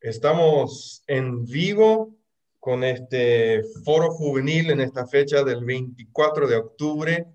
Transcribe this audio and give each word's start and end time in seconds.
Estamos 0.00 1.02
en 1.06 1.44
vivo 1.44 2.16
con 2.58 2.84
este 2.84 3.62
foro 3.84 4.10
juvenil 4.10 4.70
en 4.70 4.80
esta 4.80 5.06
fecha 5.06 5.44
del 5.44 5.62
24 5.62 6.48
de 6.48 6.56
octubre. 6.56 7.26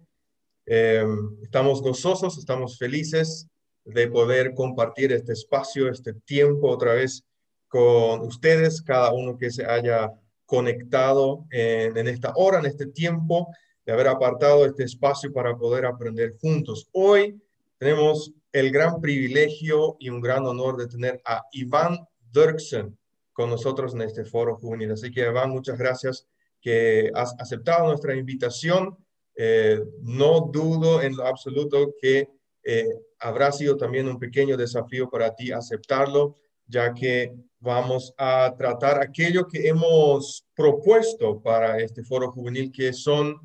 Em, 0.65 1.43
estamos 1.43 1.83
gozosos, 1.83 2.39
estamos 2.39 2.79
felices 2.79 3.47
de 3.83 4.07
poder 4.07 4.55
compartir 4.55 5.12
este 5.12 5.33
espacio, 5.33 5.91
este 5.91 6.13
tiempo 6.13 6.67
otra 6.67 6.96
vez 6.96 7.23
con 7.67 8.21
ustedes, 8.21 8.82
cada 8.82 9.13
uno 9.13 9.38
que 9.38 9.52
se 9.52 9.63
haya 9.63 10.11
conectado 10.47 11.45
en, 11.52 11.95
en 11.95 12.07
esta 12.07 12.34
hora, 12.36 12.57
en 12.57 12.66
este 12.66 12.88
tiempo, 12.88 13.47
de 13.86 13.93
haber 13.93 14.07
apartado 14.07 14.66
este 14.66 14.86
espacio 14.86 15.32
para 15.32 15.55
poder 15.55 15.86
aprender 15.86 16.36
juntos. 16.41 16.89
Hoy 16.93 17.39
tenemos 17.77 18.34
el 18.52 18.71
gran 18.71 19.00
privilegio 19.02 19.97
y 20.00 20.09
un 20.09 20.20
gran 20.20 20.47
honor 20.47 20.77
de 20.77 20.88
tener 20.88 21.21
a 21.25 21.43
Iván 21.52 22.00
Dirksen 22.36 22.97
con 23.31 23.49
nosotros 23.49 23.93
en 23.93 24.02
este 24.02 24.25
foro 24.25 24.55
juvenil. 24.57 24.91
Así 24.91 25.12
que 25.12 25.21
Iván, 25.21 25.49
muchas 25.49 25.77
gracias 25.77 26.27
que 26.62 27.12
has 27.13 27.35
aceptado 27.39 27.88
nuestra 27.88 28.16
invitación. 28.16 28.98
Eh, 29.35 29.80
no 30.02 30.49
dudo 30.52 31.02
en 31.02 31.16
lo 31.16 31.26
absoluto 31.26 31.93
que 32.02 32.29
eh, 32.63 32.88
habrá 33.20 33.52
sido 33.52 33.77
también 33.77 34.07
un 34.07 34.17
pequeño 34.17 34.57
desafío 34.57 35.09
para 35.09 35.35
ti 35.35 35.52
aceptarlo, 35.52 36.35
ya 36.66 36.93
que 36.93 37.34
vamos 37.59 38.13
a 38.17 38.54
tratar 38.57 39.02
aquello 39.02 39.48
que 39.48 39.67
hemos 39.67 40.45
propuesto 40.55 41.41
para 41.41 41.79
este 41.79 42.04
foro 42.04 42.31
juvenil, 42.31 42.71
que 42.71 42.93
son 42.93 43.40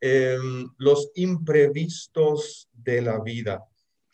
em, 0.00 0.66
los 0.78 1.10
imprevistos 1.14 2.68
de 2.72 3.02
la 3.02 3.18
vida. 3.20 3.64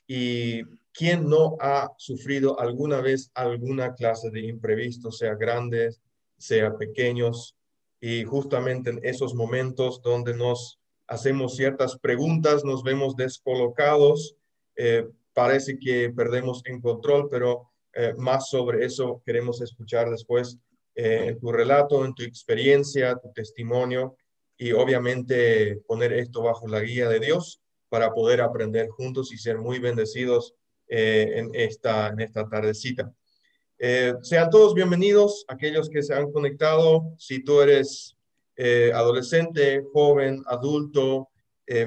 Y 0.07 0.63
quién 0.93 1.29
no 1.29 1.57
ha 1.61 1.93
sufrido 1.97 2.59
alguna 2.59 3.01
vez 3.01 3.31
alguna 3.35 3.95
clase 3.95 4.31
de 4.31 4.41
imprevisto, 4.41 5.11
sea 5.11 5.35
grandes, 5.35 6.01
sea 6.37 6.77
pequeños, 6.77 7.57
y 8.01 8.25
justamente 8.25 8.91
en 8.91 9.01
esos 9.03 9.35
momentos 9.35 10.01
donde 10.03 10.35
nos 10.35 10.79
hacemos 11.07 11.57
ciertas 11.57 11.99
preguntas, 11.99 12.65
nos 12.65 12.83
vemos 12.83 13.15
descolocados, 13.15 14.37
eh, 14.77 15.07
parece 15.35 15.79
que 15.79 16.11
perdemos 16.11 16.63
en 16.65 16.81
control, 16.81 17.29
pero 17.31 17.71
eh, 17.93 18.15
más 18.17 18.49
sobre 18.49 18.85
eso 18.85 19.23
queremos 19.27 19.61
escuchar 19.61 20.09
después 20.09 20.59
eh, 20.95 21.27
en 21.29 21.41
tu 21.41 21.53
relato, 21.53 22.05
en 22.05 22.15
tu 22.15 22.23
experiencia, 22.23 23.17
tu 23.17 23.33
testimonio 23.33 24.17
y 24.57 24.73
obviamente 24.73 25.81
poner 25.87 26.13
esto 26.13 26.43
bajo 26.43 26.69
la 26.69 26.81
guía 26.81 27.09
de 27.09 27.21
Dios 27.21 27.61
para 27.89 28.13
poder 28.13 28.41
aprender 28.41 28.89
juntos 28.89 29.33
y 29.33 29.39
ser 29.39 29.59
muy 29.59 29.79
bendecidos 29.79 30.55
eh, 30.93 31.35
en, 31.37 31.51
esta, 31.55 32.09
en 32.09 32.19
esta 32.19 32.49
tardecita. 32.49 33.13
Eh, 33.79 34.13
sean 34.23 34.51
todos 34.51 34.75
bienvenidos, 34.75 35.45
aquellos 35.47 35.89
que 35.89 36.03
se 36.03 36.15
han 36.15 36.33
conectado. 36.33 37.15
Si 37.17 37.45
tú 37.45 37.61
eres 37.61 38.17
eh, 38.57 38.91
adolescente, 38.93 39.85
joven, 39.93 40.43
adulto, 40.47 41.29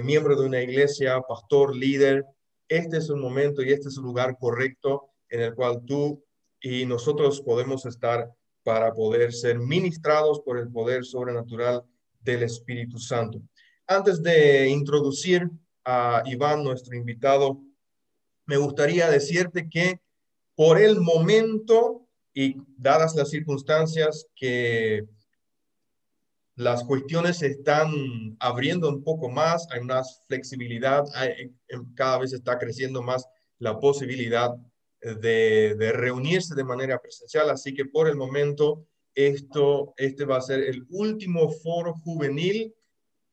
miembro 0.02 0.40
de 0.40 0.46
una 0.48 0.62
iglesia, 0.62 1.20
pastor, 1.28 1.76
líder, 1.76 2.24
este 2.70 3.00
es 3.00 3.10
un 3.10 3.20
momento 3.20 3.62
y 3.62 3.74
este 3.74 3.90
es 3.90 3.98
un 3.98 4.06
lugar 4.06 4.38
correcto 4.40 5.10
en 5.28 5.42
el 5.42 5.54
cual 5.54 5.82
tú 5.86 6.24
y 6.62 6.86
nosotros 6.86 7.42
podemos 7.42 7.86
estar 7.86 8.32
para 8.64 8.94
poder 8.94 9.34
ser 9.34 9.60
ministrados 9.60 10.40
por 10.40 10.58
el 10.58 10.72
poder 10.72 11.04
sobrenatural 11.04 11.84
del 12.22 12.44
Espíritu 12.44 12.98
Santo. 12.98 13.42
Antes 13.86 14.24
de 14.24 14.70
introducir 14.70 15.50
a 15.84 16.24
Iván, 16.26 16.64
nuestro 16.64 16.96
invitado, 16.96 17.60
me 18.46 18.58
gustaría 18.58 19.10
decirte 19.10 19.70
que 19.70 20.00
por 20.56 20.80
el 20.80 21.00
momento 21.02 22.08
y 22.34 22.56
dadas 22.78 23.16
las 23.16 23.30
circunstancias 23.30 24.28
que 24.36 25.06
las 26.56 26.84
cuestiones 26.84 27.38
se 27.38 27.48
están 27.48 27.92
abriendo 28.40 28.90
un 28.90 29.04
poco 29.04 29.30
más, 29.30 29.68
hay 29.72 29.82
más 29.82 30.24
flexibilidad, 30.28 31.04
cada 31.96 32.20
vez 32.20 32.34
está 32.34 32.60
creciendo 32.60 33.02
más 33.02 33.26
la 33.58 33.80
posibilidad 33.80 34.52
de, 35.02 35.76
de, 35.78 35.92
reunirse 35.92 36.54
de 36.56 36.64
manera 36.64 37.00
presencial, 37.02 37.50
así 37.50 37.74
que 37.74 37.86
por 37.86 38.08
el 38.08 38.16
momento 38.16 38.86
esto, 39.16 39.94
este 39.98 40.26
va 40.26 40.38
a 40.38 40.42
ser 40.42 40.62
el 40.62 40.86
último 40.90 41.50
foro 41.50 41.94
juvenil 41.94 42.74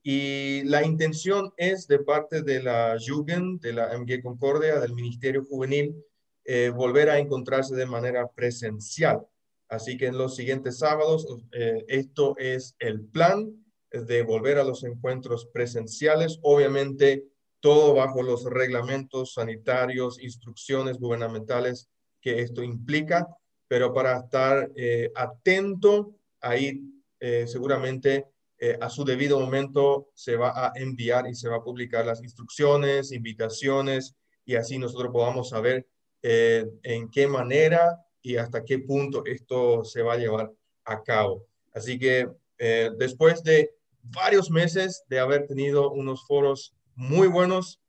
y 0.03 0.62
la 0.65 0.84
intención 0.84 1.53
es 1.56 1.87
de 1.87 1.99
parte 1.99 2.43
de 2.43 2.62
la 2.62 2.97
Jugend, 2.99 3.61
de 3.61 3.75
la 3.75 3.97
MG 3.97 4.22
Concordia, 4.22 4.81
del 4.81 4.94
Ministerio 4.94 5.44
Juvenil, 5.44 5.94
eh, 6.44 6.71
volver 6.71 7.11
a 7.11 7.19
encontrarse 7.19 7.75
de 7.75 7.84
manera 7.84 8.27
presencial. 8.28 9.27
Así 9.69 9.97
que 9.99 10.06
en 10.06 10.16
los 10.16 10.34
siguientes 10.37 10.78
sábados, 10.78 11.27
eh, 11.53 11.84
esto 11.89 12.34
es 12.39 12.75
el 12.78 13.03
plan 13.03 13.53
de 13.93 14.22
volver 14.22 14.59
a 14.59 14.65
los 14.65 14.84
encuentros 14.84 15.47
presenciales, 15.53 16.39
obviamente 16.43 17.27
todo 17.60 17.94
bajo 17.94 18.22
los 18.22 18.44
reglamentos 18.44 19.34
sanitarios, 19.34 20.21
instrucciones 20.22 20.99
gubernamentales 20.99 21.91
que 22.22 22.41
esto 22.41 22.62
implica, 22.62 23.28
pero 23.69 23.93
para 23.93 24.16
estar 24.16 24.71
eh, 24.77 25.12
atento, 25.15 26.15
ahí 26.41 26.83
seguramente 27.47 28.29
eh, 28.62 28.76
a 28.78 28.91
su 28.91 29.04
debido 29.04 29.41
momento 29.41 30.10
se 30.12 30.37
va 30.37 30.53
a 30.54 30.72
enviar 30.75 31.26
y 31.26 31.34
se 31.34 31.48
va 31.48 31.56
a 31.56 31.65
publicar 31.65 32.04
las 32.04 32.22
instrucciones, 32.22 33.10
invitaciones, 33.10 34.15
y 34.44 34.56
así 34.56 34.76
nosotros 34.76 35.10
podamos 35.10 35.48
saber 35.48 35.87
eh, 36.22 36.66
en 36.82 37.10
qué 37.10 37.26
manera 37.26 38.04
y 38.21 38.37
hasta 38.37 38.62
qué 38.62 38.78
punto 38.81 39.25
esto 39.25 39.82
se 39.82 40.03
va 40.03 40.12
a 40.12 40.19
llevar 40.19 40.53
a 40.84 41.03
cabo. 41.03 41.47
Así 41.72 41.98
que 41.98 42.28
eh, 42.59 42.91
después 42.98 43.43
de 43.43 43.71
varios 44.03 44.50
meses 44.50 45.04
de 45.09 45.21
haber 45.21 45.47
tenido 45.47 45.91
unos 45.91 46.27
foros 46.27 46.75
muy 46.94 47.28
buenos, 47.28 47.81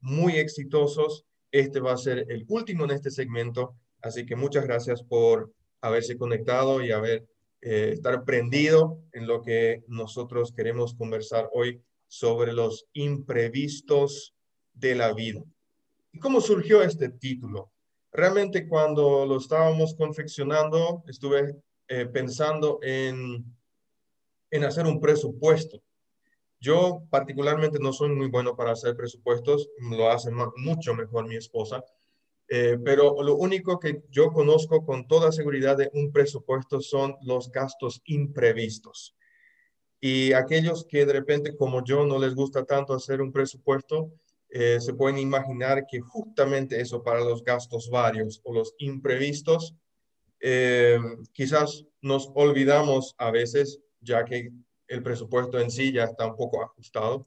muy 0.00 0.36
exitosos, 0.36 1.24
este 1.52 1.78
va 1.78 1.92
a 1.92 1.96
ser 1.96 2.26
el 2.28 2.44
último 2.48 2.84
en 2.84 2.90
este 2.90 3.10
segmento. 3.10 3.74
Así 4.02 4.26
que 4.26 4.36
muchas 4.36 4.64
gracias 4.64 5.02
por 5.02 5.52
haberse 5.80 6.18
conectado 6.18 6.82
y 6.82 6.90
haber 6.90 7.24
eh, 7.66 7.92
estar 7.94 8.24
prendido 8.24 9.00
en 9.12 9.26
lo 9.26 9.40
que 9.40 9.84
nosotros 9.88 10.52
queremos 10.52 10.94
conversar 10.94 11.48
hoy 11.54 11.80
sobre 12.06 12.52
los 12.52 12.86
imprevistos 12.92 14.34
de 14.74 14.94
la 14.94 15.14
vida. 15.14 15.42
¿Y 16.12 16.18
cómo 16.18 16.42
surgió 16.42 16.82
este 16.82 17.08
título? 17.08 17.72
Realmente 18.12 18.68
cuando 18.68 19.24
lo 19.24 19.38
estábamos 19.38 19.94
confeccionando, 19.94 21.04
estuve 21.08 21.56
eh, 21.88 22.04
pensando 22.04 22.80
en, 22.82 23.42
en 24.50 24.64
hacer 24.64 24.84
un 24.84 25.00
presupuesto. 25.00 25.80
Yo 26.60 27.02
particularmente 27.08 27.78
no 27.80 27.94
soy 27.94 28.10
muy 28.10 28.28
bueno 28.28 28.54
para 28.54 28.72
hacer 28.72 28.94
presupuestos, 28.94 29.70
lo 29.78 30.10
hace 30.10 30.30
mucho 30.30 30.92
mejor 30.92 31.26
mi 31.26 31.36
esposa, 31.36 31.82
eh, 32.56 32.78
pero 32.84 33.20
lo 33.20 33.34
único 33.34 33.80
que 33.80 34.04
yo 34.10 34.30
conozco 34.30 34.86
con 34.86 35.08
toda 35.08 35.32
seguridad 35.32 35.76
de 35.76 35.90
un 35.92 36.12
presupuesto 36.12 36.80
son 36.80 37.16
los 37.22 37.50
gastos 37.50 38.00
imprevistos. 38.04 39.16
Y 40.00 40.32
aquellos 40.34 40.86
que 40.88 41.04
de 41.04 41.14
repente, 41.14 41.56
como 41.56 41.82
yo, 41.82 42.06
no 42.06 42.16
les 42.16 42.36
gusta 42.36 42.64
tanto 42.64 42.94
hacer 42.94 43.20
un 43.20 43.32
presupuesto, 43.32 44.12
eh, 44.50 44.78
se 44.80 44.94
pueden 44.94 45.18
imaginar 45.18 45.84
que 45.90 45.98
justamente 45.98 46.80
eso 46.80 47.02
para 47.02 47.24
los 47.24 47.42
gastos 47.42 47.90
varios 47.90 48.40
o 48.44 48.54
los 48.54 48.72
imprevistos, 48.78 49.74
eh, 50.38 51.00
quizás 51.32 51.84
nos 52.02 52.30
olvidamos 52.36 53.16
a 53.18 53.32
veces, 53.32 53.80
ya 54.00 54.24
que 54.24 54.52
el 54.86 55.02
presupuesto 55.02 55.58
en 55.58 55.72
sí 55.72 55.90
ya 55.90 56.04
está 56.04 56.28
un 56.28 56.36
poco 56.36 56.62
ajustado. 56.62 57.26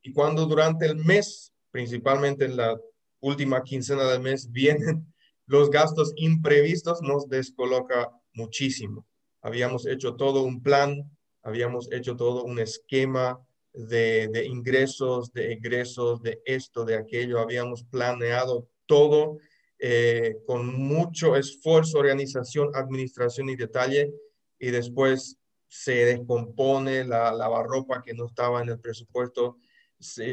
Y 0.00 0.14
cuando 0.14 0.46
durante 0.46 0.86
el 0.86 0.96
mes, 0.96 1.52
principalmente 1.70 2.46
en 2.46 2.56
la 2.56 2.80
última 3.22 3.62
quincena 3.62 4.04
del 4.04 4.20
mes 4.20 4.50
vienen 4.50 5.06
los 5.46 5.70
gastos 5.70 6.12
imprevistos, 6.16 7.00
nos 7.02 7.28
descoloca 7.28 8.10
muchísimo. 8.34 9.06
Habíamos 9.40 9.86
hecho 9.86 10.14
todo 10.14 10.42
un 10.42 10.62
plan, 10.62 11.10
habíamos 11.42 11.90
hecho 11.90 12.16
todo 12.16 12.44
un 12.44 12.58
esquema 12.58 13.40
de, 13.72 14.46
ingresos, 14.46 15.32
de 15.32 15.52
egresos, 15.52 16.22
de 16.22 16.40
esto, 16.44 16.84
de 16.84 16.96
aquello, 16.96 17.40
habíamos 17.40 17.84
planeado 17.84 18.68
todo 18.86 19.38
eh, 19.78 20.36
con 20.46 20.66
mucho 20.66 21.36
esfuerzo, 21.36 21.98
organización, 21.98 22.70
administración 22.74 23.48
y 23.48 23.56
detalle, 23.56 24.12
y 24.58 24.70
después 24.70 25.38
se 25.66 26.04
descompone 26.04 27.04
la 27.04 27.32
lavarropa 27.32 28.02
que 28.02 28.14
no 28.14 28.26
estaba 28.26 28.62
en 28.62 28.68
el 28.68 28.78
presupuesto, 28.78 29.58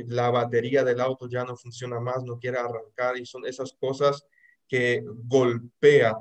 la 0.07 0.29
batería 0.29 0.83
del 0.83 0.99
auto 0.99 1.27
ya 1.27 1.43
no 1.43 1.55
funciona 1.55 1.99
más, 1.99 2.23
no 2.23 2.39
quiere 2.39 2.57
arrancar 2.57 3.17
y 3.17 3.25
son 3.25 3.45
esas 3.45 3.73
cosas 3.73 4.25
que 4.67 5.03
golpea, 5.05 6.15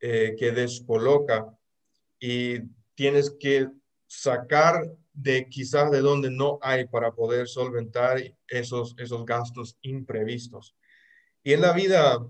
eh, 0.00 0.34
que 0.38 0.52
descoloca 0.52 1.46
y 2.18 2.60
tienes 2.94 3.34
que 3.38 3.68
sacar 4.06 4.82
de 5.12 5.48
quizás 5.48 5.90
de 5.90 6.00
donde 6.00 6.30
no 6.30 6.58
hay 6.62 6.86
para 6.86 7.12
poder 7.12 7.48
solventar 7.48 8.18
esos, 8.48 8.94
esos 8.98 9.24
gastos 9.24 9.76
imprevistos. 9.82 10.74
Y 11.42 11.52
en 11.52 11.60
la 11.60 11.72
vida 11.72 12.24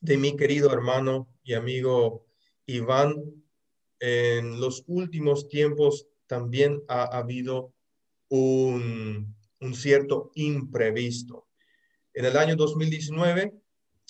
de 0.00 0.16
mi 0.16 0.36
querido 0.36 0.72
hermano 0.72 1.28
y 1.42 1.54
amigo 1.54 2.26
Iván, 2.66 3.14
en 4.00 4.60
los 4.60 4.84
últimos 4.86 5.48
tiempos 5.48 6.06
también 6.26 6.82
ha 6.88 7.04
habido 7.04 7.72
un, 8.28 9.35
cierto 9.74 10.30
imprevisto. 10.34 11.46
En 12.14 12.24
el 12.24 12.36
año 12.36 12.56
2019, 12.56 13.52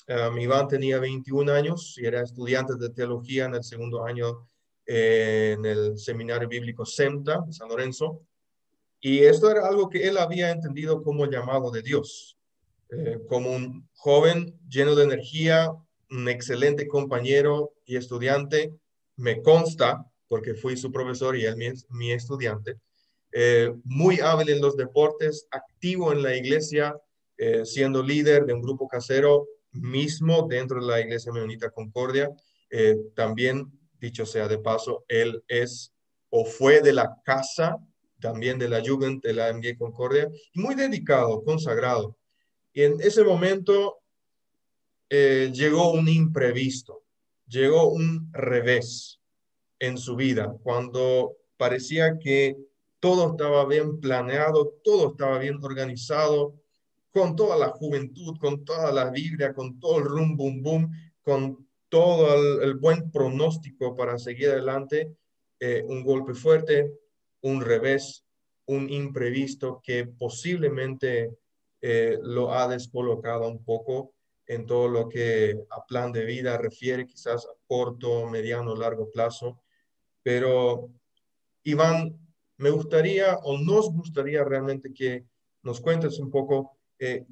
um, 0.08 0.38
Iván 0.38 0.68
tenía 0.68 0.98
21 0.98 1.52
años 1.52 1.96
y 1.98 2.06
era 2.06 2.22
estudiante 2.22 2.74
de 2.76 2.90
teología 2.90 3.46
en 3.46 3.54
el 3.54 3.64
segundo 3.64 4.04
año 4.04 4.48
eh, 4.86 5.56
en 5.58 5.66
el 5.66 5.98
seminario 5.98 6.48
bíblico 6.48 6.86
SEMTA, 6.86 7.44
San 7.50 7.68
Lorenzo. 7.68 8.22
Y 9.00 9.20
esto 9.20 9.50
era 9.50 9.66
algo 9.66 9.88
que 9.88 10.06
él 10.06 10.16
había 10.16 10.50
entendido 10.50 11.02
como 11.02 11.26
llamado 11.26 11.70
de 11.70 11.82
Dios. 11.82 12.36
Eh, 12.90 13.18
como 13.28 13.50
un 13.50 13.88
joven 13.94 14.56
lleno 14.68 14.94
de 14.94 15.04
energía, 15.04 15.72
un 16.10 16.28
excelente 16.28 16.86
compañero 16.86 17.72
y 17.84 17.96
estudiante, 17.96 18.72
me 19.16 19.42
consta, 19.42 20.06
porque 20.28 20.54
fui 20.54 20.76
su 20.76 20.92
profesor 20.92 21.36
y 21.36 21.44
él 21.44 21.56
mi, 21.90 22.12
estudiante, 22.12 22.76
eh, 23.32 23.72
muy 23.84 24.20
hábil 24.20 24.50
en 24.50 24.60
los 24.60 24.76
deportes, 24.76 25.46
activo 25.50 26.12
en 26.12 26.22
la 26.22 26.36
iglesia, 26.36 26.96
eh, 27.36 27.64
siendo 27.64 28.02
líder 28.02 28.46
de 28.46 28.54
un 28.54 28.62
grupo 28.62 28.88
casero 28.88 29.46
mismo 29.72 30.46
dentro 30.48 30.80
de 30.80 30.86
la 30.86 31.00
iglesia 31.00 31.32
menonita 31.32 31.70
Concordia. 31.70 32.30
también, 33.14 33.70
dicho 34.00 34.26
sea 34.26 34.48
de 34.48 34.58
paso, 34.58 35.04
él 35.08 35.42
es 35.48 35.92
o 36.30 36.44
fue 36.44 36.80
de 36.80 36.92
la 36.92 37.20
casa 37.24 37.78
también 38.20 38.58
de 38.58 38.68
la 38.68 38.82
Jugend 38.84 39.22
de 39.22 39.32
la 39.32 39.52
MG 39.52 39.76
Concordia, 39.78 40.28
muy 40.54 40.74
dedicado, 40.74 41.42
consagrado. 41.44 42.16
Y 42.72 42.82
en 42.82 43.00
ese 43.00 43.24
momento 43.24 43.98
eh, 45.08 45.50
llegó 45.52 45.92
un 45.92 46.08
imprevisto, 46.08 47.02
llegó 47.46 47.88
un 47.88 48.30
revés 48.32 49.20
en 49.78 49.98
su 49.98 50.16
vida, 50.16 50.54
cuando 50.62 51.36
parecía 51.56 52.18
que 52.18 52.56
todo 53.00 53.32
estaba 53.32 53.66
bien 53.66 54.00
planeado, 54.00 54.74
todo 54.82 55.12
estaba 55.12 55.38
bien 55.38 55.58
organizado, 55.62 56.54
con 57.12 57.34
toda 57.34 57.56
la 57.56 57.68
juventud, 57.68 58.36
con 58.38 58.64
toda 58.64 58.92
la 58.92 59.10
vibra, 59.10 59.54
con 59.54 59.80
todo 59.80 59.98
el 59.98 60.04
rum 60.04 60.36
bum 60.36 60.62
bum, 60.62 60.92
con 61.22 61.66
todo 61.88 62.62
el, 62.62 62.74
buen 62.74 63.10
pronóstico 63.10 63.96
para 63.96 64.18
seguir 64.18 64.50
adelante, 64.50 65.16
eh, 65.60 65.82
un 65.86 66.04
golpe 66.04 66.34
fuerte, 66.34 66.92
un 67.40 67.60
revés, 67.62 68.24
un 68.66 68.90
imprevisto 68.90 69.80
que 69.82 70.06
posiblemente 70.06 71.38
eh, 71.80 72.18
lo 72.20 72.52
ha 72.52 72.68
descolocado 72.68 73.48
un 73.48 73.64
poco 73.64 74.12
en 74.46 74.66
todo 74.66 74.88
lo 74.88 75.08
que 75.08 75.58
a 75.70 75.84
plan 75.86 76.12
de 76.12 76.24
vida 76.24 76.58
refiere, 76.58 77.06
quizás 77.06 77.46
a 77.46 77.54
corto, 77.66 78.26
mediano, 78.26 78.76
largo 78.76 79.10
plazo. 79.10 79.62
Pero, 80.22 80.90
Iván, 81.62 82.25
me 82.58 82.70
gustaría 82.70 83.36
o 83.42 83.58
nos 83.58 83.92
gustaría 83.92 84.44
realmente 84.44 84.92
que 84.92 85.24
nos 85.62 85.80
cuentes 85.80 86.18
un 86.18 86.30
poco 86.30 86.78
eh, 86.98 87.24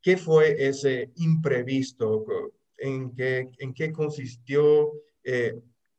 qué 0.00 0.16
fue 0.16 0.56
ese 0.58 1.10
imprevisto, 1.16 2.24
en 2.76 3.14
qué, 3.14 3.50
en 3.58 3.72
qué 3.72 3.92
consistió, 3.92 4.92
eh, 5.24 5.54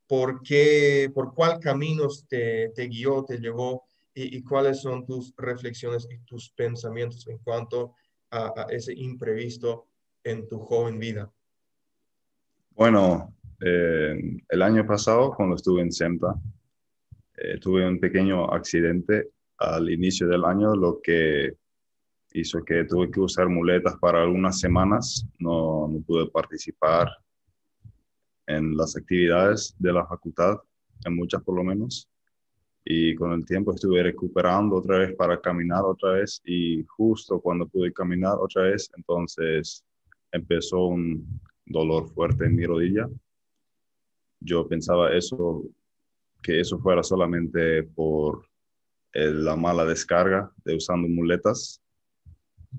por 0.07 0.41
qué, 0.43 1.09
por 1.13 1.33
cuál 1.33 1.59
caminos 1.59 2.27
te, 2.27 2.71
guió, 2.75 3.23
te 3.23 3.39
llevó 3.39 3.85
y, 4.13 4.43
cuáles 4.43 4.81
son 4.81 5.05
tus 5.05 5.33
reflexiones 5.37 6.07
y 6.11 6.19
tus 6.19 6.51
pensamientos 6.51 7.25
en 7.27 7.39
cuanto 7.39 7.95
a, 8.29 8.67
ese 8.69 8.93
imprevisto 8.93 9.87
en 10.23 10.47
tu 10.47 10.59
joven 10.59 10.99
vida. 10.99 11.31
Bueno, 12.71 13.33
eh, 13.61 14.39
el 14.49 14.61
año 14.61 14.85
pasado 14.85 15.33
cuando 15.35 15.55
estuve 15.55 15.81
en 15.81 15.91
SEMTA, 15.91 16.35
eh, 17.37 17.57
tuve 17.59 17.87
un 17.87 17.99
pequeño 17.99 18.51
accidente 18.51 19.29
al 19.57 19.89
inicio 19.89 20.27
del 20.27 20.45
año, 20.45 20.75
lo 20.75 20.99
que 21.01 21.53
hizo 22.33 22.63
que 22.63 22.85
tuve 22.85 23.11
que 23.11 23.19
usar 23.19 23.47
muletas 23.49 23.95
para 23.97 24.23
algunas 24.23 24.59
semanas. 24.59 25.25
No, 25.39 25.87
no 25.87 26.01
pude 26.01 26.27
participar 26.29 27.09
en 28.47 28.75
las 28.75 28.95
actividades 28.95 29.75
de 29.79 29.93
la 29.93 30.05
facultad, 30.05 30.57
en 31.05 31.15
muchas 31.15 31.41
por 31.43 31.55
lo 31.55 31.63
menos 31.63 32.09
y 32.85 33.15
con 33.15 33.31
el 33.31 33.45
tiempo 33.45 33.73
estuve 33.73 34.03
recuperando 34.03 34.77
otra 34.77 34.99
vez 34.99 35.15
para 35.15 35.39
caminar 35.39 35.83
otra 35.85 36.13
vez 36.13 36.41
y 36.45 36.83
justo 36.83 37.39
cuando 37.39 37.67
pude 37.67 37.93
caminar 37.93 38.35
otra 38.39 38.63
vez, 38.63 38.89
entonces 38.97 39.83
empezó 40.31 40.87
un 40.87 41.39
dolor 41.65 42.09
fuerte 42.09 42.45
en 42.45 42.55
mi 42.55 42.65
rodilla. 42.65 43.07
Yo 44.41 44.67
pensaba 44.67 45.13
eso, 45.15 45.63
que 46.43 46.59
eso 46.59 46.77
fuera 46.77 47.01
solamente 47.01 47.83
por 47.83 48.45
la 49.13 49.55
mala 49.55 49.85
descarga 49.85 50.51
de 50.65 50.75
usando 50.75 51.07
muletas, 51.07 51.81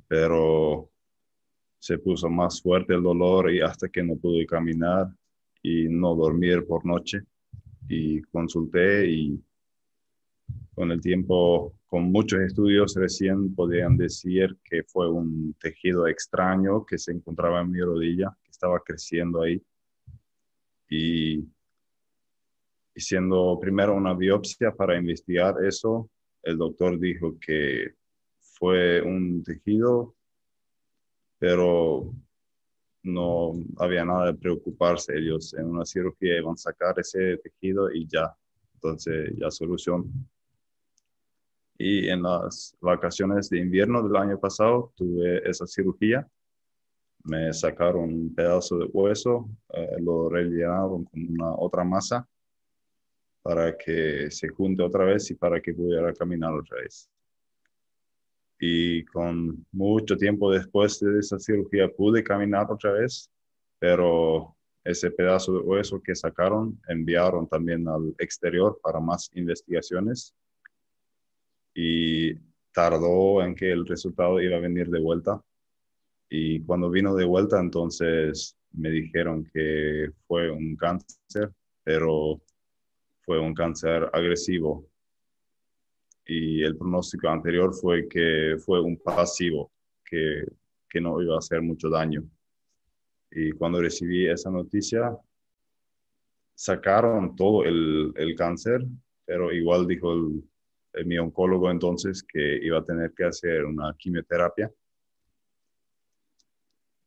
pero 0.07 0.91
se 1.79 1.99
puso 1.99 2.29
más 2.29 2.61
fuerte 2.61 2.95
el 2.95 3.03
dolor 3.03 3.53
y 3.53 3.61
hasta 3.61 3.89
que 3.89 4.03
no 4.03 4.17
pude 4.17 4.47
caminar 4.47 5.09
y 5.63 5.89
no 5.89 6.15
dormir 6.15 6.67
por 6.67 6.85
noche 6.85 7.23
y 7.89 8.21
consulté 8.23 9.09
y 9.09 9.43
con 10.75 10.91
el 10.91 11.01
tiempo, 11.01 11.75
con 11.87 12.11
muchos 12.11 12.41
estudios 12.41 12.95
recién 12.97 13.55
podían 13.55 13.97
decir 13.97 14.57
que 14.65 14.83
fue 14.83 15.11
un 15.11 15.55
tejido 15.61 16.07
extraño 16.07 16.85
que 16.85 16.99
se 16.99 17.13
encontraba 17.13 17.61
en 17.61 17.71
mi 17.71 17.81
rodilla, 17.81 18.37
que 18.43 18.51
estaba 18.51 18.81
creciendo 18.81 19.43
ahí. 19.43 19.63
Y, 20.91 21.45
siendo 23.01 23.59
primero 23.61 23.95
una 23.95 24.15
biopsia 24.15 24.73
para 24.73 24.97
investigar 24.97 25.57
eso, 25.65 26.11
el 26.43 26.59
doctor 26.59 26.99
dijo 26.99 27.39
que 27.41 27.95
fue 28.39 29.03
un 29.03 29.43
tejido, 29.43 30.15
pero 31.39 32.15
no 33.03 33.53
había 33.79 34.05
nada 34.05 34.27
de 34.27 34.35
preocuparse. 34.35 35.17
Ellos 35.17 35.55
en 35.55 35.67
una 35.67 35.85
cirugía 35.85 36.39
iban 36.39 36.55
a 36.55 36.57
sacar 36.57 36.99
ese 36.99 37.39
tejido 37.39 37.91
y 37.93 38.07
ya. 38.07 38.35
Entonces, 38.75 39.33
ya 39.37 39.51
solución. 39.51 40.11
Y 41.77 42.09
en 42.09 42.23
las 42.23 42.77
vacaciones 42.81 43.51
de 43.51 43.59
invierno 43.59 44.03
del 44.03 44.17
año 44.17 44.39
pasado 44.39 44.93
tuve 44.95 45.49
esa 45.49 45.67
cirugía. 45.67 46.27
Me 47.25 47.53
sacaron 47.53 48.05
un 48.05 48.35
pedazo 48.35 48.79
de 48.79 48.85
hueso, 48.85 49.49
eh, 49.73 49.97
lo 50.01 50.29
rellenaron 50.29 51.05
con 51.05 51.27
una 51.31 51.55
otra 51.57 51.83
masa 51.83 52.29
para 53.45 53.77
que 53.77 54.31
se 54.31 54.49
junte 54.49 54.83
otra 54.83 55.05
vez 55.05 55.31
y 55.31 55.35
para 55.35 55.61
que 55.61 55.75
pudiera 55.75 56.15
caminar 56.15 56.55
otra 56.55 56.81
vez. 56.81 57.11
Y 58.59 59.05
con 59.05 59.67
mucho 59.71 60.17
tiempo 60.17 60.51
después 60.51 60.99
de 61.01 61.19
esa 61.19 61.39
cirugía 61.39 61.91
pude 61.91 62.25
caminar 62.25 62.73
otra 62.73 62.93
vez, 62.93 63.31
pero 63.79 64.57
ese 64.83 65.11
pedazo 65.11 65.53
de 65.53 65.59
hueso 65.59 66.01
que 66.01 66.15
sacaron 66.15 66.81
enviaron 66.89 67.47
también 67.47 67.87
al 67.87 68.15
exterior 68.19 68.81
para 68.83 68.99
más 68.99 69.31
investigaciones 69.35 70.35
y 71.75 72.35
tardó 72.73 73.43
en 73.43 73.55
que 73.55 73.71
el 73.71 73.87
resultado 73.87 74.41
iba 74.41 74.57
a 74.57 74.61
venir 74.61 74.89
de 74.89 75.01
vuelta. 75.01 75.39
Y 76.31 76.61
cuando 76.63 76.89
vino 76.89 77.15
de 77.15 77.27
vuelta, 77.27 77.61
entonces 77.61 78.57
me 78.73 78.89
dijeron 78.89 79.45
que 79.53 80.09
fue 80.27 80.51
un 80.51 80.77
cáncer, 80.77 81.53
pero 81.83 82.41
fue 83.25 83.39
un 83.39 83.55
cáncer 83.55 84.09
agresivo. 84.13 84.87
Y 86.27 86.63
el 86.63 86.77
pronóstico 86.77 87.29
anterior 87.29 87.75
fue 87.75 88.09
que 88.09 88.57
fue 88.65 88.81
un 88.81 88.97
pasivo, 88.97 89.71
que, 90.05 90.45
que 90.89 91.01
no 91.01 91.21
iba 91.21 91.35
a 91.35 91.39
hacer 91.39 91.61
mucho 91.61 91.89
daño. 91.91 92.25
Y 93.31 93.53
cuando 93.53 93.81
recibí 93.81 94.29
esa 94.29 94.51
noticia, 94.51 95.17
sacaron 96.55 97.35
todo 97.37 97.65
el, 97.65 98.13
el 98.17 98.35
cáncer, 98.37 98.81
pero 99.27 99.53
igual 99.53 99.87
dijo 99.87 100.13
el, 100.13 100.45
mi 101.05 101.19
oncólogo 101.19 101.71
entonces 101.71 102.23
que 102.23 102.59
iba 102.63 102.79
a 102.79 102.85
tener 102.85 103.13
que 103.13 103.25
hacer 103.25 103.65
una 103.65 103.95
quimioterapia. 103.99 104.71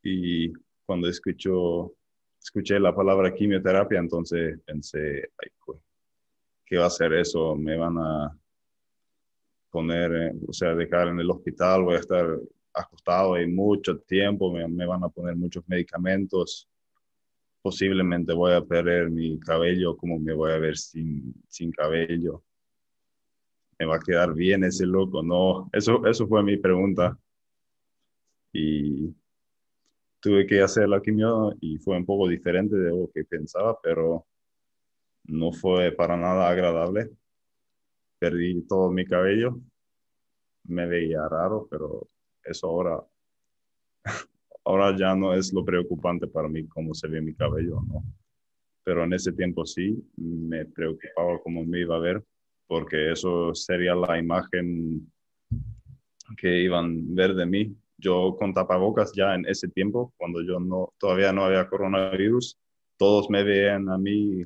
Y 0.04 0.52
cuando 0.86 1.08
escucho, 1.08 1.94
escuché 2.42 2.80
la 2.80 2.94
palabra 2.96 3.34
quimioterapia, 3.34 4.00
entonces 4.00 4.60
pensé, 4.66 5.32
Ay, 5.38 5.50
¿qué 6.68 6.78
va 6.78 6.84
a 6.84 6.88
hacer 6.88 7.14
eso? 7.14 7.56
Me 7.56 7.78
van 7.78 7.98
a 7.98 8.38
poner, 9.72 10.36
o 10.48 10.54
sea, 10.54 10.76
dejar 10.76 11.08
en 11.08 11.20
el 11.20 11.32
hospital, 11.32 11.84
voy 11.84 11.96
a 11.96 12.00
estar 12.00 12.26
acostado 12.74 13.34
ahí 13.34 13.48
mucho 13.48 13.98
tiempo, 14.00 14.52
me, 14.52 14.68
me 14.68 14.86
van 14.86 15.04
a 15.04 15.10
poner 15.10 15.36
muchos 15.36 15.68
medicamentos, 15.68 16.70
posiblemente 17.62 18.34
voy 18.34 18.54
a 18.54 18.62
perder 18.62 19.10
mi 19.10 19.40
cabello, 19.40 19.98
como 19.98 20.20
me 20.20 20.34
voy 20.34 20.52
a 20.52 20.58
ver 20.58 20.78
sin, 20.78 21.34
sin 21.48 21.72
cabello 21.72 22.44
me 23.80 23.86
va 23.86 23.98
a 23.98 24.00
quedar 24.00 24.34
bien 24.34 24.64
ese 24.64 24.86
loco. 24.86 25.24
No, 25.24 25.70
eso, 25.74 26.06
eso 26.06 26.28
fue 26.28 26.44
mi 26.44 26.58
pregunta. 26.58 27.18
Y 28.54 29.14
tuve 30.20 30.48
que 30.48 30.62
hacer 30.62 30.90
la 30.90 31.02
quimio 31.02 31.54
y 31.62 31.78
fue 31.78 31.98
un 31.98 32.06
poco 32.06 32.28
diferente 32.28 32.76
de 32.76 32.90
lo 32.90 33.10
que 33.14 33.24
pensaba, 33.24 33.80
pero 33.82 34.26
no 35.28 35.52
fue 35.52 35.92
para 35.92 36.18
nada 36.18 36.50
agradable. 36.50 37.12
Perdí 38.20 38.62
todo 38.64 38.92
mi 38.92 39.06
cabello. 39.06 39.60
Me 40.64 40.86
veía 40.88 41.28
raro, 41.30 41.68
pero 41.70 42.08
eso 42.44 42.68
ahora, 42.68 43.02
ahora 44.66 44.96
ya 44.98 45.16
no 45.16 45.34
es 45.34 45.54
lo 45.54 45.64
preocupante 45.64 46.28
para 46.28 46.48
mí 46.48 46.68
cómo 46.68 46.94
se 46.94 47.08
ve 47.08 47.22
mi 47.22 47.34
cabello, 47.34 47.82
¿no? 47.88 48.04
Pero 48.84 49.04
en 49.04 49.14
ese 49.14 49.34
tiempo 49.34 49.66
sí, 49.66 50.02
me 50.16 50.66
preocupaba 50.66 51.40
cómo 51.44 51.64
me 51.66 51.82
iba 51.82 51.98
a 51.98 52.00
ver, 52.00 52.24
porque 52.68 53.12
eso 53.12 53.54
sería 53.54 53.94
la 53.96 54.18
imagen 54.18 55.12
que 56.38 56.62
iban 56.62 57.00
a 57.00 57.16
ver 57.16 57.36
de 57.36 57.46
mí. 57.46 57.76
Yo 57.98 58.36
con 58.38 58.54
tapabocas 58.54 59.12
ya 59.14 59.36
en 59.36 59.46
ese 59.46 59.68
tiempo, 59.68 60.14
cuando 60.18 60.42
yo 60.42 60.60
no, 60.60 60.94
todavía 60.98 61.34
no 61.34 61.46
había 61.46 61.68
coronavirus, 61.68 62.58
todos 62.98 63.30
me 63.30 63.44
veían 63.44 63.90
a 63.90 63.98
mí 63.98 64.46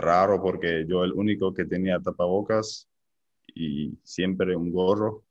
raro 0.00 0.40
porque 0.42 0.84
yo 0.86 1.04
el 1.04 1.12
único 1.12 1.52
que 1.52 1.64
tenía 1.64 2.00
tapabocas 2.00 2.88
y 3.54 3.98
siempre 4.02 4.56
un 4.56 4.72
gorro 4.72 5.24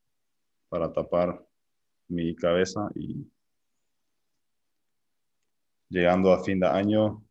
para 0.69 0.91
tapar 0.91 1.45
mi 2.07 2.35
cabeza 2.35 2.89
y 2.95 3.25
llegando 5.89 6.33
a 6.33 6.43
fin 6.43 6.59
de 6.59 6.67
año 6.67 7.23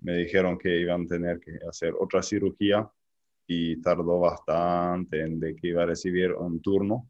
me 0.00 0.16
dijeron 0.16 0.58
que 0.58 0.80
iban 0.80 1.04
a 1.04 1.08
tener 1.08 1.40
que 1.40 1.58
hacer 1.68 1.94
otra 1.98 2.22
cirugía 2.22 2.90
y 3.46 3.80
tardó 3.80 4.20
bastante 4.20 5.20
en 5.20 5.38
de 5.38 5.54
que 5.54 5.68
iba 5.68 5.82
a 5.82 5.86
recibir 5.86 6.32
un 6.32 6.60
turno 6.60 7.08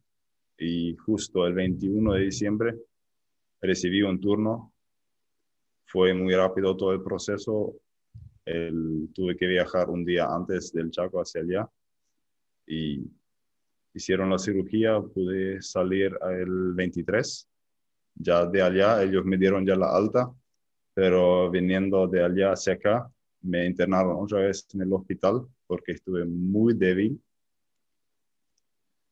y 0.58 0.94
justo 0.96 1.46
el 1.46 1.54
21 1.54 2.14
de 2.14 2.20
diciembre 2.20 2.76
recibí 3.60 4.02
un 4.02 4.20
turno. 4.20 4.72
Fue 5.86 6.14
muy 6.14 6.34
rápido 6.34 6.76
todo 6.76 6.92
el 6.92 7.02
proceso. 7.02 7.74
El, 8.44 9.10
tuve 9.14 9.36
que 9.36 9.46
viajar 9.46 9.88
un 9.88 10.04
día 10.04 10.26
antes 10.26 10.72
del 10.72 10.90
Chaco 10.90 11.20
hacia 11.20 11.42
allá 11.42 11.68
y 12.66 13.04
hicieron 13.94 14.30
la 14.30 14.38
cirugía. 14.38 15.00
Pude 15.00 15.62
salir 15.62 16.18
el 16.30 16.72
23. 16.74 17.48
Ya 18.16 18.46
de 18.46 18.62
allá 18.62 19.02
ellos 19.02 19.24
me 19.24 19.38
dieron 19.38 19.64
ya 19.64 19.76
la 19.76 19.94
alta, 19.94 20.30
pero 20.94 21.50
viniendo 21.50 22.06
de 22.08 22.24
allá 22.24 22.52
hacia 22.52 22.74
acá 22.74 23.10
me 23.42 23.66
internaron 23.66 24.16
otra 24.20 24.40
vez 24.40 24.66
en 24.72 24.82
el 24.82 24.92
hospital 24.92 25.46
porque 25.66 25.92
estuve 25.92 26.24
muy 26.24 26.74
débil. 26.74 27.20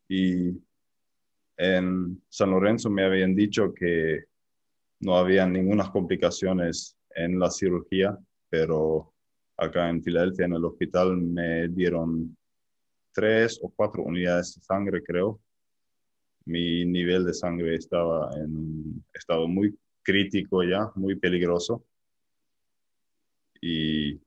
Y 0.09 0.61
en 1.57 2.23
San 2.29 2.51
Lorenzo 2.51 2.91
me 2.91 3.05
habían 3.05 3.35
dicho 3.35 3.73
que 3.75 4.25
no 5.01 5.17
había 5.17 5.47
ninguna 5.47 5.91
complicaciones 5.91 6.97
en 7.15 7.39
la 7.39 7.51
cirugía, 7.51 8.19
pero 8.49 9.10
acá 9.61 9.89
en 9.91 10.03
Filadelfia, 10.03 10.47
en 10.47 10.55
el 10.55 10.65
hospital, 10.65 11.17
me 11.17 11.69
dieron 11.69 12.37
tres 13.13 13.61
o 13.63 13.71
cuatro 13.71 14.03
unidades 14.03 14.55
de 14.57 14.63
sangre, 14.63 15.03
creo. 15.03 15.41
Mi 16.47 16.85
nivel 16.85 17.25
de 17.27 17.35
sangre 17.35 17.77
estaba 17.77 18.31
en 18.37 18.57
un 18.57 19.05
estado 19.13 19.47
muy 19.47 19.77
crítico 20.03 20.63
ya, 20.65 20.91
muy 20.95 21.15
peligroso. 21.17 21.85
Y 23.61 24.19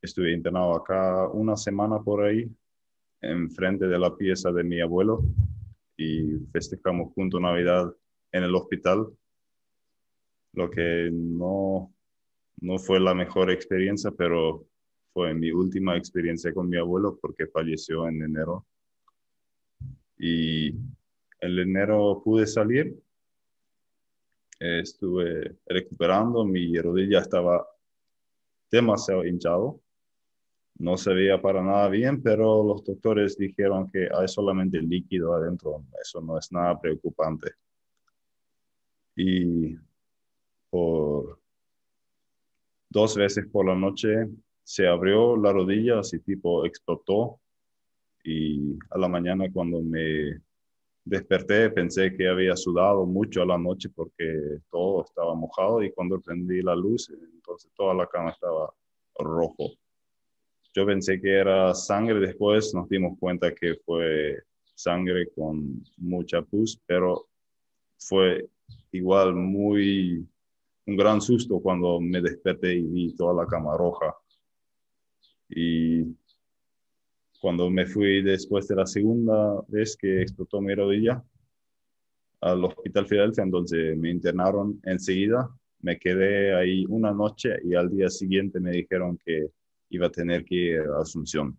estuve 0.00 0.32
internado 0.32 0.74
acá 0.74 1.28
una 1.28 1.56
semana 1.56 2.00
por 2.00 2.24
ahí, 2.24 2.50
enfrente 3.20 3.86
de 3.86 3.98
la 3.98 4.16
pieza 4.16 4.50
de 4.50 4.64
mi 4.64 4.80
abuelo 4.80 5.22
y 5.96 6.38
festejamos 6.52 7.12
junto 7.14 7.38
Navidad 7.38 7.94
en 8.32 8.42
el 8.42 8.54
hospital, 8.54 9.06
lo 10.54 10.68
que 10.68 11.08
no, 11.12 11.94
no 12.60 12.78
fue 12.78 13.00
la 13.00 13.14
mejor 13.14 13.50
experiencia, 13.50 14.10
pero 14.10 14.66
fue 15.12 15.34
mi 15.34 15.50
última 15.50 15.96
experiencia 15.96 16.52
con 16.54 16.68
mi 16.68 16.76
abuelo 16.76 17.18
porque 17.20 17.46
falleció 17.46 18.08
en 18.08 18.22
enero. 18.22 18.66
Y 20.18 20.68
en 21.40 21.58
enero 21.58 22.22
pude 22.24 22.46
salir, 22.46 22.96
estuve 24.60 25.56
recuperando, 25.66 26.44
mi 26.44 26.78
rodilla 26.78 27.20
estaba 27.20 27.66
demasiado 28.70 29.26
hinchado 29.26 29.82
no 30.82 30.96
se 30.96 31.14
veía 31.14 31.40
para 31.40 31.62
nada 31.62 31.88
bien, 31.88 32.22
pero 32.22 32.64
los 32.64 32.84
doctores 32.84 33.36
dijeron 33.36 33.90
que 33.90 34.08
hay 34.12 34.26
solamente 34.26 34.80
líquido 34.80 35.34
adentro, 35.34 35.84
eso 36.00 36.20
no 36.20 36.38
es 36.38 36.50
nada 36.50 36.80
preocupante. 36.80 37.52
Y 39.14 39.76
por 40.70 41.38
dos 42.92 43.16
veces 43.16 43.46
por 43.50 43.66
la 43.66 43.74
noche 43.74 44.28
se 44.62 44.86
abrió 44.86 45.36
la 45.36 45.52
rodilla, 45.52 46.00
así 46.00 46.20
tipo 46.20 46.64
explotó. 46.66 47.40
Y 48.22 48.78
a 48.90 48.98
la 48.98 49.08
mañana 49.08 49.50
cuando 49.50 49.80
me 49.80 50.40
desperté 51.04 51.70
pensé 51.70 52.14
que 52.14 52.28
había 52.28 52.54
sudado 52.54 53.04
mucho 53.06 53.42
a 53.42 53.46
la 53.46 53.58
noche 53.58 53.88
porque 53.88 54.60
todo 54.70 55.04
estaba 55.04 55.34
mojado 55.34 55.82
y 55.82 55.90
cuando 55.90 56.20
prendí 56.20 56.62
la 56.62 56.76
luz, 56.76 57.10
entonces 57.10 57.72
toda 57.74 57.94
la 57.94 58.06
cama 58.06 58.30
estaba 58.30 58.72
rojo. 59.18 59.72
Yo 60.74 60.86
pensé 60.86 61.20
que 61.20 61.32
era 61.32 61.74
sangre, 61.74 62.20
después 62.20 62.72
nos 62.74 62.88
dimos 62.88 63.18
cuenta 63.18 63.54
que 63.54 63.74
fue 63.84 64.38
sangre 64.74 65.28
con 65.34 65.82
mucha 65.96 66.42
pus, 66.42 66.80
pero 66.86 67.26
fue 67.98 68.48
igual 68.92 69.34
muy 69.34 70.26
un 70.86 70.96
gran 70.96 71.20
susto 71.20 71.60
cuando 71.60 72.00
me 72.00 72.20
desperté 72.20 72.74
y 72.74 72.82
vi 72.82 73.14
toda 73.14 73.34
la 73.42 73.46
cama 73.48 73.76
roja. 73.76 74.14
Y 75.48 76.04
cuando 77.40 77.70
me 77.70 77.86
fui 77.86 78.22
después 78.22 78.68
de 78.68 78.76
la 78.76 78.86
segunda 78.86 79.62
vez 79.68 79.96
que 79.96 80.22
explotó 80.22 80.60
mi 80.60 80.74
rodilla 80.74 81.22
al 82.40 82.64
Hospital 82.64 83.06
Filadelfia, 83.06 83.44
entonces 83.44 83.96
me 83.96 84.10
internaron 84.10 84.80
enseguida, 84.84 85.48
me 85.80 85.98
quedé 85.98 86.54
ahí 86.54 86.84
una 86.88 87.12
noche 87.12 87.56
y 87.64 87.74
al 87.74 87.90
día 87.90 88.08
siguiente 88.08 88.60
me 88.60 88.72
dijeron 88.72 89.18
que 89.24 89.48
iba 89.90 90.06
a 90.06 90.10
tener 90.10 90.44
que 90.44 90.54
ir 90.54 90.80
a 90.80 91.02
Asunción. 91.02 91.58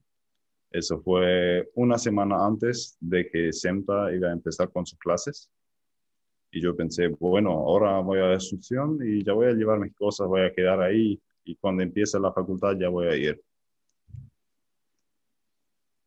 Eso 0.72 1.00
fue 1.01 1.70
una 1.75 1.98
semana 1.98 2.46
antes 2.46 2.98
de 3.00 3.30
que 3.30 3.53
SEMTA 3.53 4.13
iba 4.15 4.30
a 4.30 4.34
empezar 4.34 4.72
con 4.72 4.86
sus 4.86 4.98
clases. 4.98 5.50
Y 6.55 6.62
yo 6.62 6.75
pensé, 6.75 7.07
bueno, 7.07 7.50
ahora 7.50 8.00
voy 8.00 8.19
a 8.19 8.31
Asunción 8.33 9.00
y 9.03 9.24
ya 9.24 9.33
voy 9.33 9.48
a 9.48 9.53
llevar 9.53 9.79
mis 9.79 9.93
cosas, 9.95 10.27
voy 10.27 10.41
a 10.41 10.53
quedar 10.53 10.79
ahí 10.81 11.19
y 11.43 11.55
cuando 11.55 11.81
empiece 11.81 12.19
la 12.19 12.31
facultad 12.31 12.77
ya 12.79 12.89
voy 12.89 13.07
a 13.07 13.15
ir. 13.15 13.41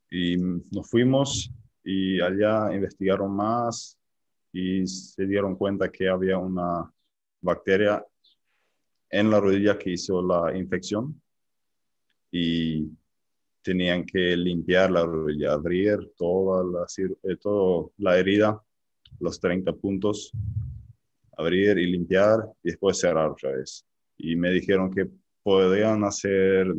Y 0.08 0.36
nos 0.36 0.88
fuimos 0.88 1.52
y 1.82 2.20
allá 2.20 2.72
investigaron 2.72 3.34
más 3.34 3.98
y 4.52 4.86
se 4.86 5.26
dieron 5.26 5.56
cuenta 5.56 5.90
que 5.90 6.08
había 6.08 6.38
una 6.38 6.92
bacteria 7.40 8.06
en 9.10 9.30
la 9.30 9.40
rodilla 9.40 9.76
que 9.76 9.90
hizo 9.90 10.22
la 10.22 10.56
infección 10.56 11.20
y 12.30 12.88
tenían 13.62 14.06
que 14.06 14.36
limpiar 14.36 14.92
la 14.92 15.04
rodilla, 15.04 15.54
abrir 15.54 16.12
toda 16.16 16.62
la, 16.62 16.86
eh, 16.98 17.36
la 17.98 18.16
herida, 18.16 18.62
los 19.20 19.40
30 19.40 19.72
puntos, 19.74 20.32
abrir 21.36 21.78
y 21.78 21.86
limpiar 21.86 22.40
y 22.62 22.70
después 22.70 22.98
cerrar 22.98 23.30
otra 23.30 23.52
vez. 23.52 23.84
Y 24.16 24.36
me 24.36 24.50
dijeron 24.50 24.90
que 24.90 25.08
podían 25.42 26.04
hacer 26.04 26.74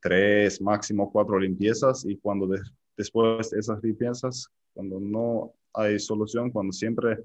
tres, 0.00 0.60
máximo 0.60 1.10
cuatro 1.10 1.38
limpiezas 1.38 2.04
y 2.04 2.16
cuando 2.16 2.48
después 2.96 3.50
de 3.50 3.58
esas 3.58 3.82
limpiezas, 3.82 4.48
cuando 4.74 5.00
no 5.00 5.52
hay 5.74 5.98
solución, 5.98 6.50
cuando 6.50 6.72
siempre 6.72 7.18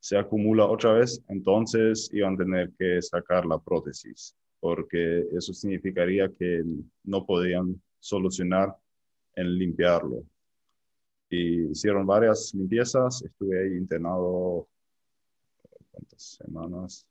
se 0.00 0.16
acumula 0.16 0.66
otra 0.66 0.94
vez, 0.94 1.22
entonces 1.28 2.08
iban 2.12 2.34
a 2.34 2.38
tener 2.38 2.72
que 2.78 3.00
sacar 3.02 3.44
la 3.46 3.58
prótesis 3.58 4.34
porque 4.64 5.26
eso 5.36 5.52
significaría 5.52 6.26
que 6.38 6.64
no 7.02 7.26
podían 7.26 7.78
solucionar 8.00 8.74
en 9.36 9.58
limpiarlo. 9.58 10.24
Y 11.34 11.70
hicieron 11.72 12.06
varias 12.06 12.54
limpiezas, 12.54 13.22
estuve 13.22 13.60
ahí 13.60 13.76
internado, 13.76 14.68
¿cuántas 15.90 16.22
semanas? 16.22 17.06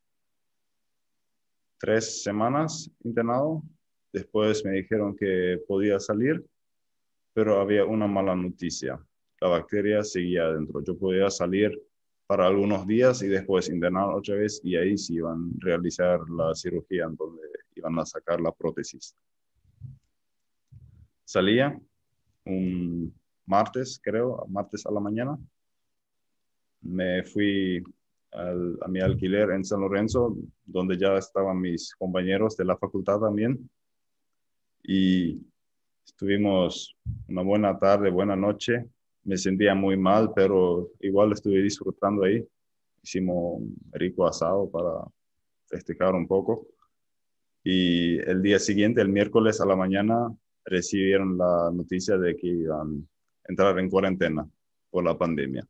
Tres 1.78 2.24
semanas 2.24 2.90
internado. 3.04 3.64
Después 4.14 4.64
me 4.64 4.72
dijeron 4.72 5.14
que 5.14 5.62
podía 5.68 6.00
salir, 6.00 6.46
pero 7.34 7.60
había 7.60 7.84
una 7.84 8.08
mala 8.08 8.34
noticia. 8.34 8.98
La 9.42 9.50
bacteria 9.50 10.04
seguía 10.04 10.44
adentro. 10.44 10.82
Yo 10.82 10.98
podía 10.98 11.30
salir 11.30 11.78
para 12.26 12.48
algunos 12.48 12.88
días 12.88 13.22
y 13.24 13.28
después 13.28 13.68
internar 13.68 14.14
otra 14.14 14.36
vez 14.36 14.62
y 14.64 14.78
ahí 14.78 14.98
sí 14.98 15.16
iban 15.16 15.52
a 15.52 15.66
realizar 15.66 16.22
la 16.30 16.56
cirugía 16.56 17.06
en 17.06 17.16
donde 17.18 17.42
iban 17.76 18.00
a 18.00 18.06
sacar 18.06 18.40
la 18.40 18.54
prótesis. 18.54 19.18
Salía 21.26 21.78
un 22.46 23.14
martes, 23.46 24.00
creo, 24.02 24.46
martes 24.50 24.86
a 24.86 24.92
la 24.92 25.00
mañana. 25.00 25.38
Me 26.82 27.24
fui 27.24 27.84
a 28.32 28.88
mi 28.88 29.00
alquiler 29.00 29.52
en 29.52 29.64
San 29.64 29.82
Lorenzo, 29.82 30.36
donde 30.66 30.98
ya 30.98 31.18
estaban 31.18 31.60
mis 31.60 31.94
compañeros 31.96 32.58
de 32.58 32.66
la 32.66 32.78
facultad 32.78 33.20
también. 33.20 33.70
Y 34.84 35.40
estuvimos 36.06 36.96
una 37.28 37.42
buena 37.44 37.78
tarde, 37.78 38.10
buena 38.10 38.36
noche. 38.36 38.86
Me 39.24 39.38
sentía 39.38 39.76
muy 39.76 39.98
mal, 39.98 40.34
pero 40.36 40.90
igual 41.00 41.32
estuve 41.32 41.62
disfrutando 41.62 42.24
ahí. 42.24 42.46
Hicimos 43.02 43.62
un 43.62 43.76
rico 43.92 44.28
asado 44.28 44.70
para 44.70 45.06
festejar 45.68 46.16
un 46.16 46.28
poco. 46.28 46.68
Y 47.64 48.18
el 48.20 48.42
día 48.42 48.60
siguiente, 48.60 49.00
el 49.02 49.10
miércoles 49.10 49.62
a 49.62 49.66
la 49.66 49.76
mañana, 49.76 50.36
recibieron 50.66 51.38
la 51.38 51.72
noticia 51.72 52.18
de 52.18 52.36
que 52.36 52.48
iban 52.48 53.08
entrar 53.48 53.78
en 53.80 53.90
cuarentena 53.90 54.48
por 54.90 55.04
la 55.04 55.18
pandemia. 55.18 55.68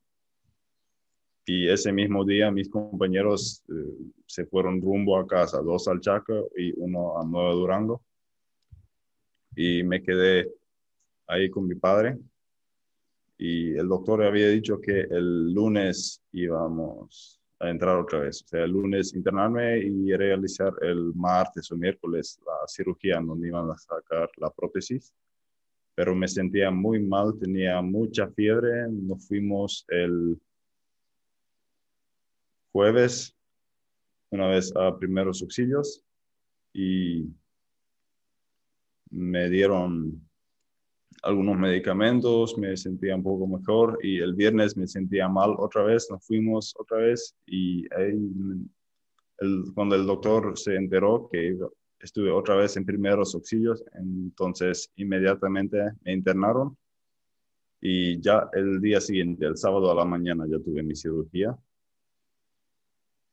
Y 1.45 1.67
ese 1.67 1.91
mismo 1.91 2.23
día 2.23 2.51
mis 2.51 2.69
compañeros 2.69 3.63
eh, 3.67 3.73
se 4.25 4.45
fueron 4.45 4.81
rumbo 4.81 5.17
a 5.17 5.27
casa, 5.27 5.61
dos 5.61 5.87
al 5.87 5.99
Chaco 5.99 6.49
y 6.57 6.73
uno 6.77 7.19
a 7.19 7.25
Nuevo 7.25 7.53
Durango. 7.55 8.03
Y 9.55 9.83
me 9.83 10.01
quedé 10.01 10.49
ahí 11.27 11.49
con 11.49 11.67
mi 11.67 11.75
padre. 11.75 12.17
Y 13.37 13.75
el 13.75 13.89
doctor 13.89 14.23
había 14.23 14.47
dicho 14.49 14.79
que 14.79 15.01
el 15.01 15.53
lunes 15.53 16.21
íbamos 16.31 17.41
a 17.59 17.69
entrar 17.69 17.97
otra 17.97 18.19
vez. 18.19 18.41
O 18.43 18.47
sea, 18.47 18.63
el 18.63 18.71
lunes 18.71 19.13
internarme 19.13 19.79
y 19.79 20.13
realizar 20.15 20.73
el 20.81 21.13
martes 21.13 21.69
o 21.71 21.77
miércoles 21.77 22.39
la 22.45 22.67
cirugía 22.67 23.19
donde 23.19 23.47
iban 23.47 23.69
a 23.69 23.77
sacar 23.77 24.29
la 24.37 24.49
prótesis. 24.49 25.13
Pero 25.95 26.15
me 26.15 26.27
sentía 26.27 26.71
muy 26.71 26.99
mal, 26.99 27.37
tenía 27.39 27.81
mucha 27.81 28.27
fiebre. 28.29 28.87
Nos 28.89 29.27
fuimos 29.27 29.85
el 29.89 30.39
jueves 32.71 33.35
una 34.31 34.47
vez 34.47 34.75
a 34.75 34.97
primeros 34.97 35.43
auxilios 35.43 36.03
y 36.73 37.27
me 39.11 39.47
dieron 39.49 40.27
algunos 41.21 41.57
medicamentos, 41.57 42.57
me 42.57 42.75
sentía 42.75 43.15
un 43.15 43.23
poco 43.23 43.45
mejor 43.47 43.99
y 44.01 44.17
el 44.19 44.33
viernes 44.33 44.75
me 44.75 44.87
sentía 44.87 45.29
mal 45.29 45.53
otra 45.57 45.83
vez, 45.83 46.07
nos 46.09 46.25
fuimos 46.25 46.73
otra 46.79 46.97
vez 46.97 47.35
y 47.45 47.87
cuando 49.75 49.95
el 49.95 50.05
doctor 50.05 50.57
se 50.57 50.75
enteró 50.75 51.29
que 51.31 51.57
estuve 52.03 52.31
otra 52.31 52.55
vez 52.55 52.75
en 52.77 52.85
primeros 52.85 53.33
auxilios, 53.33 53.83
entonces 53.93 54.91
inmediatamente 54.95 55.77
me 56.03 56.13
internaron 56.13 56.77
y 57.81 58.21
ya 58.21 58.49
el 58.53 58.79
día 58.79 59.01
siguiente, 59.01 59.45
el 59.45 59.57
sábado 59.57 59.91
a 59.91 59.95
la 59.95 60.05
mañana, 60.05 60.45
ya 60.47 60.59
tuve 60.59 60.83
mi 60.83 60.95
cirugía 60.95 61.57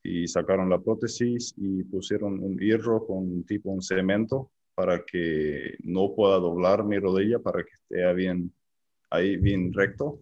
y 0.03 0.27
sacaron 0.27 0.71
la 0.71 0.81
prótesis 0.81 1.55
y 1.57 1.85
pusieron 1.85 2.43
un 2.43 2.59
hierro 2.59 3.07
con 3.07 3.45
tipo 3.45 3.71
un 3.71 3.83
cemento 3.83 4.51
para 4.75 5.05
que 5.05 5.77
no 5.85 6.15
pueda 6.15 6.37
doblar 6.37 6.85
mi 6.85 6.99
rodilla, 6.99 7.39
para 7.39 7.63
que 7.63 7.71
esté 7.73 8.13
bien 8.15 8.53
ahí, 9.11 9.37
bien 9.37 9.73
recto. 9.73 10.21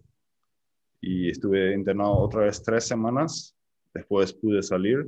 Y 1.01 1.29
estuve 1.29 1.73
internado 1.73 2.17
otra 2.17 2.41
vez 2.41 2.61
tres 2.61 2.85
semanas. 2.85 3.55
Después 3.93 4.33
pude 4.33 4.61
salir 4.61 5.07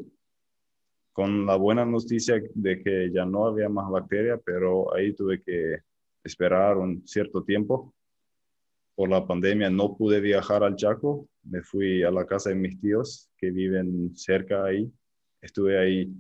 con 1.12 1.46
la 1.46 1.56
buena 1.56 1.86
noticia 1.86 2.42
de 2.54 2.82
que 2.82 3.12
ya 3.12 3.26
no 3.26 3.46
había 3.46 3.70
más 3.70 3.90
bacteria, 3.90 4.38
pero 4.38 4.94
ahí 4.94 5.14
tuve 5.14 5.42
que 5.42 5.80
esperar 6.24 6.78
un 6.78 7.06
cierto 7.08 7.44
tiempo. 7.44 7.94
Por 8.96 9.10
la 9.10 9.26
pandemia 9.26 9.70
no 9.70 9.96
pude 9.96 10.20
viajar 10.22 10.64
al 10.64 10.76
Chaco, 10.76 11.28
me 11.44 11.62
fui 11.62 12.04
a 12.04 12.12
la 12.12 12.26
casa 12.26 12.50
de 12.50 12.56
mis 12.56 12.80
tíos 12.80 13.30
que 13.38 13.52
viven 13.52 14.16
cerca 14.16 14.64
ahí. 14.64 14.92
Estuve 15.42 15.78
ahí 15.78 16.14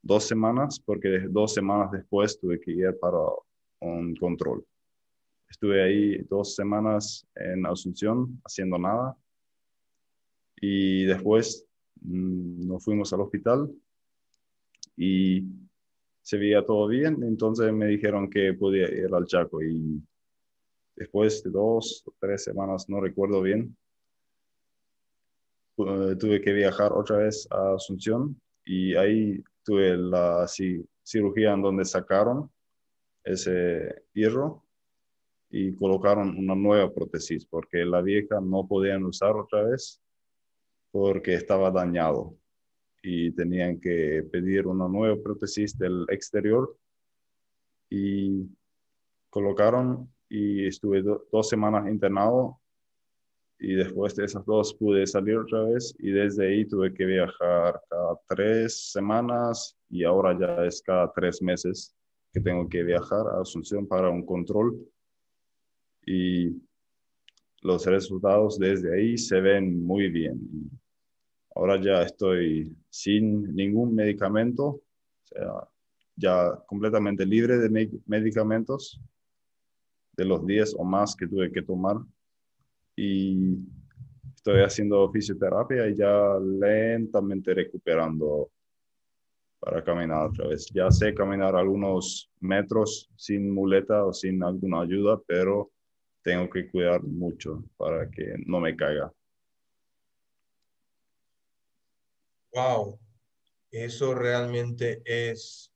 dos 0.00 0.24
semanas 0.24 0.80
porque 0.80 1.26
dos 1.28 1.54
semanas 1.54 1.92
después 1.92 2.38
tuve 2.40 2.60
que 2.60 2.72
ir 2.72 2.98
para 3.00 3.18
un 3.80 4.14
control. 4.16 4.64
Estuve 5.48 5.82
ahí 5.82 6.18
dos 6.30 6.54
semanas 6.54 7.26
en 7.34 7.66
Asunción 7.66 8.40
haciendo 8.44 8.78
nada 8.78 9.16
y 10.56 11.04
después 11.04 11.66
mm, 12.00 12.66
nos 12.66 12.82
fuimos 12.82 13.12
al 13.12 13.20
hospital 13.20 13.70
y 14.96 15.44
se 16.22 16.38
veía 16.38 16.64
todo 16.64 16.86
bien, 16.86 17.22
entonces 17.22 17.72
me 17.72 17.86
dijeron 17.86 18.30
que 18.30 18.54
podía 18.54 18.88
ir 18.88 19.12
al 19.12 19.26
Chaco 19.26 19.62
y 19.62 20.00
después 20.94 21.42
de 21.42 21.50
dos 21.50 22.04
o 22.06 22.14
tres 22.18 22.44
semanas, 22.44 22.88
no 22.88 23.00
recuerdo 23.00 23.42
bien, 23.42 23.76
tuve 25.76 26.40
que 26.40 26.52
viajar 26.52 26.92
otra 26.92 27.18
vez 27.18 27.48
a 27.50 27.74
Asunción 27.74 28.40
y 28.64 28.94
ahí 28.94 29.42
tuve 29.64 29.96
la 29.96 30.46
cirugía 31.02 31.54
en 31.54 31.62
donde 31.62 31.84
sacaron 31.84 32.50
ese 33.24 34.04
hierro 34.12 34.64
y 35.50 35.74
colocaron 35.76 36.36
una 36.36 36.54
nueva 36.54 36.92
prótesis 36.92 37.44
porque 37.46 37.84
la 37.84 38.00
vieja 38.00 38.40
no 38.40 38.66
podían 38.66 39.04
usar 39.04 39.36
otra 39.36 39.62
vez 39.64 40.00
porque 40.90 41.34
estaba 41.34 41.70
dañado 41.70 42.36
y 43.02 43.32
tenían 43.32 43.80
que 43.80 44.24
pedir 44.30 44.66
una 44.66 44.88
nueva 44.88 45.20
prótesis 45.20 45.76
del 45.76 46.06
exterior 46.08 46.76
y 47.90 48.48
colocaron 49.28 50.08
y 50.28 50.66
estuve 50.66 51.02
dos 51.02 51.48
semanas 51.48 51.88
internado 51.88 52.60
y 53.58 53.74
después 53.74 54.14
de 54.16 54.24
esas 54.24 54.44
dos 54.46 54.74
pude 54.74 55.06
salir 55.06 55.36
otra 55.36 55.62
vez 55.64 55.94
y 55.98 56.10
desde 56.10 56.48
ahí 56.48 56.64
tuve 56.64 56.94
que 56.94 57.04
viajar 57.04 57.80
cada 57.88 58.18
tres 58.28 58.92
semanas 58.92 59.76
y 59.88 60.04
ahora 60.04 60.38
ya 60.38 60.64
es 60.64 60.80
cada 60.82 61.12
tres 61.12 61.42
meses 61.42 61.94
que 62.32 62.40
tengo 62.40 62.68
que 62.68 62.82
viajar 62.82 63.26
a 63.28 63.40
Asunción 63.40 63.86
para 63.86 64.08
un 64.08 64.24
control 64.24 64.78
y 66.06 66.50
los 67.60 67.86
resultados 67.86 68.58
desde 68.58 68.94
ahí 68.94 69.16
se 69.16 69.40
ven 69.40 69.84
muy 69.84 70.08
bien. 70.08 70.40
Ahora 71.54 71.80
ya 71.80 72.02
estoy 72.02 72.74
sin 72.88 73.54
ningún 73.54 73.94
medicamento, 73.94 74.80
ya 76.16 76.58
completamente 76.66 77.26
libre 77.26 77.58
de 77.58 78.00
medicamentos 78.06 79.00
de 80.12 80.24
los 80.24 80.46
10 80.46 80.74
o 80.78 80.84
más 80.84 81.16
que 81.16 81.26
tuve 81.26 81.50
que 81.50 81.62
tomar 81.62 81.96
y 82.96 83.58
estoy 84.34 84.62
haciendo 84.62 85.10
fisioterapia 85.10 85.88
y 85.88 85.94
ya 85.94 86.38
lentamente 86.38 87.54
recuperando 87.54 88.50
para 89.58 89.82
caminar 89.82 90.26
otra 90.26 90.48
vez. 90.48 90.66
Ya 90.74 90.90
sé 90.90 91.14
caminar 91.14 91.54
algunos 91.54 92.30
metros 92.40 93.08
sin 93.16 93.48
muleta 93.50 94.04
o 94.04 94.12
sin 94.12 94.42
alguna 94.42 94.80
ayuda, 94.82 95.20
pero 95.26 95.70
tengo 96.22 96.50
que 96.50 96.68
cuidar 96.68 97.02
mucho 97.02 97.62
para 97.76 98.10
que 98.10 98.34
no 98.46 98.60
me 98.60 98.74
caiga. 98.74 99.12
Wow, 102.54 102.98
eso 103.70 104.14
realmente 104.14 105.02
es 105.06 105.72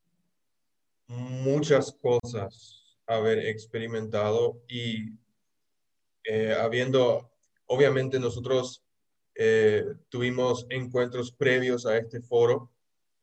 muchas 1.06 1.92
cosas 1.92 2.98
haber 3.06 3.38
experimentado 3.46 4.62
y 4.68 5.10
eh, 6.24 6.52
habiendo, 6.52 7.30
obviamente 7.66 8.18
nosotros 8.18 8.84
eh, 9.34 9.84
tuvimos 10.08 10.66
encuentros 10.68 11.32
previos 11.32 11.86
a 11.86 11.96
este 11.96 12.20
foro, 12.20 12.70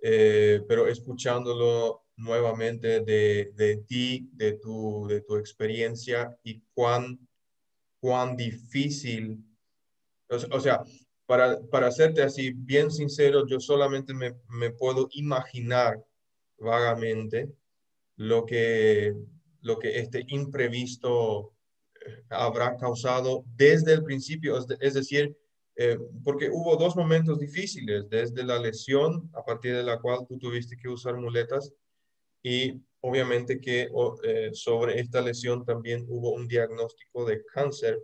eh, 0.02 0.62
pero 0.68 0.88
escuchándolo 0.88 2.06
nuevamente 2.16 3.02
de, 3.02 3.52
de, 3.56 3.78
ti, 3.88 4.30
de 4.34 4.54
tu, 4.54 5.06
de 5.08 5.22
tu 5.22 5.36
experiencia 5.38 6.38
y 6.44 6.62
cuán, 6.74 7.20
cuán 8.00 8.36
difícil, 8.36 9.44
o, 10.30 10.60
sea, 10.60 10.84
para, 11.26 11.60
para 11.72 11.92
serte 11.92 12.22
así 12.22 12.52
bien 12.52 12.92
sincero, 12.92 13.46
yo 13.48 13.60
solamente 13.60 14.14
me, 14.14 14.36
me 14.50 14.72
puedo 14.72 15.08
imaginar 15.12 16.04
vagamente 16.58 17.50
lo 18.16 18.46
que, 18.46 19.14
lo 19.62 19.80
que 19.80 20.00
este 20.00 20.24
imprevisto 20.28 21.54
habrá 22.30 22.78
causado 22.78 23.44
desde 23.56 23.94
el 23.94 24.04
principio, 24.04 24.58
es, 24.80 24.94
decir, 24.94 25.36
eh, 25.76 25.98
porque 26.24 26.50
hubo 26.52 26.76
dos 26.76 26.96
momentos 26.96 27.40
difíciles, 27.40 28.10
desde 28.10 28.44
la 28.44 28.60
lesión 28.60 29.30
a 29.34 29.44
partir 29.44 29.76
de 29.76 29.84
la 29.84 30.00
cual 30.00 30.26
tú 30.28 30.38
tuviste 30.38 30.78
que 30.78 30.90
usar 30.90 31.16
muletas 31.18 31.72
y 32.42 32.82
obviamente 33.02 33.60
que 33.60 33.90
eh, 34.24 34.50
sobre 34.54 35.00
esta 35.00 35.22
lesión 35.22 35.66
también 35.66 36.06
hubo 36.08 36.32
un 36.34 36.48
diagnóstico 36.48 37.26
de 37.26 37.44
cáncer 37.46 38.02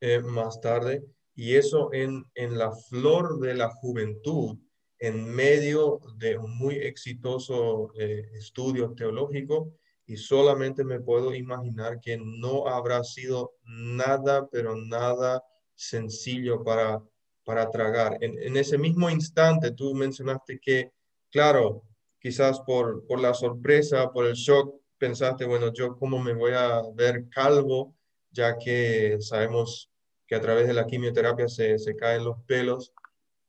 eh, 0.00 0.20
más 0.20 0.60
tarde 0.60 1.02
y 1.34 1.54
eso 1.54 1.92
en, 1.92 2.24
en 2.34 2.58
la 2.58 2.72
flor 2.72 3.38
de 3.40 3.54
la 3.54 3.70
juventud, 3.70 4.58
en 4.98 5.24
medio 5.24 6.00
de 6.16 6.38
un 6.38 6.56
muy 6.56 6.76
exitoso 6.76 7.92
estudio 7.96 8.94
teológico 8.94 9.72
y 10.06 10.16
solamente 10.16 10.84
me 10.84 11.00
puedo 11.00 11.34
imaginar 11.34 12.00
que 12.00 12.18
no 12.18 12.68
habrá 12.68 13.02
sido 13.02 13.54
nada, 13.64 14.46
pero 14.48 14.76
nada 14.76 15.42
sencillo 15.74 16.62
para, 16.62 17.02
para 17.44 17.70
tragar. 17.70 18.18
En, 18.20 18.56
ese 18.56 18.78
mismo 18.78 19.10
instante 19.10 19.72
tú 19.72 19.94
mencionaste 19.94 20.60
que, 20.60 20.92
claro, 21.30 21.82
quizás 22.20 22.60
por, 22.60 23.06
por 23.06 23.20
la 23.20 23.34
sorpresa, 23.34 24.10
por 24.12 24.26
el 24.26 24.34
shock, 24.34 24.80
pensaste, 24.98 25.44
bueno, 25.44 25.72
yo 25.72 25.96
cómo 25.96 26.18
me 26.18 26.34
voy 26.34 26.52
a 26.52 26.80
ver 26.94 27.28
calvo, 27.28 27.96
ya 28.30 28.56
que 28.56 29.16
sabemos 29.20 29.91
que 30.32 30.36
a 30.36 30.40
través 30.40 30.66
de 30.66 30.72
la 30.72 30.86
quimioterapia 30.86 31.46
se, 31.46 31.78
se 31.78 31.94
caen 31.94 32.24
los 32.24 32.38
pelos. 32.46 32.94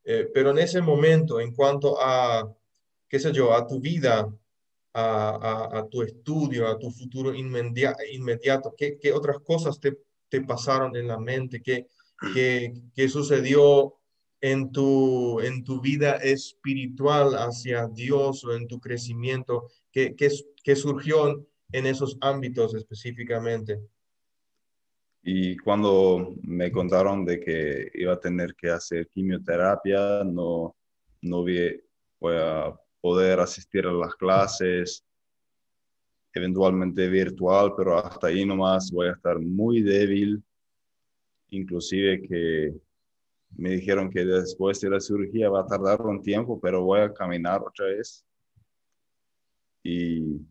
Eh, 0.04 0.30
pero 0.34 0.52
en 0.52 0.58
ese 0.58 0.82
momento, 0.82 1.40
en 1.40 1.56
cuanto 1.56 1.96
a, 1.98 2.54
qué 3.08 3.20
sé 3.22 3.32
yo, 3.32 3.54
a 3.54 3.66
tu 3.66 3.80
vida, 3.80 4.30
a, 4.94 5.70
a, 5.80 5.88
tu 5.88 6.02
estudio, 6.02 6.68
a 6.68 6.78
tu 6.78 6.92
futuro 6.92 7.34
inmediato, 7.34 8.76
¿qué, 8.78 8.98
qué 9.00 9.14
otras 9.14 9.40
cosas 9.40 9.80
te, 9.80 9.98
te, 10.28 10.42
pasaron 10.42 10.94
en 10.98 11.08
la 11.08 11.18
mente? 11.18 11.62
¿Qué, 11.62 11.88
qué, 12.34 12.74
qué 12.94 13.08
sucedió 13.08 13.94
en 14.42 14.70
tu, 14.74 15.40
en 15.40 15.64
tu 15.64 15.80
vida 15.80 16.18
espiritual 16.18 17.34
hacia 17.36 17.88
Dios 17.88 18.44
o 18.44 18.52
en 18.52 18.68
tu 18.68 18.82
crecimiento? 18.82 19.70
¿Qué, 19.90 20.18
qué, 20.18 20.28
qué 20.62 20.76
surgió 20.76 21.48
en 21.72 21.86
esos 21.86 22.18
ámbitos 22.20 22.76
específicamente? 22.76 23.80
Y 25.24 25.56
cuando 25.58 26.36
me 26.44 26.70
contaron 26.70 27.24
de 27.24 27.40
que 27.40 27.90
iba 27.94 28.14
a 28.14 28.20
tener 28.20 28.56
que 28.56 28.70
hacer 28.70 29.08
quimioterapia, 29.08 30.22
no, 30.26 30.76
no 31.22 31.44
vi, 31.46 31.80
voy 32.20 32.36
a 32.38 32.78
poder 33.00 33.40
asistir 33.40 33.88
a 33.88 33.94
las 33.94 34.16
clases, 34.16 35.06
eventualmente 36.34 37.08
virtual, 37.08 37.74
pero 37.78 37.98
hasta 37.98 38.28
ahí 38.28 38.46
nomás 38.46 38.92
voy 38.92 39.08
a 39.08 39.14
estar 39.14 39.40
muy 39.40 39.82
débil. 39.82 40.44
Inclusive 41.52 42.22
que 42.28 42.74
me 43.56 43.70
dijeron 43.70 44.10
que 44.10 44.26
después 44.26 44.82
de 44.82 44.90
la 44.90 45.00
cirugía 45.00 45.50
va 45.50 45.62
a 45.62 45.68
tardar 45.68 46.02
un 46.02 46.22
tiempo, 46.22 46.60
pero 46.60 46.84
voy 46.84 47.00
a 47.00 47.14
caminar 47.14 47.62
otra 47.62 47.86
vez. 47.86 48.26
Y 49.84 50.42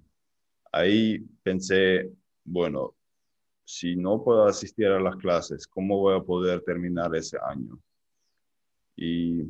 ahí 0.71 1.19
pensé, 1.43 2.11
bueno, 2.45 2.95
si 3.65 3.97
no 3.97 4.23
puedo 4.23 4.45
asistir 4.45 4.87
a 4.87 5.01
las 5.01 5.17
clases, 5.17 5.67
¿cómo 5.67 5.99
voy 5.99 6.17
a 6.17 6.23
poder 6.23 6.63
terminar 6.63 7.15
ese 7.15 7.39
año? 7.45 7.79
Y 8.97 9.43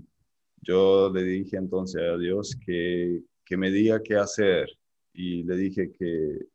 yo 0.60 1.10
le 1.12 1.22
dije 1.22 1.56
entonces 1.56 2.02
a 2.02 2.16
Dios 2.16 2.56
que, 2.64 3.20
que 3.44 3.56
me 3.56 3.70
diga 3.70 4.02
qué 4.02 4.16
hacer 4.16 4.68
y 5.12 5.42
le 5.42 5.56
dije 5.56 5.90
que, 5.92 6.46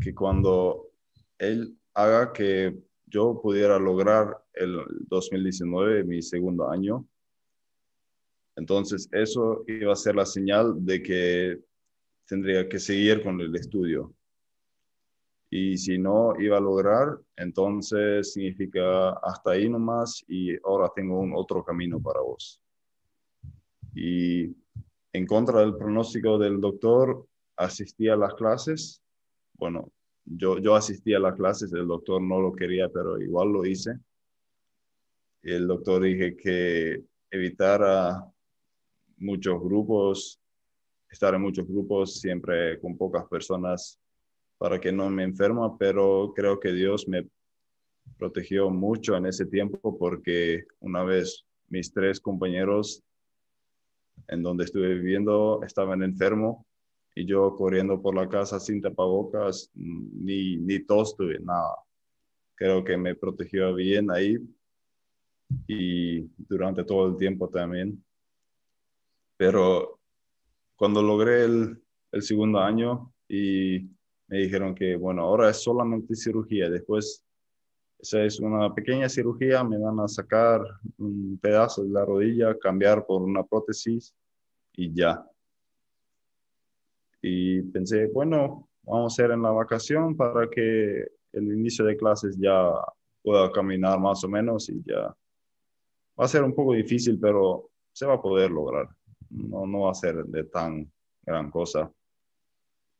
que 0.00 0.14
cuando 0.14 0.90
Él 1.38 1.76
haga 1.94 2.32
que 2.32 2.76
yo 3.06 3.40
pudiera 3.40 3.78
lograr 3.78 4.44
el 4.52 4.84
2019, 5.08 6.04
mi 6.04 6.22
segundo 6.22 6.68
año, 6.68 7.06
entonces 8.56 9.08
eso 9.12 9.64
iba 9.66 9.92
a 9.92 9.96
ser 9.96 10.16
la 10.16 10.26
señal 10.26 10.84
de 10.84 11.02
que 11.02 11.60
tendría 12.26 12.68
que 12.68 12.78
seguir 12.78 13.22
con 13.22 13.40
el 13.40 13.54
estudio 13.54 14.15
y 15.50 15.76
si 15.76 15.98
no 15.98 16.34
iba 16.40 16.58
a 16.58 16.60
lograr, 16.60 17.18
entonces 17.36 18.32
significa 18.32 19.10
hasta 19.10 19.52
ahí 19.52 19.68
nomás 19.68 20.24
y 20.28 20.56
ahora 20.64 20.90
tengo 20.94 21.20
un 21.20 21.32
otro 21.34 21.64
camino 21.64 22.00
para 22.00 22.20
vos. 22.20 22.60
Y 23.94 24.54
en 25.12 25.26
contra 25.26 25.60
del 25.60 25.76
pronóstico 25.76 26.38
del 26.38 26.60
doctor, 26.60 27.26
asistí 27.56 28.08
a 28.08 28.16
las 28.16 28.34
clases. 28.34 29.02
Bueno, 29.54 29.90
yo, 30.24 30.58
yo 30.58 30.74
asistí 30.74 31.14
a 31.14 31.20
las 31.20 31.36
clases, 31.36 31.72
el 31.72 31.86
doctor 31.86 32.20
no 32.20 32.40
lo 32.40 32.52
quería, 32.52 32.88
pero 32.88 33.20
igual 33.20 33.52
lo 33.52 33.64
hice. 33.64 33.98
El 35.42 35.68
doctor 35.68 36.02
dije 36.02 36.36
que 36.36 37.04
evitara 37.30 38.26
muchos 39.18 39.62
grupos, 39.62 40.40
estar 41.08 41.34
en 41.34 41.42
muchos 41.42 41.66
grupos, 41.66 42.20
siempre 42.20 42.78
con 42.80 42.96
pocas 42.96 43.24
personas 43.28 43.98
para 44.58 44.80
que 44.80 44.92
no 44.92 45.10
me 45.10 45.22
enferma, 45.22 45.76
pero 45.76 46.32
creo 46.34 46.58
que 46.58 46.72
Dios 46.72 47.06
me 47.08 47.28
protegió 48.18 48.70
mucho 48.70 49.16
en 49.16 49.26
ese 49.26 49.46
tiempo 49.46 49.98
porque 49.98 50.64
una 50.80 51.02
vez 51.02 51.44
mis 51.68 51.92
tres 51.92 52.20
compañeros 52.20 53.02
en 54.28 54.42
donde 54.42 54.64
estuve 54.64 54.94
viviendo 54.94 55.60
estaban 55.62 56.02
enfermos 56.02 56.64
y 57.14 57.26
yo 57.26 57.54
corriendo 57.56 58.00
por 58.00 58.14
la 58.14 58.28
casa 58.28 58.60
sin 58.60 58.80
tapabocas, 58.80 59.70
ni, 59.74 60.56
ni 60.58 60.80
tos 60.84 61.16
tuve, 61.16 61.38
nada. 61.40 61.76
Creo 62.54 62.84
que 62.84 62.96
me 62.96 63.14
protegió 63.14 63.74
bien 63.74 64.10
ahí 64.10 64.36
y 65.66 66.20
durante 66.36 66.84
todo 66.84 67.08
el 67.08 67.16
tiempo 67.16 67.48
también. 67.48 68.02
Pero 69.38 69.98
cuando 70.76 71.02
logré 71.02 71.44
el, 71.44 71.82
el 72.12 72.22
segundo 72.22 72.58
año 72.58 73.12
y 73.28 73.95
me 74.28 74.38
dijeron 74.38 74.74
que, 74.74 74.96
bueno, 74.96 75.22
ahora 75.22 75.50
es 75.50 75.62
solamente 75.62 76.14
cirugía, 76.14 76.68
después 76.68 77.24
esa 77.98 78.22
es 78.24 78.40
una 78.40 78.74
pequeña 78.74 79.08
cirugía, 79.08 79.64
me 79.64 79.78
van 79.78 80.00
a 80.00 80.08
sacar 80.08 80.60
un 80.98 81.38
pedazo 81.40 81.82
de 81.82 81.90
la 81.90 82.04
rodilla, 82.04 82.58
cambiar 82.58 83.06
por 83.06 83.22
una 83.22 83.42
prótesis 83.42 84.14
y 84.72 84.92
ya. 84.92 85.24
Y 87.22 87.62
pensé, 87.62 88.06
bueno, 88.08 88.68
vamos 88.82 89.12
a 89.12 89.14
hacer 89.14 89.30
en 89.32 89.42
la 89.42 89.50
vacación 89.50 90.16
para 90.16 90.48
que 90.48 91.06
el 91.32 91.44
inicio 91.44 91.84
de 91.84 91.96
clases 91.96 92.36
ya 92.38 92.70
pueda 93.22 93.50
caminar 93.50 93.98
más 93.98 94.22
o 94.24 94.28
menos 94.28 94.68
y 94.68 94.82
ya. 94.84 95.16
Va 96.18 96.24
a 96.24 96.28
ser 96.28 96.44
un 96.44 96.54
poco 96.54 96.74
difícil, 96.74 97.18
pero 97.18 97.70
se 97.92 98.06
va 98.06 98.14
a 98.14 98.22
poder 98.22 98.50
lograr. 98.50 98.88
No, 99.30 99.66
no 99.66 99.80
va 99.82 99.90
a 99.90 99.94
ser 99.94 100.24
de 100.24 100.44
tan 100.44 100.90
gran 101.24 101.50
cosa 101.50 101.90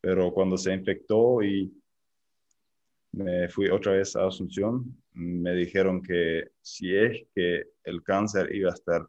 pero 0.07 0.33
cuando 0.33 0.57
se 0.57 0.73
infectó 0.73 1.43
y 1.43 1.69
me 3.11 3.49
fui 3.49 3.69
otra 3.69 3.95
vez 3.95 4.15
a 4.15 4.29
Asunción, 4.29 4.97
me 5.15 5.53
dijeron 5.53 6.01
que 6.01 6.53
si 6.63 6.97
es 6.97 7.27
que 7.35 7.65
el 7.83 8.05
cáncer 8.05 8.55
iba 8.55 8.71
a 8.71 8.75
estar 8.75 9.05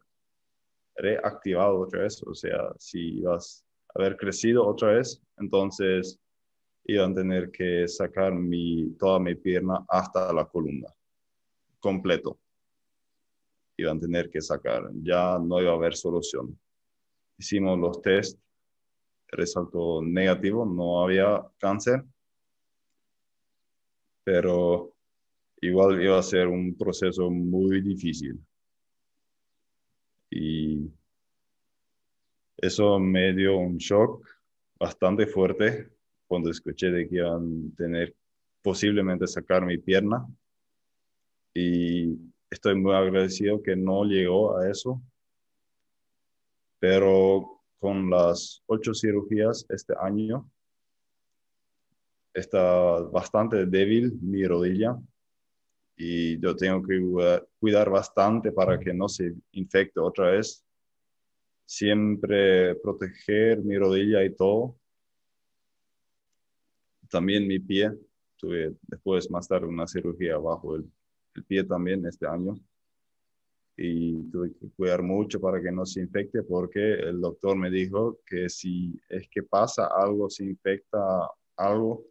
reactivado 0.96 1.78
otra 1.78 2.02
vez, 2.02 2.20
o 2.24 2.34
sea, 2.34 2.72
si 2.80 3.20
ibas 3.20 3.64
a 3.94 4.00
haber 4.00 4.16
crecido 4.16 4.66
otra 4.66 4.94
vez, 4.94 5.22
entonces 5.36 6.18
iban 6.86 7.12
a 7.12 7.14
tener 7.14 7.52
que 7.52 7.86
sacar 7.86 8.34
mi, 8.34 8.90
toda 8.98 9.20
mi 9.20 9.36
pierna 9.36 9.86
hasta 9.88 10.32
la 10.32 10.46
columna, 10.46 10.92
completo. 11.78 12.40
Iban 13.76 13.98
a 13.98 14.00
tener 14.00 14.30
que 14.30 14.40
sacar, 14.40 14.90
ya 15.00 15.38
no 15.38 15.62
iba 15.62 15.70
a 15.70 15.76
haber 15.76 15.94
solución. 15.94 16.58
Hicimos 17.38 17.78
los 17.78 18.02
test 18.02 18.36
resaltó 19.28 20.02
negativo, 20.02 20.64
no 20.64 21.02
había 21.02 21.42
cáncer, 21.58 22.04
pero 24.24 24.92
igual 25.60 26.02
iba 26.02 26.18
a 26.18 26.22
ser 26.22 26.48
un 26.48 26.76
proceso 26.76 27.30
muy 27.30 27.80
difícil. 27.80 28.38
Y 30.30 30.90
eso 32.58 32.98
me 32.98 33.32
dio 33.32 33.56
un 33.56 33.78
shock 33.78 34.26
bastante 34.78 35.26
fuerte 35.26 35.88
cuando 36.26 36.50
escuché 36.50 36.90
de 36.90 37.08
que 37.08 37.16
iban 37.16 37.70
a 37.72 37.76
tener 37.76 38.14
posiblemente 38.62 39.26
sacar 39.26 39.64
mi 39.64 39.78
pierna. 39.78 40.26
Y 41.54 42.16
estoy 42.50 42.74
muy 42.74 42.94
agradecido 42.94 43.62
que 43.62 43.76
no 43.76 44.04
llegó 44.04 44.58
a 44.58 44.68
eso. 44.70 45.00
Pero 46.78 47.57
con 47.78 48.10
las 48.10 48.62
ocho 48.66 48.92
cirugías 48.94 49.66
este 49.68 49.94
año. 50.00 50.50
Está 52.34 53.00
bastante 53.02 53.66
débil 53.66 54.18
mi 54.20 54.44
rodilla 54.46 54.96
y 55.96 56.38
yo 56.40 56.54
tengo 56.54 56.82
que 56.82 57.00
cuidar 57.58 57.90
bastante 57.90 58.52
para 58.52 58.78
que 58.78 58.92
no 58.92 59.08
se 59.08 59.34
infecte 59.52 60.00
otra 60.00 60.30
vez. 60.30 60.64
Siempre 61.66 62.74
proteger 62.76 63.62
mi 63.62 63.76
rodilla 63.76 64.24
y 64.24 64.34
todo. 64.34 64.76
También 67.10 67.46
mi 67.46 67.58
pie. 67.58 67.92
Tuve 68.36 68.76
después 68.82 69.28
más 69.30 69.48
tarde 69.48 69.66
una 69.66 69.86
cirugía 69.88 70.38
bajo 70.38 70.76
el 70.76 70.88
pie 71.46 71.64
también 71.64 72.06
este 72.06 72.26
año 72.26 72.56
y 73.80 74.28
tuve 74.32 74.52
que 74.54 74.68
cuidar 74.70 75.02
mucho 75.04 75.40
para 75.40 75.62
que 75.62 75.70
no 75.70 75.86
se 75.86 76.00
infecte 76.00 76.42
porque 76.42 76.94
el 76.94 77.20
doctor 77.20 77.56
me 77.56 77.70
dijo 77.70 78.18
que 78.26 78.48
si 78.48 79.00
es 79.08 79.28
que 79.28 79.44
pasa 79.44 79.86
algo, 79.86 80.28
se 80.28 80.44
infecta 80.44 80.98
algo, 81.56 82.04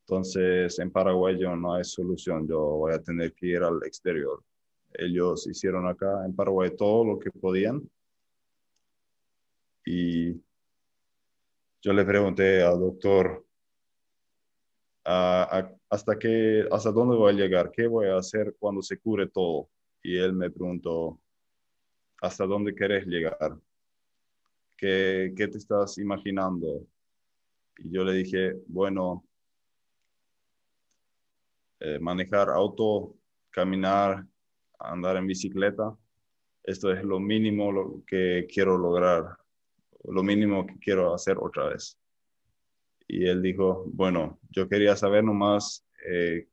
entonces 0.00 0.78
en 0.78 0.90
Paraguay 0.90 1.38
yo 1.40 1.56
no 1.56 1.74
hay 1.74 1.84
solución, 1.84 2.46
yo 2.46 2.60
voy 2.60 2.92
a 2.92 3.02
tener 3.02 3.32
que 3.32 3.46
ir 3.46 3.62
al 3.62 3.80
exterior. 3.86 4.44
Ellos 4.92 5.46
hicieron 5.46 5.88
acá 5.88 6.26
en 6.26 6.36
Paraguay 6.36 6.76
todo 6.76 7.06
lo 7.06 7.18
que 7.18 7.30
podían 7.30 7.88
y 9.86 10.34
yo 11.80 11.92
le 11.94 12.04
pregunté 12.04 12.62
al 12.62 12.78
doctor, 12.78 13.46
¿hasta, 15.04 16.18
qué, 16.18 16.68
¿hasta 16.70 16.92
dónde 16.92 17.16
voy 17.16 17.32
a 17.32 17.36
llegar? 17.36 17.70
¿Qué 17.70 17.86
voy 17.86 18.08
a 18.08 18.18
hacer 18.18 18.54
cuando 18.58 18.82
se 18.82 18.98
cure 18.98 19.26
todo? 19.26 19.70
Y 20.02 20.16
él 20.16 20.32
me 20.32 20.50
preguntó, 20.50 21.20
¿hasta 22.20 22.46
dónde 22.46 22.74
querés 22.74 23.06
llegar? 23.06 23.58
¿Qué, 24.76 25.32
qué 25.36 25.48
te 25.48 25.58
estás 25.58 25.98
imaginando? 25.98 26.86
Y 27.78 27.90
yo 27.90 28.04
le 28.04 28.12
dije, 28.12 28.54
bueno, 28.66 29.24
eh, 31.80 31.98
manejar 31.98 32.48
auto, 32.48 33.16
caminar, 33.50 34.24
andar 34.78 35.16
en 35.16 35.26
bicicleta, 35.26 35.96
esto 36.64 36.92
es 36.92 37.02
lo 37.02 37.18
mínimo 37.18 37.72
lo 37.72 38.02
que 38.06 38.46
quiero 38.52 38.78
lograr, 38.78 39.36
lo 40.04 40.22
mínimo 40.22 40.66
que 40.66 40.78
quiero 40.78 41.14
hacer 41.14 41.36
otra 41.40 41.70
vez. 41.70 41.98
Y 43.08 43.26
él 43.26 43.42
dijo, 43.42 43.84
bueno, 43.86 44.38
yo 44.50 44.68
quería 44.68 44.96
saber 44.96 45.24
nomás 45.24 45.84
eh, 46.06 46.48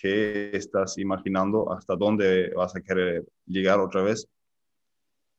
qué 0.00 0.50
estás 0.56 0.96
imaginando, 0.98 1.72
hasta 1.72 1.96
dónde 1.96 2.50
vas 2.54 2.74
a 2.76 2.80
querer 2.80 3.26
llegar 3.46 3.80
otra 3.80 4.02
vez. 4.02 4.28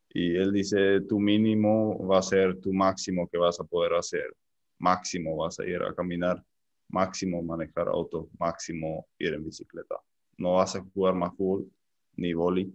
Y 0.09 0.35
él 0.35 0.51
dice, 0.51 1.01
tu 1.01 1.19
mínimo 1.19 2.05
va 2.05 2.19
a 2.19 2.21
ser 2.21 2.59
tu 2.59 2.73
máximo 2.73 3.27
que 3.29 3.37
vas 3.37 3.59
a 3.59 3.63
poder 3.63 3.93
hacer. 3.93 4.35
Máximo 4.79 5.37
vas 5.37 5.59
a 5.59 5.65
ir 5.65 5.81
a 5.81 5.93
caminar, 5.93 6.43
máximo 6.89 7.41
manejar 7.41 7.87
auto, 7.87 8.29
máximo 8.37 9.07
ir 9.17 9.33
en 9.33 9.45
bicicleta. 9.45 9.95
No 10.37 10.53
vas 10.53 10.75
a 10.75 10.83
jugar 10.93 11.13
más 11.13 11.35
fútbol 11.35 11.71
ni 12.15 12.33
boli. 12.33 12.73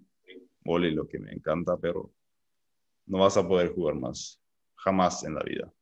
Boli 0.65 0.91
lo 0.93 1.07
que 1.07 1.19
me 1.19 1.33
encanta, 1.33 1.77
pero 1.77 2.11
no 3.07 3.19
vas 3.19 3.37
a 3.37 3.47
poder 3.47 3.75
jugar 3.75 3.97
más. 3.97 4.41
Jamás 4.77 5.25
en 5.25 5.35
la 5.35 5.43
vida. 5.43 5.73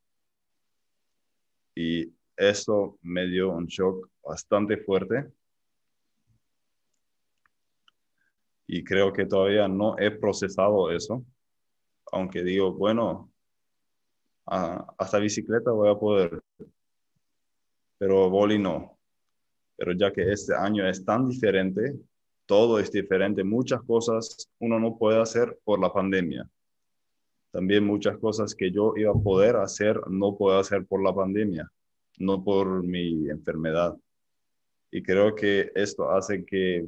Y 1.75 2.13
eso 2.37 2.99
me 3.03 3.27
dio 3.27 3.51
un 3.51 3.67
shock 3.67 4.09
bastante 4.23 4.77
fuerte 4.79 5.31
y 8.73 8.83
creo 8.83 9.13
que 9.13 9.27
todavía 9.27 9.69
no 9.69 9.99
he 9.99 10.11
procesado 10.11 10.91
eso, 10.91 11.23
aunque 12.11 12.43
digo, 12.43 12.73
bueno, 12.73 13.31
hasta 14.47 15.19
bicicleta 15.19 15.71
voy 15.73 15.91
a 15.91 15.95
poder, 15.95 16.43
pero 17.99 18.31
boli 18.31 18.59
no. 18.59 18.99
Pero 19.77 19.93
ya 19.93 20.11
que 20.11 20.33
este 20.33 20.55
año 20.55 20.89
es 20.89 21.05
tan 21.05 21.29
diferente, 21.29 21.99
todo 22.47 22.79
es 22.79 22.91
diferente, 22.91 23.45
muchas 23.45 23.83
cosas 23.83 24.49
uno 24.59 24.81
no 24.81 24.97
puede 24.97 25.21
hacer 25.21 25.59
por 25.65 25.79
la 25.79 25.93
pandemia. 25.93 26.49
También 27.51 27.85
muchas 27.85 28.17
cosas 28.17 28.55
que 28.55 28.71
yo 28.71 28.95
iba 28.97 29.11
a 29.11 29.23
poder 29.23 29.57
hacer 29.57 30.01
no 30.09 30.35
puedo 30.35 30.59
hacer 30.59 30.87
por 30.87 31.03
la 31.03 31.15
pandemia, 31.15 31.71
no 32.21 32.43
por 32.43 32.83
mi 32.83 33.29
enfermedad. 33.29 33.99
Y 34.91 35.03
creo 35.03 35.35
que 35.35 35.71
esto 35.75 36.11
hace 36.11 36.43
que 36.47 36.87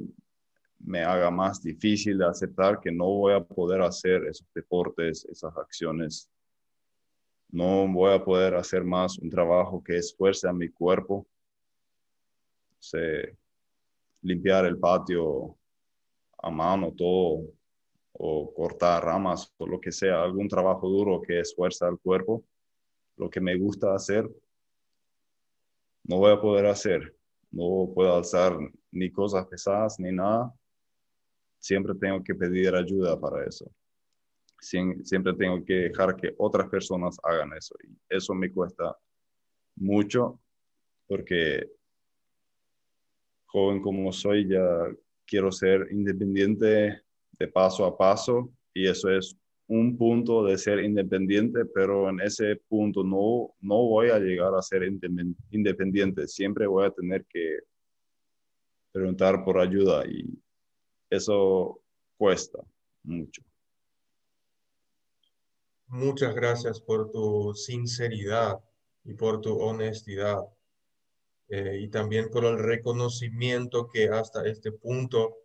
me 0.85 1.03
haga 1.03 1.31
más 1.31 1.61
difícil 1.61 2.17
de 2.17 2.27
aceptar 2.27 2.79
que 2.79 2.91
no 2.91 3.05
voy 3.05 3.33
a 3.33 3.43
poder 3.43 3.81
hacer 3.81 4.25
esos 4.25 4.47
deportes, 4.53 5.25
esas 5.25 5.55
acciones. 5.57 6.29
No 7.49 7.87
voy 7.87 8.13
a 8.13 8.23
poder 8.23 8.55
hacer 8.55 8.83
más 8.83 9.17
un 9.17 9.29
trabajo 9.29 9.83
que 9.83 9.97
esfuerce 9.97 10.47
a 10.47 10.53
mi 10.53 10.69
cuerpo. 10.69 11.25
limpiar 14.21 14.65
el 14.65 14.77
patio 14.77 15.55
a 16.37 16.49
mano, 16.49 16.91
todo, 16.91 17.43
o 18.13 18.53
cortar 18.53 19.03
ramas, 19.03 19.51
o 19.57 19.67
lo 19.67 19.79
que 19.79 19.91
sea, 19.91 20.23
algún 20.23 20.47
trabajo 20.47 20.87
duro 20.87 21.21
que 21.21 21.39
esfuerza 21.39 21.87
al 21.87 21.99
cuerpo, 21.99 22.43
lo 23.17 23.29
que 23.29 23.41
me 23.41 23.57
gusta 23.57 23.93
hacer, 23.93 24.29
no 26.03 26.17
voy 26.17 26.31
a 26.31 26.41
poder 26.41 26.67
hacer. 26.67 27.15
No 27.51 27.89
puedo 27.93 28.15
alzar 28.15 28.57
ni 28.91 29.11
cosas 29.11 29.47
pesadas 29.47 29.99
ni 29.99 30.11
nada 30.11 30.53
siempre 31.59 31.93
tengo 31.95 32.23
que 32.23 32.35
pedir 32.35 32.75
ayuda 32.75 33.19
para 33.19 33.45
eso. 33.45 33.69
siempre 34.59 35.33
tengo 35.33 35.63
que 35.63 35.89
dejar 35.89 36.15
que 36.15 36.33
otras 36.37 36.69
personas 36.69 37.17
hagan 37.23 37.53
eso. 37.53 37.75
Y 37.83 37.95
eso 38.09 38.33
me 38.33 38.51
cuesta 38.51 38.97
mucho 39.75 40.39
porque 41.07 41.69
joven 43.45 43.81
como 43.81 44.11
soy 44.11 44.47
ya 44.47 44.89
quiero 45.25 45.51
ser 45.51 45.87
independiente 45.91 47.01
de 47.37 47.47
paso 47.47 47.85
a 47.85 47.97
paso 47.97 48.49
y 48.73 48.87
eso 48.87 49.09
es 49.09 49.37
un 49.67 49.97
punto 49.97 50.43
de 50.45 50.57
ser 50.57 50.83
independiente, 50.83 51.65
pero 51.65 52.09
en 52.09 52.19
ese 52.19 52.55
punto 52.67 53.03
no, 53.03 53.55
no 53.61 53.87
voy 53.87 54.09
a 54.09 54.19
llegar 54.19 54.53
a 54.53 54.61
ser 54.61 54.83
independiente. 54.83 56.27
Siempre 56.27 56.67
voy 56.67 56.85
a 56.85 56.91
tener 56.91 57.25
que 57.25 57.59
preguntar 58.91 59.43
por 59.43 59.59
ayuda 59.59 60.05
y 60.05 60.37
eso 61.09 61.81
cuesta 62.17 62.59
mucho. 63.03 63.41
Muchas 65.87 66.33
gracias 66.33 66.81
por 66.81 67.11
tu 67.11 67.53
sinceridad 67.53 68.59
y 69.03 69.13
por 69.13 69.41
tu 69.41 69.59
honestidad. 69.59 70.43
Eh, 71.47 71.79
y 71.81 71.89
también 71.89 72.29
por 72.29 72.43
el 72.45 72.57
reconocimiento 72.57 73.87
que 73.87 74.09
hasta 74.09 74.47
este 74.47 74.71
punto 74.71 75.37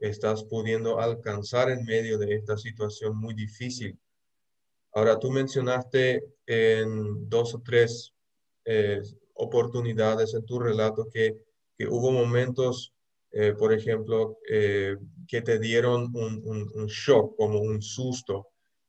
estás 0.00 0.44
pudiendo 0.44 0.98
alcanzar 0.98 1.70
en 1.70 1.84
medio 1.84 2.18
de 2.18 2.34
esta 2.34 2.56
situación 2.56 3.16
muy 3.16 3.34
difícil. 3.34 3.98
Ahora, 4.92 5.18
tú 5.18 5.30
mencionaste 5.30 6.24
en 6.46 7.28
dos 7.28 7.54
o 7.54 7.60
tres 7.60 8.12
eh, 8.64 9.00
oportunidades 9.34 10.34
en 10.34 10.44
tu 10.44 10.58
relato 10.58 11.08
que, 11.08 11.36
que 11.76 11.86
hubo 11.86 12.10
momentos 12.10 12.92
eh, 13.30 13.54
por 13.58 13.72
ejemplo, 13.72 14.38
eh, 14.48 14.96
que 15.26 15.42
te 15.42 15.58
dieron 15.58 16.10
un, 16.14 16.86
shock, 16.86 17.36
como 17.36 17.60
un 17.60 17.82
susto, 17.82 18.48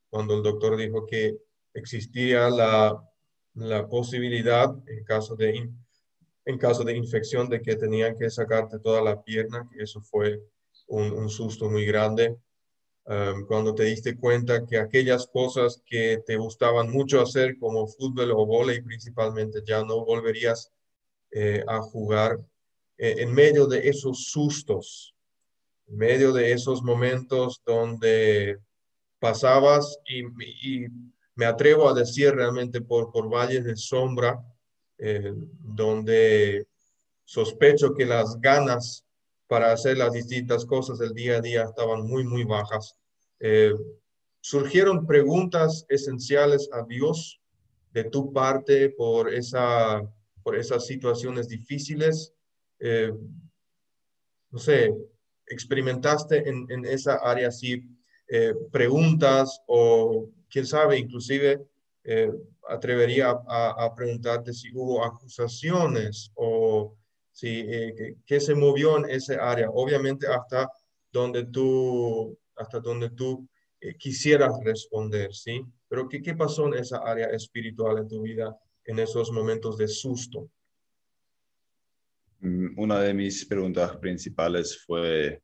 cuando 0.09 0.35
el 0.35 0.43
doctor 0.43 0.77
dijo 0.77 1.05
que 1.05 1.37
existía 1.73 2.49
la, 2.49 3.03
posibilidad, 3.89 4.73
en 4.87 5.03
caso, 5.03 5.35
de 5.35 5.69
en 6.45 6.57
caso 6.57 6.83
de 6.83 6.95
infección, 6.95 7.49
de 7.49 7.61
que 7.61 7.75
tenían 7.75 8.17
que 8.17 8.29
sacarte 8.29 8.79
toda 8.79 9.01
la 9.01 9.21
pierna, 9.21 9.67
que 9.71 9.83
eso 9.83 10.01
fue 10.01 10.41
un, 10.87 11.29
susto 11.29 11.69
muy 11.69 11.85
grande. 11.85 12.37
Um, 13.05 13.45
cuando 13.47 13.73
te 13.73 13.83
diste 13.83 14.15
cuenta 14.17 14.65
que 14.65 14.77
aquellas 14.77 15.27
cosas 15.27 15.81
que 15.85 16.21
te 16.25 16.37
gustaban 16.37 16.91
mucho 16.91 17.21
hacer, 17.21 17.57
como 17.57 17.87
fútbol 17.87 18.31
o 18.31 18.45
volei 18.45 18.81
principalmente, 18.81 19.61
ya 19.65 19.83
no 19.83 20.05
volverías 20.05 20.71
eh, 21.31 21.63
a 21.67 21.81
jugar 21.81 22.39
en 22.99 23.33
medio 23.33 23.65
de 23.65 23.87
esos 23.87 24.25
sustos, 24.25 25.15
en 25.87 25.97
medio 25.97 26.33
de 26.33 26.51
esos 26.51 26.83
momentos 26.83 27.61
donde 27.65 28.59
pasabas 29.19 29.97
y, 30.05 30.87
me 31.35 31.45
atrevo 31.45 31.87
a 31.87 31.93
decir 31.93 32.35
realmente 32.35 32.81
por, 32.81 33.13
por 33.13 33.33
valles 33.33 33.63
de 33.63 33.77
sombra, 33.77 34.43
eh, 34.97 35.33
donde 35.33 36.67
sospecho 37.23 37.93
que 37.93 38.05
las 38.05 38.41
ganas 38.41 39.05
para 39.47 39.71
hacer 39.71 39.97
las 39.97 40.11
distintas 40.11 40.65
cosas 40.65 40.99
del 40.99 41.13
día 41.13 41.37
a 41.37 41.41
día 41.41 41.63
estaban 41.63 42.05
muy, 42.05 42.25
muy 42.25 42.43
bajas. 42.43 42.97
Eh, 43.39 43.73
surgieron 44.41 45.07
preguntas 45.07 45.85
esenciales 45.87 46.69
a 46.73 46.83
Dios 46.83 47.39
de 47.93 48.03
tu 48.03 48.33
parte 48.33 48.89
por, 48.89 49.33
esa, 49.33 50.01
por 50.43 50.57
esas 50.57 50.85
situaciones 50.85 51.47
difíciles 51.47 52.33
eh, 52.79 53.11
no 54.51 54.59
sé, 54.59 54.93
experimentaste 55.45 56.47
en, 56.49 56.65
en 56.69 56.85
esa 56.85 57.15
área 57.15 57.49
así 57.49 57.83
eh, 58.27 58.53
preguntas 58.71 59.61
o 59.67 60.29
quién 60.49 60.65
sabe, 60.65 60.97
inclusive 60.97 61.67
eh, 62.03 62.31
atrevería 62.67 63.31
a, 63.47 63.93
preguntarte 63.95 64.53
si 64.53 64.69
hubo 64.73 65.03
acusaciones 65.03 66.31
o 66.35 66.95
si 67.31 67.65
qué 68.25 68.39
se 68.39 68.55
movió 68.55 68.97
en 68.97 69.09
esa 69.09 69.35
área. 69.35 69.69
Obviamente 69.69 70.27
hasta 70.27 70.69
donde 71.11 71.45
tú, 71.45 72.37
hasta 72.55 72.79
donde 72.79 73.09
tú 73.11 73.47
quisieras 73.97 74.53
responder, 74.63 75.33
¿sí? 75.33 75.63
Pero 75.87 76.07
¿qué, 76.07 76.21
¿qué 76.21 76.35
pasó 76.35 76.67
en 76.67 76.75
esa 76.75 76.97
área 76.97 77.27
espiritual 77.27 77.97
en 77.99 78.07
tu 78.07 78.21
vida 78.21 78.55
en 78.85 78.99
esos 78.99 79.31
momentos 79.31 79.77
de 79.77 79.87
susto? 79.87 80.49
Mm, 82.41 82.79
una 82.79 82.99
de 83.01 83.13
mis 83.13 83.45
preguntas 83.45 83.97
principales 83.97 84.83
fue, 84.85 85.41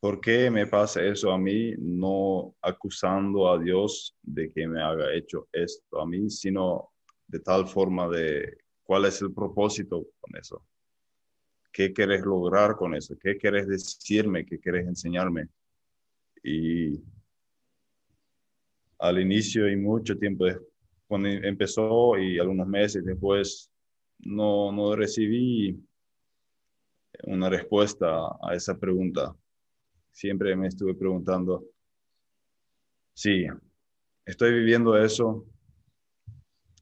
¿por 0.00 0.20
qué 0.20 0.50
me 0.50 0.66
pasa 0.66 1.02
eso 1.04 1.30
a 1.30 1.38
mí? 1.38 1.74
No 1.78 2.54
acusando 2.60 3.48
a 3.48 3.58
Dios 3.58 4.16
de 4.22 4.50
que 4.52 4.66
me 4.66 4.82
haga 4.82 5.14
hecho 5.14 5.48
esto 5.52 6.00
a 6.00 6.06
mí, 6.06 6.28
sino 6.28 6.90
de 7.26 7.38
tal 7.40 7.68
forma 7.68 8.08
de 8.08 8.58
cuál 8.82 9.04
es 9.04 9.22
el 9.22 9.32
propósito 9.32 10.04
con 10.20 10.36
eso. 10.36 10.66
¿Qué 11.72 11.92
quieres 11.92 12.22
lograr 12.22 12.76
con 12.76 12.94
eso? 12.94 13.16
¿Qué 13.18 13.38
quieres 13.38 13.66
decirme? 13.66 14.44
¿Qué 14.44 14.58
quieres 14.58 14.86
enseñarme? 14.86 15.48
Y 16.42 17.00
al 18.98 19.20
inicio 19.20 19.70
y 19.70 19.76
mucho 19.76 20.18
tiempo 20.18 20.46
cuando 21.06 21.28
empezó 21.28 22.18
y 22.18 22.38
algunos 22.38 22.66
meses 22.66 23.04
después 23.04 23.71
no, 24.22 24.72
no 24.72 24.96
recibí 24.96 25.78
una 27.24 27.48
respuesta 27.48 28.36
a 28.40 28.54
esa 28.54 28.78
pregunta. 28.78 29.34
Siempre 30.10 30.54
me 30.56 30.68
estuve 30.68 30.94
preguntando, 30.94 31.64
sí, 33.14 33.46
estoy 34.26 34.52
viviendo 34.52 34.96
eso, 34.96 35.46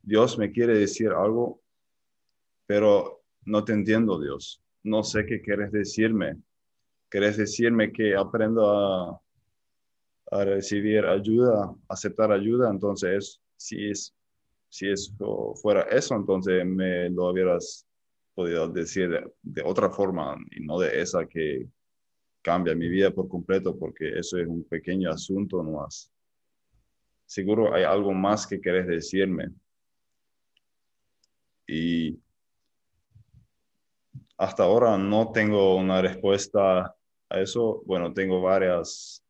Dios 0.03 0.39
me 0.39 0.51
quiere 0.51 0.79
decir 0.79 1.11
algo, 1.11 1.61
pero 2.67 3.23
no 3.45 3.65
te 3.65 3.73
entiendo, 3.73 4.21
Dios. 4.21 4.63
No 4.83 5.03
sé 5.03 5.27
qué 5.27 5.41
quieres 5.41 5.73
decirme. 5.73 6.37
¿Quieres 7.09 7.37
decirme 7.37 7.93
que 7.93 8.17
aprendo 8.17 8.71
a, 8.71 9.21
a 10.31 10.45
recibir 10.45 11.05
ayuda, 11.05 11.75
aceptar 11.89 12.33
ayuda? 12.33 12.71
Entonces, 12.71 13.41
si 13.57 13.91
es 13.91 14.15
si 14.71 14.89
eso 14.89 15.55
fuera 15.57 15.83
eso, 15.83 16.15
entonces 16.15 16.65
me 16.65 17.11
lo 17.11 17.31
hubieras 17.31 17.87
podido 18.35 18.69
decir 18.69 19.11
de, 19.43 19.63
otra 19.63 19.91
forma 19.91 20.37
y 20.53 20.65
no 20.65 20.79
de 20.79 21.03
esa 21.03 21.27
que 21.27 21.67
cambia 22.41 22.75
mi 22.75 22.89
vida 22.89 23.11
por 23.11 23.29
completo, 23.29 23.77
porque 23.77 24.19
eso 24.19 24.39
es 24.39 24.47
un 24.47 24.65
pequeño 24.65 25.11
asunto 25.11 25.63
más. 25.63 26.11
Seguro 27.27 27.75
hay 27.75 27.83
algo 27.83 28.13
más 28.13 28.47
que 28.47 28.61
querés 28.61 28.87
decirme. 28.87 29.51
Y 31.67 32.19
hasta 34.39 34.63
ahora 34.63 34.97
no 34.97 35.33
tengo 35.33 35.77
una 35.77 36.01
respuesta 36.01 36.95
a 37.29 37.41
eso. 37.41 37.83
Bueno, 37.87 38.13
tengo 38.13 38.41
varias 38.41 39.23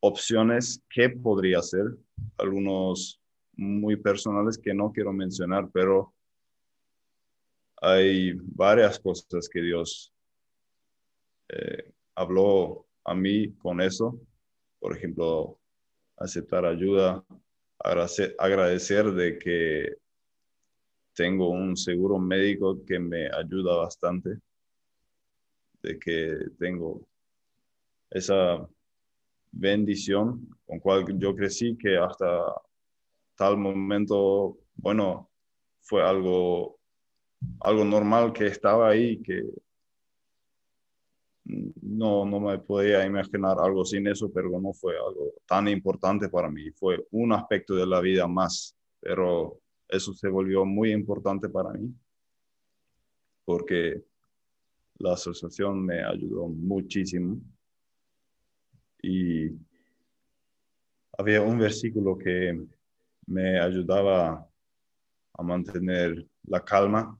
opciones 0.00 0.82
que 0.90 1.10
podría 1.10 1.62
ser. 1.62 1.96
Algunos 2.38 3.19
muy 3.60 3.96
personales 3.96 4.56
que 4.56 4.72
no 4.72 4.90
quiero 4.90 5.12
mencionar, 5.12 5.68
pero 5.70 6.14
hay 7.76 8.32
varias 8.32 8.98
cosas 8.98 9.48
que 9.50 9.60
Dios 9.60 10.14
eh, 11.48 11.92
habló 12.14 12.86
a 13.04 13.14
mí 13.14 13.52
con 13.54 13.82
eso. 13.82 14.18
Por 14.78 14.96
ejemplo, 14.96 15.58
aceptar 16.16 16.64
ayuda, 16.64 17.22
agradecer, 17.78 18.34
agradecer 18.38 19.12
de 19.12 19.38
que 19.38 19.96
tengo 21.12 21.50
un 21.50 21.76
seguro 21.76 22.18
médico 22.18 22.82
que 22.86 22.98
me 22.98 23.26
ayuda 23.26 23.76
bastante, 23.76 24.38
de 25.82 25.98
que 25.98 26.34
tengo 26.58 27.06
esa 28.08 28.66
bendición 29.52 30.48
con 30.66 30.80
cual 30.80 31.18
yo 31.18 31.36
crecí 31.36 31.76
que 31.76 31.98
hasta 31.98 32.54
tal 33.40 33.56
momento, 33.56 34.58
bueno, 34.74 35.30
fue 35.80 36.02
algo, 36.02 36.78
algo 37.60 37.86
normal 37.86 38.34
que 38.34 38.48
estaba 38.48 38.90
ahí, 38.90 39.22
que 39.22 39.42
no, 41.44 42.26
no 42.26 42.38
me 42.38 42.58
podía 42.58 43.06
imaginar 43.06 43.56
algo 43.58 43.82
sin 43.86 44.06
eso, 44.08 44.30
pero 44.30 44.60
no 44.60 44.74
fue 44.74 44.94
algo 44.94 45.32
tan 45.46 45.68
importante 45.68 46.28
para 46.28 46.50
mí. 46.50 46.70
Fue 46.72 47.06
un 47.12 47.32
aspecto 47.32 47.74
de 47.74 47.86
la 47.86 48.02
vida 48.02 48.28
más, 48.28 48.76
pero 49.00 49.58
eso 49.88 50.12
se 50.12 50.28
volvió 50.28 50.66
muy 50.66 50.92
importante 50.92 51.48
para 51.48 51.70
mí 51.70 51.90
porque 53.46 54.04
la 54.98 55.14
asociación 55.14 55.82
me 55.82 56.04
ayudó 56.04 56.46
muchísimo. 56.46 57.40
Y 59.02 59.48
había 61.16 61.40
un 61.40 61.58
versículo 61.58 62.18
que 62.18 62.68
me 63.30 63.60
ayudaba 63.60 64.44
a 65.34 65.42
mantener 65.42 66.26
la 66.42 66.64
calma, 66.64 67.16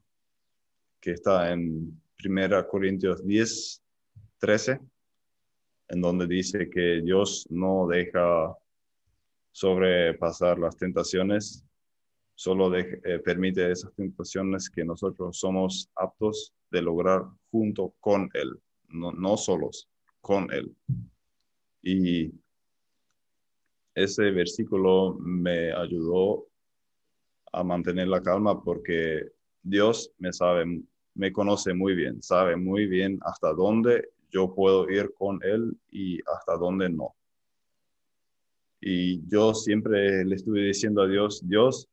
que 1.01 1.13
está 1.13 1.53
en 1.53 2.03
1 2.23 2.69
Corintios 2.69 3.25
10, 3.25 3.83
13, 4.39 4.81
en 5.89 6.01
donde 6.01 6.27
dice 6.27 6.69
que 6.69 7.01
Dios 7.03 7.47
no 7.49 7.87
deja 7.87 8.57
sobrepasar 9.53 10.59
las 10.59 10.77
tentaciones, 10.77 11.65
solo 12.35 12.75
eh, 12.77 13.21
permite 13.25 13.71
esas 13.71 13.95
tentaciones 13.95 14.69
que 14.69 14.85
nosotros 14.85 15.39
somos 15.39 15.89
aptos 15.95 16.53
de 16.73 16.83
lograr 16.83 17.23
junto 17.53 17.95
con 18.01 18.29
Él, 18.35 18.61
no, 18.89 19.13
no 19.13 19.37
solos, 19.37 19.89
con 20.21 20.53
Él. 20.53 20.75
Y 21.83 22.33
ese 23.95 24.31
versículo 24.31 25.17
me 25.19 25.73
ayudó 25.73 26.47
a 27.53 27.65
mantener 27.65 28.09
la 28.09 28.23
calma 28.23 28.63
porque 28.63 29.29
Dios 29.63 30.13
me 30.19 30.33
sabe, 30.33 30.83
me 31.15 31.33
conoce 31.33 31.75
muy 31.75 31.95
bien, 31.95 32.23
sabe 32.23 32.57
muy 32.57 32.87
bien 32.87 33.19
hasta 33.23 33.53
dónde 33.53 34.11
yo 34.31 34.55
puedo 34.55 34.89
ir 34.89 35.13
con 35.15 35.41
Él 35.43 35.77
y 35.91 36.21
hasta 36.21 36.57
dónde 36.57 36.89
no. 36.89 37.15
Y 38.81 39.27
yo 39.29 39.53
siempre 39.53 40.25
le 40.25 40.37
estuve 40.37 40.63
diciendo 40.63 41.03
a 41.03 41.09
Dios, 41.09 41.47
Dios, 41.47 41.89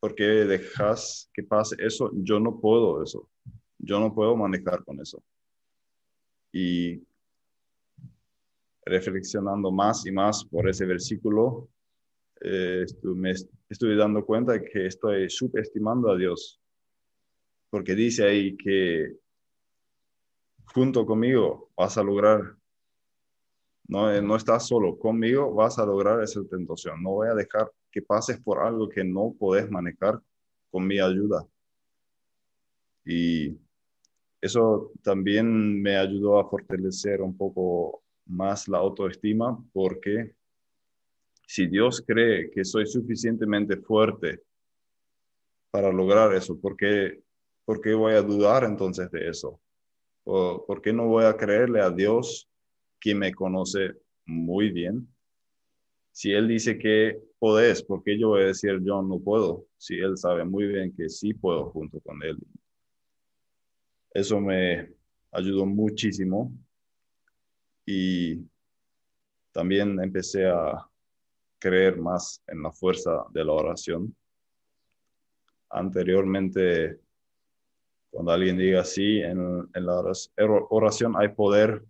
¿por 0.00 0.14
qué 0.14 0.24
dejas 0.24 1.30
que 1.32 1.42
pase 1.42 1.76
eso? 1.78 2.10
Yo 2.14 2.38
no 2.38 2.60
puedo 2.60 3.02
eso. 3.02 3.28
Yo 3.78 4.00
no 4.00 4.14
puedo 4.14 4.36
manejar 4.36 4.84
con 4.84 5.00
eso. 5.00 5.22
Y 6.52 7.00
reflexionando 8.86 9.72
más 9.72 10.06
y 10.06 10.12
más 10.12 10.44
por 10.44 10.68
ese 10.68 10.86
versículo, 10.86 11.68
eh, 12.40 12.86
me 13.02 13.32
estoy 13.68 13.96
dando 13.96 14.24
cuenta 14.24 14.62
que 14.62 14.86
estoy 14.86 15.28
subestimando 15.28 16.10
a 16.10 16.16
Dios, 16.16 16.60
porque 17.68 17.94
dice 17.94 18.24
ahí 18.24 18.56
que 18.56 19.16
junto 20.72 21.04
conmigo 21.04 21.70
vas 21.76 21.98
a 21.98 22.04
lograr, 22.04 22.56
no, 23.88 24.12
eh, 24.12 24.22
no 24.22 24.36
estás 24.36 24.68
solo, 24.68 24.96
conmigo 24.98 25.52
vas 25.52 25.78
a 25.78 25.86
lograr 25.86 26.22
esa 26.22 26.40
tentación, 26.44 27.02
no 27.02 27.10
voy 27.10 27.28
a 27.28 27.34
dejar 27.34 27.70
que 27.90 28.02
pases 28.02 28.40
por 28.40 28.60
algo 28.60 28.88
que 28.88 29.04
no 29.04 29.34
puedes 29.38 29.68
manejar 29.70 30.20
con 30.70 30.86
mi 30.86 31.00
ayuda. 31.00 31.46
Y 33.04 33.56
eso 34.40 34.92
también 35.02 35.80
me 35.80 35.96
ayudó 35.96 36.38
a 36.38 36.48
fortalecer 36.48 37.22
un 37.22 37.36
poco 37.36 38.02
más 38.26 38.68
la 38.68 38.78
autoestima 38.78 39.62
porque 39.72 40.34
si 41.46 41.66
Dios 41.66 42.02
cree 42.04 42.50
que 42.50 42.64
soy 42.64 42.86
suficientemente 42.86 43.76
fuerte 43.76 44.42
para 45.70 45.92
lograr 45.92 46.34
eso, 46.34 46.58
¿por 46.58 46.76
qué, 46.76 47.20
por 47.64 47.80
qué 47.80 47.94
voy 47.94 48.14
a 48.14 48.22
dudar 48.22 48.64
entonces 48.64 49.10
de 49.10 49.28
eso? 49.28 49.60
¿O 50.24 50.64
¿Por 50.66 50.82
qué 50.82 50.92
no 50.92 51.06
voy 51.06 51.24
a 51.24 51.36
creerle 51.36 51.80
a 51.80 51.90
Dios 51.90 52.48
quien 52.98 53.18
me 53.18 53.32
conoce 53.32 53.92
muy 54.24 54.72
bien? 54.72 55.08
Si 56.10 56.32
Él 56.32 56.48
dice 56.48 56.78
que 56.78 57.20
podés, 57.38 57.82
¿por 57.82 58.02
qué 58.02 58.18
yo 58.18 58.28
voy 58.28 58.42
a 58.42 58.46
decir 58.46 58.80
yo 58.82 59.02
no 59.02 59.20
puedo? 59.20 59.66
Si 59.76 59.94
Él 59.98 60.16
sabe 60.16 60.44
muy 60.44 60.66
bien 60.66 60.92
que 60.96 61.08
sí 61.08 61.32
puedo 61.32 61.70
junto 61.70 62.00
con 62.00 62.22
Él. 62.24 62.38
Eso 64.12 64.40
me 64.40 64.90
ayudó 65.30 65.66
muchísimo 65.66 66.52
y 67.86 68.44
también 69.52 69.98
empecé 70.00 70.46
a 70.46 70.86
creer 71.58 71.96
más 71.96 72.42
en 72.48 72.62
la 72.62 72.72
fuerza 72.72 73.24
de 73.30 73.44
la 73.44 73.52
oración. 73.52 74.14
Anteriormente, 75.70 77.00
cuando 78.10 78.32
alguien 78.32 78.58
diga 78.58 78.84
sí, 78.84 79.20
en, 79.20 79.68
la 79.72 80.02
oración 80.70 81.14
hay 81.16 81.28
poder. 81.28 81.82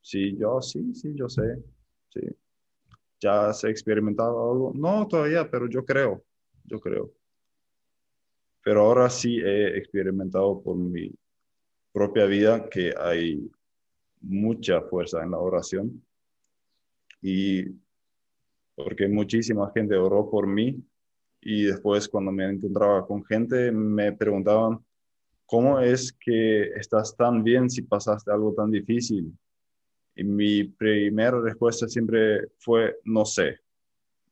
Sí, 0.00 0.36
yo 0.36 0.60
sí, 0.60 0.94
sí, 0.94 1.14
yo 1.14 1.28
sé. 1.28 1.62
Sí. 2.12 2.20
¿Ya 3.20 3.52
se 3.52 3.68
ha 3.68 3.70
experimentado 3.70 4.52
algo? 4.52 4.72
No, 4.74 5.06
todavía, 5.08 5.50
pero 5.50 5.68
yo 5.68 5.84
creo, 5.84 6.22
yo 6.64 6.80
creo. 6.80 7.12
Pero 8.62 8.82
ahora 8.82 9.08
sí 9.08 9.38
he 9.38 9.78
experimentado 9.78 10.60
por 10.60 10.76
mi 10.76 11.12
propia 11.92 12.26
vida 12.26 12.68
que 12.68 12.92
hay 12.98 13.50
mucha 14.20 14.80
fuerza 14.82 15.22
en 15.22 15.30
la 15.30 15.38
oración 15.38 16.02
y 17.22 17.64
porque 18.74 19.08
muchísima 19.08 19.70
gente 19.74 19.96
oró 19.96 20.30
por 20.30 20.46
mí 20.46 20.82
y 21.40 21.64
después 21.64 22.08
cuando 22.08 22.32
me 22.32 22.44
encontraba 22.44 23.06
con 23.06 23.24
gente 23.24 23.70
me 23.72 24.12
preguntaban, 24.12 24.84
¿cómo 25.46 25.80
es 25.80 26.12
que 26.12 26.70
estás 26.72 27.16
tan 27.16 27.42
bien 27.42 27.70
si 27.70 27.82
pasaste 27.82 28.30
algo 28.30 28.52
tan 28.52 28.70
difícil? 28.70 29.32
Y 30.14 30.24
mi 30.24 30.64
primera 30.64 31.40
respuesta 31.40 31.88
siempre 31.88 32.48
fue, 32.58 32.96
no 33.04 33.24
sé, 33.24 33.60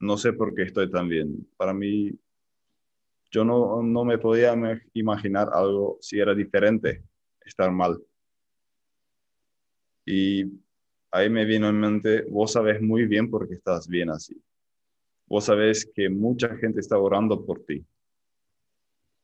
no 0.00 0.16
sé 0.16 0.32
por 0.32 0.54
qué 0.54 0.62
estoy 0.62 0.90
tan 0.90 1.08
bien. 1.08 1.46
Para 1.56 1.72
mí, 1.72 2.12
yo 3.30 3.44
no, 3.44 3.82
no 3.82 4.04
me 4.04 4.18
podía 4.18 4.54
imaginar 4.92 5.50
algo 5.52 5.98
si 6.00 6.18
era 6.18 6.34
diferente, 6.34 7.02
estar 7.44 7.70
mal. 7.70 8.00
Y 10.04 10.44
ahí 11.10 11.30
me 11.30 11.44
vino 11.44 11.68
en 11.68 11.80
mente, 11.80 12.22
vos 12.30 12.52
sabes 12.52 12.80
muy 12.80 13.06
bien 13.06 13.30
por 13.30 13.48
qué 13.48 13.54
estás 13.54 13.88
bien 13.88 14.10
así. 14.10 14.40
Vos 15.26 15.44
sabes 15.44 15.90
que 15.94 16.08
mucha 16.10 16.56
gente 16.56 16.80
está 16.80 16.98
orando 16.98 17.44
por 17.44 17.64
ti. 17.64 17.84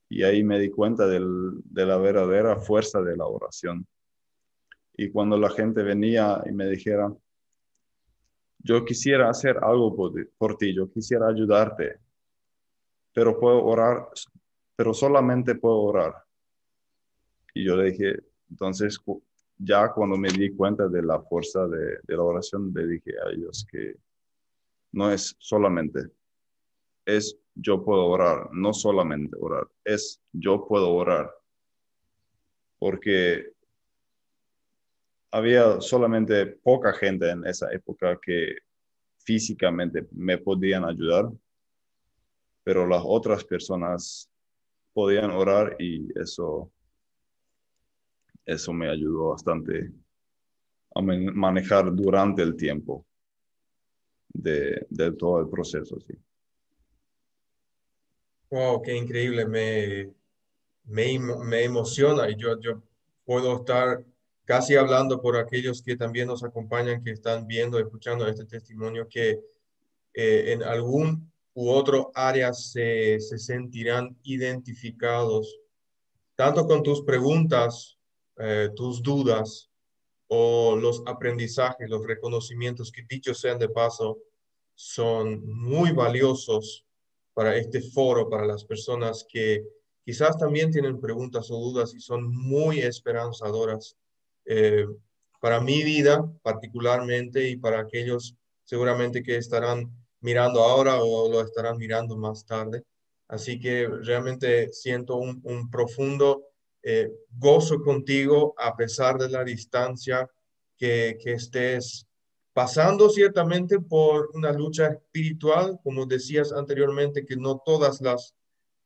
Y 0.09 0.23
ahí 0.23 0.43
me 0.43 0.59
di 0.59 0.71
cuenta 0.71 1.07
de 1.07 1.87
la 1.87 1.97
verdadera 1.99 2.57
fuerza 2.57 3.01
de 3.01 3.17
la 3.17 3.27
oración. 3.27 3.87
Y 4.97 5.11
cuando 5.11 5.39
la 5.39 5.51
gente 5.51 5.83
venía 5.83 6.43
y 6.47 6.53
me 6.53 6.67
dijera, 6.67 7.13
yo 8.59 8.85
quisiera 8.85 9.31
hacer 9.31 9.59
algo 9.63 9.95
por, 9.95 10.29
por 10.37 10.57
ti, 10.57 10.75
yo 10.75 10.91
quisiera 10.91 11.29
ayudarte, 11.29 11.99
pero 13.13 13.39
puedo 13.39 13.65
orar, 13.65 14.09
pero 14.77 14.93
solamente 14.93 15.55
puedo 15.55 15.79
orar. 15.81 16.15
Y 17.55 17.65
yo 17.65 17.77
le 17.77 17.91
dije, 17.91 18.17
entonces 18.51 18.99
ya 19.63 19.93
cuando 19.93 20.17
me 20.17 20.29
di 20.31 20.51
cuenta 20.55 20.89
de 20.89 21.03
la 21.03 21.21
fuerza 21.21 21.67
de, 21.69 21.99
la 22.07 22.23
oración, 22.23 22.73
le 22.75 22.87
dije 22.87 23.13
a 23.25 23.31
ellos 23.31 23.67
que 23.71 23.95
no 24.93 25.11
es 25.11 25.37
solamente, 25.39 26.09
es 27.05 27.37
yo 27.55 27.85
puedo 27.85 28.07
orar, 28.07 28.49
no 28.53 28.73
solamente 28.73 29.37
orar, 29.39 29.69
es 29.85 30.21
yo 30.33 30.67
puedo 30.67 30.91
orar. 30.93 31.31
Porque 32.79 33.53
había 35.31 35.81
solamente 35.83 36.47
poca 36.47 36.95
gente 36.95 37.29
en 37.29 37.47
esa 37.47 37.71
época 37.71 38.19
que 38.21 38.57
físicamente 39.19 40.09
me 40.13 40.39
podían 40.39 40.85
ayudar, 40.85 41.31
pero 42.65 42.87
las 42.87 43.03
otras 43.05 43.45
personas 43.45 44.31
podían 44.95 45.31
orar 45.31 45.77
y 45.79 46.09
eso 46.19 46.73
eso 48.45 48.73
me 48.73 48.89
ayudó 48.89 49.31
bastante 49.31 49.93
a 50.95 51.01
manejar 51.01 51.95
durante 51.95 52.43
el 52.43 52.57
tiempo 52.57 53.07
de, 54.33 54.87
todo 55.19 55.41
el 55.41 55.49
proceso. 55.49 55.99
Sí. 56.01 56.15
Wow, 58.51 58.83
qué 58.83 58.97
increíble, 58.97 59.47
me, 59.47 60.13
me, 60.85 61.65
emociona 61.65 62.29
y 62.29 62.37
yo, 62.37 62.59
yo 62.61 62.83
puedo 63.25 63.57
estar 63.57 64.05
casi 64.45 64.75
hablando 64.75 65.23
por 65.23 65.37
aquellos 65.37 65.83
que 65.83 65.97
también 65.97 66.27
nos 66.27 66.43
acompañan, 66.43 67.05
que 67.05 67.13
están 67.13 67.47
viendo, 67.47 67.79
escuchando 67.79 68.27
este 68.27 68.45
testimonio, 68.45 69.07
que 69.09 69.41
eh, 70.13 70.53
en 70.53 70.65
algún 70.65 71.31
u 71.55 71.71
otro 71.71 72.11
área 72.15 72.53
se, 72.53 73.21
se 73.21 73.39
sentirán 73.39 74.17
identificados, 74.25 75.61
tanto 76.35 76.67
con 76.67 76.83
tus 76.83 77.03
preguntas 77.03 78.00
eh, 78.43 78.71
tus 78.75 79.03
dudas 79.03 79.71
o 80.29 80.75
los 80.77 81.03
aprendizajes, 81.07 81.91
los 81.91 82.07
reconocimientos 82.07 82.91
que 82.91 83.03
dicho 83.09 83.35
sean 83.35 83.59
de 83.59 83.69
paso, 83.69 84.19
son 84.75 85.45
muy 85.47 85.93
valiosos 85.93 86.87
para 87.35 87.57
este 87.57 87.83
foro, 87.83 88.31
para 88.31 88.47
las 88.47 88.65
personas 88.65 89.27
que 89.29 89.63
quizás 90.05 90.39
también 90.39 90.71
tienen 90.71 91.01
preguntas 91.01 91.51
o 91.51 91.57
dudas 91.57 91.95
y 91.95 92.01
son 92.01 92.35
muy 92.35 92.79
esperanzadoras 92.81 93.97
eh, 94.47 94.87
para 95.41 95.61
mi 95.61 95.83
vida 95.83 96.27
particularmente 96.43 97.47
y 97.49 97.57
para 97.57 97.81
aquellos 97.81 98.37
seguramente 98.65 99.23
que 99.23 99.37
estarán 99.37 99.91
mirando 100.21 100.63
ahora 100.63 101.03
o 101.03 101.31
lo 101.31 101.43
estarán 101.43 101.77
mirando 101.77 102.17
más 102.17 102.47
tarde. 102.47 102.85
Así 103.29 103.61
que 103.61 103.87
realmente 103.87 104.73
siento 104.73 105.17
un 105.17 105.71
profundo 105.71 106.50
eh, 106.83 107.11
gozo 107.31 107.83
contigo 107.83 108.55
a 108.57 108.77
pesar 108.77 109.19
de 109.19 109.29
la 109.29 109.45
distancia 109.45 110.29
que, 110.77 111.19
que 111.23 111.33
estés 111.33 112.07
pasando 112.53 113.09
ciertamente 113.09 113.79
por 113.81 114.31
una 114.35 114.53
lucha 114.53 114.89
espiritual, 114.89 115.79
como 115.83 116.07
decías 116.07 116.53
anteriormente, 116.53 117.25
que 117.25 117.37
no 117.37 117.63
todas 117.65 118.01
las 118.01 118.35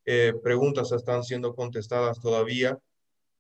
eh, 0.04 0.34
preguntas 0.42 0.92
están 0.92 1.24
siendo 1.24 1.54
contestadas 1.54 2.20
todavía 2.20 2.78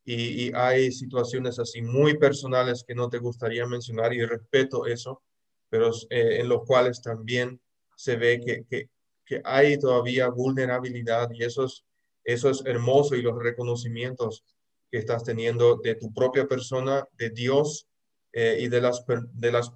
y, 0.04 0.52
hay 0.54 0.92
situaciones 0.92 1.58
así 1.58 1.82
muy 1.82 2.18
personales 2.18 2.84
que 2.86 2.94
no 2.94 3.08
te 3.08 3.18
gustaría 3.18 3.66
mencionar 3.66 4.12
y 4.12 4.24
respeto 4.24 4.86
eso, 4.86 5.22
pero 5.68 5.90
eh, 6.10 6.40
en 6.40 6.48
los 6.48 6.64
cuales 6.64 7.00
también 7.02 7.60
se 7.96 8.16
ve 8.16 8.40
que, 8.40 8.64
que, 8.64 8.90
que 9.24 9.40
hay 9.44 9.78
todavía 9.78 10.28
vulnerabilidad 10.28 11.30
y 11.32 11.44
eso 11.44 11.64
es 11.64 11.84
eso 12.24 12.50
es 12.50 12.64
hermoso 12.64 13.14
y 13.14 13.22
los 13.22 13.38
reconocimientos 13.38 14.44
que 14.90 14.98
estás 14.98 15.24
teniendo 15.24 15.76
de 15.76 15.94
tu 15.94 16.12
propia 16.12 16.46
persona, 16.46 17.06
de 17.18 17.30
Dios 17.30 17.86
eh, 18.32 18.58
y 18.60 18.68
de 18.68 18.80
las, 18.80 19.04
de 19.32 19.52
las 19.52 19.70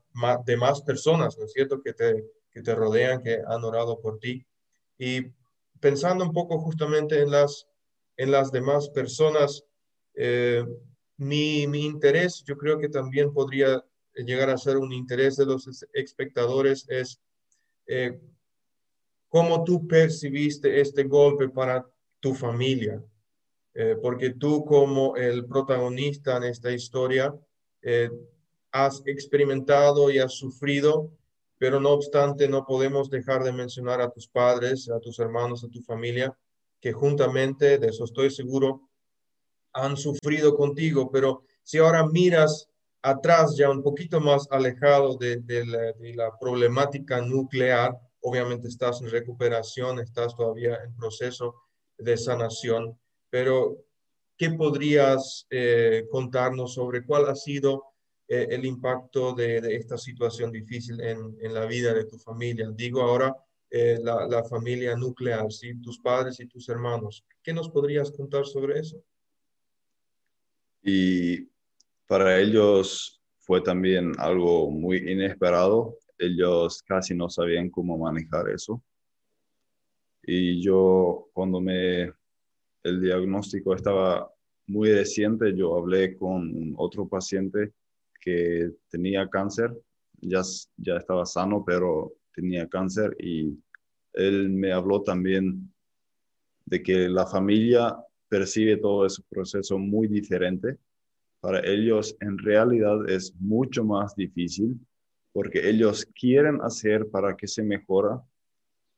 demás 0.44 0.82
personas, 0.82 1.36
¿no 1.38 1.44
es 1.44 1.52
cierto?, 1.52 1.82
que 1.82 1.92
te, 1.92 2.24
que 2.50 2.62
te 2.62 2.74
rodean, 2.74 3.22
que 3.22 3.40
han 3.46 3.64
orado 3.64 4.00
por 4.00 4.18
ti. 4.18 4.44
Y 4.98 5.22
pensando 5.80 6.24
un 6.24 6.32
poco 6.32 6.58
justamente 6.58 7.20
en 7.20 7.30
las, 7.30 7.68
en 8.16 8.30
las 8.30 8.50
demás 8.50 8.88
personas, 8.90 9.64
eh, 10.14 10.64
mi, 11.16 11.66
mi 11.66 11.84
interés, 11.84 12.42
yo 12.44 12.56
creo 12.56 12.78
que 12.78 12.88
también 12.88 13.32
podría 13.32 13.84
llegar 14.14 14.50
a 14.50 14.58
ser 14.58 14.76
un 14.76 14.92
interés 14.92 15.36
de 15.36 15.46
los 15.46 15.68
espectadores, 15.92 16.84
es 16.88 17.20
eh, 17.86 18.20
cómo 19.28 19.64
tú 19.64 19.86
percibiste 19.86 20.80
este 20.80 21.04
golpe 21.04 21.48
para 21.48 21.86
tu 22.20 22.34
familia, 22.34 23.02
eh, 23.74 23.96
porque 24.00 24.30
tú 24.30 24.64
como 24.64 25.16
el 25.16 25.46
protagonista 25.46 26.36
en 26.36 26.44
esta 26.44 26.72
historia 26.72 27.34
eh, 27.82 28.10
has 28.72 29.02
experimentado 29.06 30.10
y 30.10 30.18
has 30.18 30.32
sufrido, 30.32 31.10
pero 31.58 31.80
no 31.80 31.90
obstante 31.90 32.48
no 32.48 32.64
podemos 32.64 33.10
dejar 33.10 33.44
de 33.44 33.52
mencionar 33.52 34.00
a 34.00 34.10
tus 34.10 34.28
padres, 34.28 34.88
a 34.88 35.00
tus 35.00 35.18
hermanos, 35.18 35.64
a 35.64 35.68
tu 35.68 35.80
familia, 35.82 36.36
que 36.80 36.92
juntamente, 36.92 37.78
de 37.78 37.88
eso 37.88 38.04
estoy 38.04 38.30
seguro, 38.30 38.88
han 39.72 39.96
sufrido 39.96 40.56
contigo, 40.56 41.10
pero 41.10 41.42
si 41.62 41.78
ahora 41.78 42.06
miras 42.06 42.68
atrás, 43.02 43.56
ya 43.56 43.70
un 43.70 43.82
poquito 43.82 44.20
más 44.20 44.46
alejado 44.50 45.16
de, 45.16 45.42
la, 45.66 45.92
de 45.92 46.14
la 46.14 46.36
problemática 46.38 47.20
nuclear, 47.20 47.98
obviamente 48.20 48.68
estás 48.68 49.00
en 49.02 49.10
recuperación, 49.10 49.98
estás 49.98 50.34
todavía 50.34 50.78
en 50.84 50.94
proceso 50.96 51.54
de 51.98 52.16
sanación, 52.16 52.98
pero 53.28 53.84
¿qué 54.36 54.50
podrías 54.50 55.46
eh, 55.50 56.06
contarnos 56.10 56.74
sobre 56.74 57.04
cuál 57.04 57.28
ha 57.28 57.34
sido 57.34 57.84
eh, 58.26 58.46
el 58.50 58.64
impacto 58.64 59.34
de, 59.34 59.58
esta 59.74 59.98
situación 59.98 60.52
difícil 60.52 61.00
en, 61.00 61.52
la 61.52 61.66
vida 61.66 61.92
de 61.92 62.04
tu 62.04 62.18
familia? 62.18 62.70
Digo 62.74 63.02
ahora 63.02 63.36
eh, 63.70 63.98
la, 64.02 64.44
familia 64.44 64.96
nuclear, 64.96 65.50
¿sí? 65.52 65.74
tus 65.80 65.98
padres 65.98 66.38
y 66.40 66.46
tus 66.46 66.68
hermanos. 66.68 67.24
¿Qué 67.42 67.52
nos 67.52 67.68
podrías 67.68 68.12
contar 68.12 68.46
sobre 68.46 68.78
eso? 68.78 69.02
Y 70.82 71.48
para 72.06 72.38
ellos 72.38 73.20
fue 73.38 73.60
también 73.60 74.12
algo 74.18 74.70
muy 74.70 74.98
inesperado. 74.98 75.98
Ellos 76.16 76.82
casi 76.82 77.14
no 77.14 77.28
sabían 77.28 77.70
cómo 77.70 77.98
manejar 77.98 78.48
eso. 78.50 78.82
Y 80.30 80.60
yo 80.60 81.30
cuando 81.32 81.58
me, 81.58 82.12
el 82.82 83.00
diagnóstico 83.00 83.74
estaba 83.74 84.30
muy 84.66 84.92
reciente, 84.92 85.56
yo 85.56 85.74
hablé 85.78 86.18
con 86.18 86.74
otro 86.76 87.08
paciente 87.08 87.72
que 88.20 88.72
tenía 88.90 89.26
cáncer, 89.30 89.74
ya, 90.20 90.42
ya 90.76 90.98
estaba 90.98 91.24
sano, 91.24 91.64
pero 91.64 92.12
tenía 92.34 92.68
cáncer 92.68 93.16
y 93.18 93.58
él 94.12 94.50
me 94.50 94.70
habló 94.70 95.02
también 95.02 95.72
de 96.66 96.82
que 96.82 97.08
la 97.08 97.26
familia 97.26 97.96
percibe 98.28 98.76
todo 98.76 99.06
ese 99.06 99.22
proceso 99.30 99.78
muy 99.78 100.08
diferente. 100.08 100.76
Para 101.40 101.60
ellos 101.60 102.14
en 102.20 102.36
realidad 102.36 103.08
es 103.08 103.34
mucho 103.40 103.82
más 103.82 104.14
difícil 104.14 104.78
porque 105.32 105.70
ellos 105.70 106.04
quieren 106.14 106.60
hacer 106.60 107.08
para 107.08 107.34
que 107.34 107.46
se 107.46 107.62
mejora, 107.62 108.22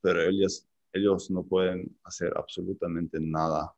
pero 0.01 0.23
ellos 0.23 0.67
ellos 0.93 1.31
no 1.31 1.43
pueden 1.43 1.97
hacer 2.03 2.33
absolutamente 2.35 3.19
nada. 3.19 3.73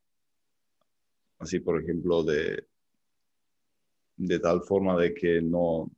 Así, 1.39 1.59
por 1.59 1.81
ejemplo, 1.81 2.23
de, 2.23 2.65
de 4.17 4.39
tal 4.39 4.61
forma 4.63 4.97
de 4.97 5.13
que 5.13 5.41
no, 5.41 5.91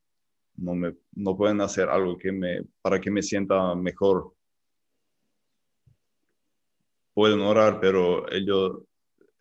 no, 0.57 0.76
me, 0.76 0.95
no 1.13 1.38
pueden 1.38 1.61
hacer 1.61 1.89
algo 1.89 2.18
que 2.18 2.32
me, 2.32 2.63
para 2.82 2.99
que 2.99 3.11
me 3.11 3.22
sienta 3.22 3.76
mejor. 3.76 4.34
Pueden 7.13 7.41
orar, 7.41 7.80
pero 7.80 8.30
ellos 8.32 8.82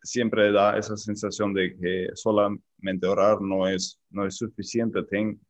siempre 0.01 0.51
da 0.51 0.77
esa 0.77 0.95
sensación 0.95 1.53
de 1.53 1.75
que 1.75 2.09
solamente 2.13 3.07
orar 3.07 3.41
no 3.41 3.67
es, 3.67 3.99
no 4.09 4.25
es 4.25 4.37
suficiente. 4.37 5.01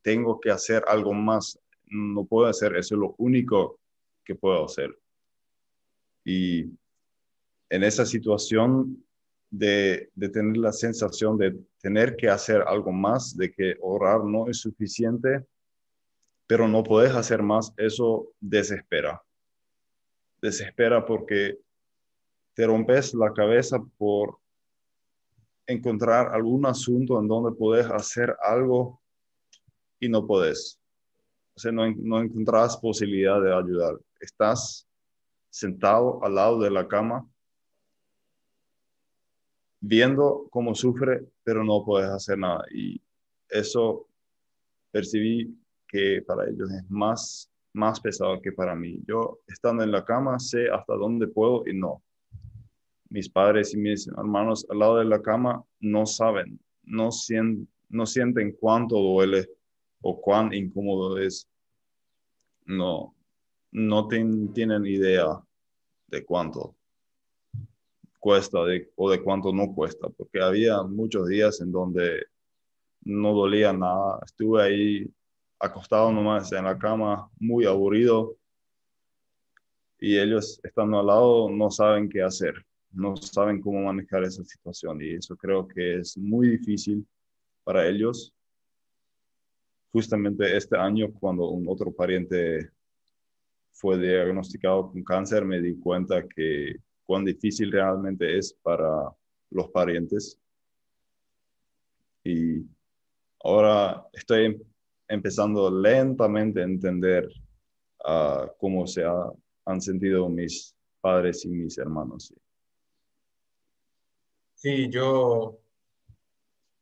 tengo 0.02 0.40
que 0.40 0.50
hacer 0.50 0.82
algo 0.88 1.12
más. 1.12 1.58
No 1.84 2.24
puedo 2.24 2.48
hacer, 2.48 2.74
eso 2.76 2.94
es 2.94 3.00
lo 3.00 3.14
único 3.18 3.78
que 4.24 4.34
puedo 4.34 4.64
hacer. 4.64 4.96
Y 6.26 6.64
en 7.70 7.84
esa 7.84 8.04
situación 8.04 9.00
de, 9.48 10.10
tener 10.32 10.56
la 10.56 10.72
sensación 10.72 11.38
de 11.38 11.56
tener 11.80 12.16
que 12.16 12.28
hacer 12.28 12.62
algo 12.66 12.90
más, 12.90 13.36
de 13.36 13.52
que 13.52 13.76
orar 13.80 14.24
no 14.24 14.48
es 14.48 14.58
suficiente, 14.58 15.46
pero 16.48 16.66
no 16.66 16.82
puedes 16.82 17.14
hacer 17.14 17.44
más, 17.44 17.72
eso 17.76 18.32
desespera. 18.40 19.22
Desespera 20.42 21.06
porque 21.06 21.60
te 22.54 22.66
rompes 22.66 23.14
la 23.14 23.32
cabeza 23.32 23.78
por 23.96 24.38
encontrar 25.64 26.34
algún 26.34 26.66
asunto 26.66 27.20
en 27.20 27.28
donde 27.28 27.56
puedes 27.56 27.86
hacer 27.86 28.36
algo 28.42 29.00
y 30.00 30.08
no 30.08 30.26
puedes. 30.26 30.80
O 31.54 31.60
sea, 31.60 31.70
no, 31.70 31.88
no 31.98 32.20
encontrás 32.20 32.76
posibilidad 32.76 33.40
de 33.40 33.54
ayudar. 33.54 33.96
Estás 34.20 34.86
sentado 35.56 36.22
al 36.22 36.34
lado 36.34 36.60
de 36.60 36.70
la 36.70 36.86
cama 36.86 37.26
viendo 39.80 40.48
cómo 40.50 40.74
sufre, 40.74 41.26
pero 41.42 41.64
no 41.64 41.82
puedes 41.82 42.10
hacer 42.10 42.36
nada. 42.36 42.62
Y 42.74 43.00
eso 43.48 44.06
percibí 44.90 45.56
que 45.88 46.20
para 46.26 46.46
ellos 46.46 46.70
es 46.70 46.90
más, 46.90 47.50
más 47.72 47.98
pesado 48.00 48.38
que 48.42 48.52
para 48.52 48.74
mí. 48.74 49.00
Yo 49.06 49.38
estando 49.48 49.82
en 49.82 49.92
la 49.92 50.04
cama 50.04 50.38
sé 50.38 50.68
hasta 50.68 50.94
dónde 50.94 51.26
puedo 51.26 51.66
y 51.66 51.72
no. 51.72 52.02
Mis 53.08 53.30
padres 53.30 53.72
y 53.72 53.78
mis 53.78 54.08
hermanos 54.08 54.66
al 54.68 54.78
lado 54.78 54.98
de 54.98 55.06
la 55.06 55.22
cama 55.22 55.64
no 55.80 56.04
saben, 56.04 56.60
no, 56.82 57.10
sienten, 57.10 57.66
no 57.88 58.04
sienten 58.04 58.54
cuánto 58.60 58.96
duele 58.96 59.48
o 60.02 60.20
cuán 60.20 60.52
incómodo 60.52 61.16
es. 61.16 61.48
No, 62.66 63.14
no 63.70 64.06
tienen 64.08 64.84
idea 64.84 65.45
de 66.08 66.24
cuánto 66.24 66.74
cuesta 68.18 68.58
o 68.96 69.10
de 69.10 69.22
cuánto 69.22 69.52
no 69.52 69.72
cuesta, 69.72 70.08
porque 70.08 70.40
había 70.40 70.82
muchos 70.82 71.28
días 71.28 71.60
en 71.60 71.70
donde 71.70 72.26
no 73.02 73.32
dolía 73.32 73.72
nada. 73.72 74.18
Estuve 74.24 74.62
ahí 74.62 75.10
acostado 75.58 76.10
nomás 76.10 76.50
en 76.52 76.64
la 76.64 76.76
cama, 76.76 77.30
muy 77.38 77.66
aburrido, 77.66 78.36
y 79.98 80.18
ellos 80.18 80.60
estando 80.62 80.98
al 80.98 81.06
lado 81.06 81.48
no 81.50 81.70
saben 81.70 82.08
qué 82.08 82.22
hacer, 82.22 82.54
no 82.90 83.16
saben 83.16 83.60
cómo 83.60 83.82
manejar 83.82 84.24
esa 84.24 84.44
situación, 84.44 85.00
y 85.00 85.14
eso 85.14 85.36
creo 85.36 85.66
que 85.66 86.00
es 86.00 86.18
muy 86.18 86.48
difícil 86.50 87.06
para 87.64 87.88
ellos. 87.88 88.32
Justamente 89.92 90.56
este 90.56 90.76
año, 90.76 91.12
cuando 91.12 91.48
un 91.48 91.66
otro 91.68 91.90
pariente 91.92 92.70
fue 93.76 93.98
diagnosticado 93.98 94.90
con 94.90 95.04
cáncer, 95.04 95.44
me 95.44 95.60
di 95.60 95.78
cuenta 95.78 96.26
que 96.26 96.76
cuán 97.04 97.26
difícil 97.26 97.70
realmente 97.70 98.38
es 98.38 98.54
para 98.62 99.14
los 99.50 99.68
parientes. 99.68 100.38
Y 102.24 102.64
ahora 103.44 104.06
estoy 104.14 104.60
empezando 105.06 105.70
lentamente 105.70 106.60
a 106.60 106.64
entender 106.64 107.28
uh, 108.06 108.46
cómo 108.58 108.86
se 108.86 109.04
han 109.66 109.80
sentido 109.80 110.28
mis 110.30 110.74
padres 111.02 111.44
y 111.44 111.48
mis 111.48 111.76
hermanos. 111.76 112.32
Sí, 114.54 114.88
yo 114.90 115.60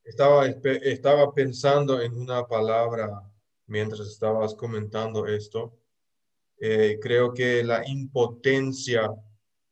estaba, 0.05 0.47
estaba 0.47 1.33
pensando 1.33 1.99
en 1.99 2.17
una 2.17 2.47
palabra 2.47 3.21
mientras 3.67 4.07
estabas 4.07 4.55
comentando 4.55 5.27
esto. 5.27 5.77
Eh, 6.59 6.97
creo 7.01 7.33
que 7.33 7.63
la 7.63 7.87
impotencia 7.87 9.09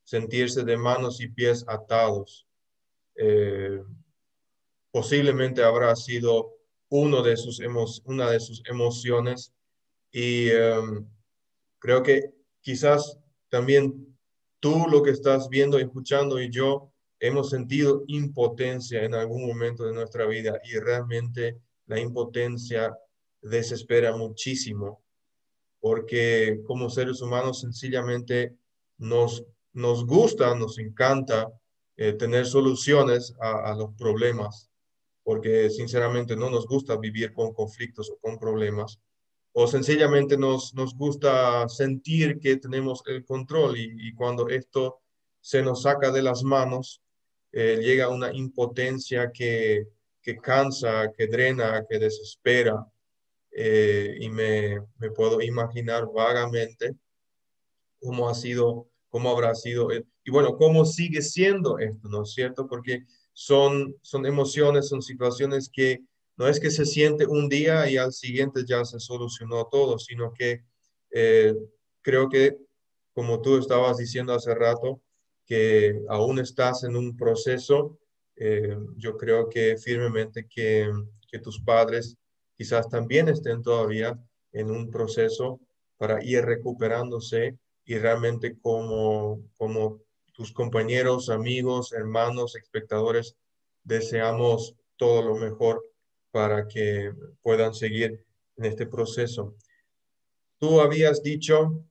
sentirse 0.04 0.64
de 0.64 0.78
manos 0.78 1.22
y 1.22 1.28
pies 1.30 1.66
atados. 1.68 2.48
Eh, 3.16 3.82
posiblemente 4.92 5.64
habrá 5.64 5.96
sido 5.96 6.54
uno 6.90 7.24
de 7.24 7.38
sus 7.38 7.60
una 8.06 8.30
de 8.30 8.40
sus 8.40 8.62
emociones 8.70 9.54
y 10.12 10.50
em, 10.50 11.08
creo 11.80 12.04
que 12.04 12.34
quizás 12.62 13.18
también 13.50 14.16
tú 14.60 14.86
lo 14.90 15.02
que 15.02 15.12
estás 15.12 15.50
viendo 15.50 15.80
y 15.80 15.84
escuchando 15.84 16.40
y 16.40 16.52
yo 16.52 16.92
hemos 17.20 17.50
sentido 17.50 18.04
impotencia 18.08 19.04
en 19.04 19.16
algún 19.16 19.48
momento 19.48 19.86
de 19.86 19.94
nuestra 19.94 20.26
vida 20.26 20.60
y 20.64 20.78
realmente 20.78 21.58
la 21.88 22.00
impotencia 22.00 22.96
desespera 23.42 24.16
muchísimo 24.16 25.03
porque 25.84 26.62
como 26.66 26.90
seres 26.90 27.22
humanos 27.22 27.60
sencillamente 27.60 28.56
nos 28.98 29.44
nos 29.74 30.06
gusta, 30.06 30.56
nos 30.56 30.78
encanta 30.78 31.52
eh, 31.98 32.14
tener 32.14 32.46
soluciones 32.46 33.36
a, 33.40 33.74
los 33.76 33.94
problemas, 33.96 34.70
porque 35.24 35.70
sinceramente 35.70 36.36
no 36.36 36.50
nos 36.50 36.68
gusta 36.68 36.96
vivir 36.96 37.34
con 37.34 37.54
conflictos 37.54 38.10
o 38.10 38.18
con 38.18 38.38
problemas, 38.38 39.00
o 39.52 39.68
sencillamente 39.68 40.38
nos, 40.38 40.74
nos 40.74 40.96
gusta 40.96 41.68
sentir 41.70 42.40
que 42.40 42.58
tenemos 42.58 43.04
el 43.06 43.26
control 43.26 43.78
y, 43.78 44.14
cuando 44.14 44.48
esto 44.50 45.02
se 45.42 45.62
nos 45.62 45.84
saca 45.84 46.12
de 46.12 46.22
las 46.22 46.44
manos, 46.44 47.02
eh, 47.52 47.80
llega 47.82 48.10
una 48.10 48.34
impotencia 48.34 49.32
que, 49.32 49.88
que 50.22 50.38
cansa, 50.38 51.12
que 51.16 51.28
drena, 51.28 51.86
que 51.88 52.00
desespera. 52.00 52.84
Eh, 53.56 54.18
y 54.20 54.30
me, 54.30 54.82
puedo 55.16 55.40
imaginar 55.42 56.08
vagamente 56.12 56.96
cómo 58.00 58.28
ha 58.28 58.34
sido 58.34 58.90
cómo 59.10 59.30
habrá 59.30 59.54
sido, 59.54 59.92
eh, 59.92 60.04
y 60.24 60.32
bueno, 60.32 60.58
cómo 60.58 60.86
sigue 60.86 61.22
siendo 61.22 61.78
esto, 61.78 62.10
¿no 62.10 62.24
es 62.24 62.34
cierto? 62.34 62.66
Porque 62.66 63.06
son, 63.32 63.96
son 64.02 64.26
emociones, 64.26 64.90
son 64.90 65.04
situaciones 65.04 65.70
que 65.72 66.00
no 66.36 66.48
es 66.48 66.60
que 66.60 66.72
se 66.72 66.84
siente 66.84 67.28
un 67.28 67.48
día 67.48 67.88
y 67.88 67.98
al 67.98 68.12
siguiente 68.12 68.66
ya 68.66 68.84
se 68.86 69.00
solucionó 69.00 69.68
todo, 69.72 70.00
sino 70.00 70.34
que 70.34 70.64
eh, 71.12 71.54
creo 72.02 72.28
que, 72.28 72.58
como 73.14 73.40
tú 73.40 73.60
estabas 73.60 73.98
diciendo 73.98 74.34
hace 74.34 74.56
rato, 74.56 75.00
que 75.46 76.02
aún 76.10 76.40
estás 76.40 76.84
en 76.84 76.96
un 76.96 77.16
proceso, 77.16 78.00
yo 78.98 79.16
creo 79.16 79.48
que 79.48 79.78
firmemente 79.78 80.48
que 80.48 80.90
tus 81.44 81.62
padres 81.62 82.18
quizás 82.56 82.90
también 82.90 83.30
estén 83.30 83.62
todavía 83.62 84.18
en 84.52 84.70
un 84.70 84.90
proceso 84.90 85.60
para 85.98 86.24
ir 86.24 86.44
recuperándose 86.44 87.58
y 87.86 87.98
realmente 87.98 88.58
como, 88.60 89.42
como 89.58 90.00
tus 90.34 90.52
compañeros, 90.52 91.30
amigos, 91.30 91.94
hermanos, 91.94 92.56
espectadores, 92.56 93.36
deseamos 93.84 94.76
todo 94.98 95.22
lo 95.22 95.36
mejor 95.36 95.84
para 96.32 96.68
que 96.68 97.14
puedan 97.42 97.74
seguir 97.74 98.24
en 98.58 98.66
este 98.66 98.86
proceso. 98.88 99.56
Tú 100.58 100.80
habías 100.80 101.22
dicho 101.22 101.84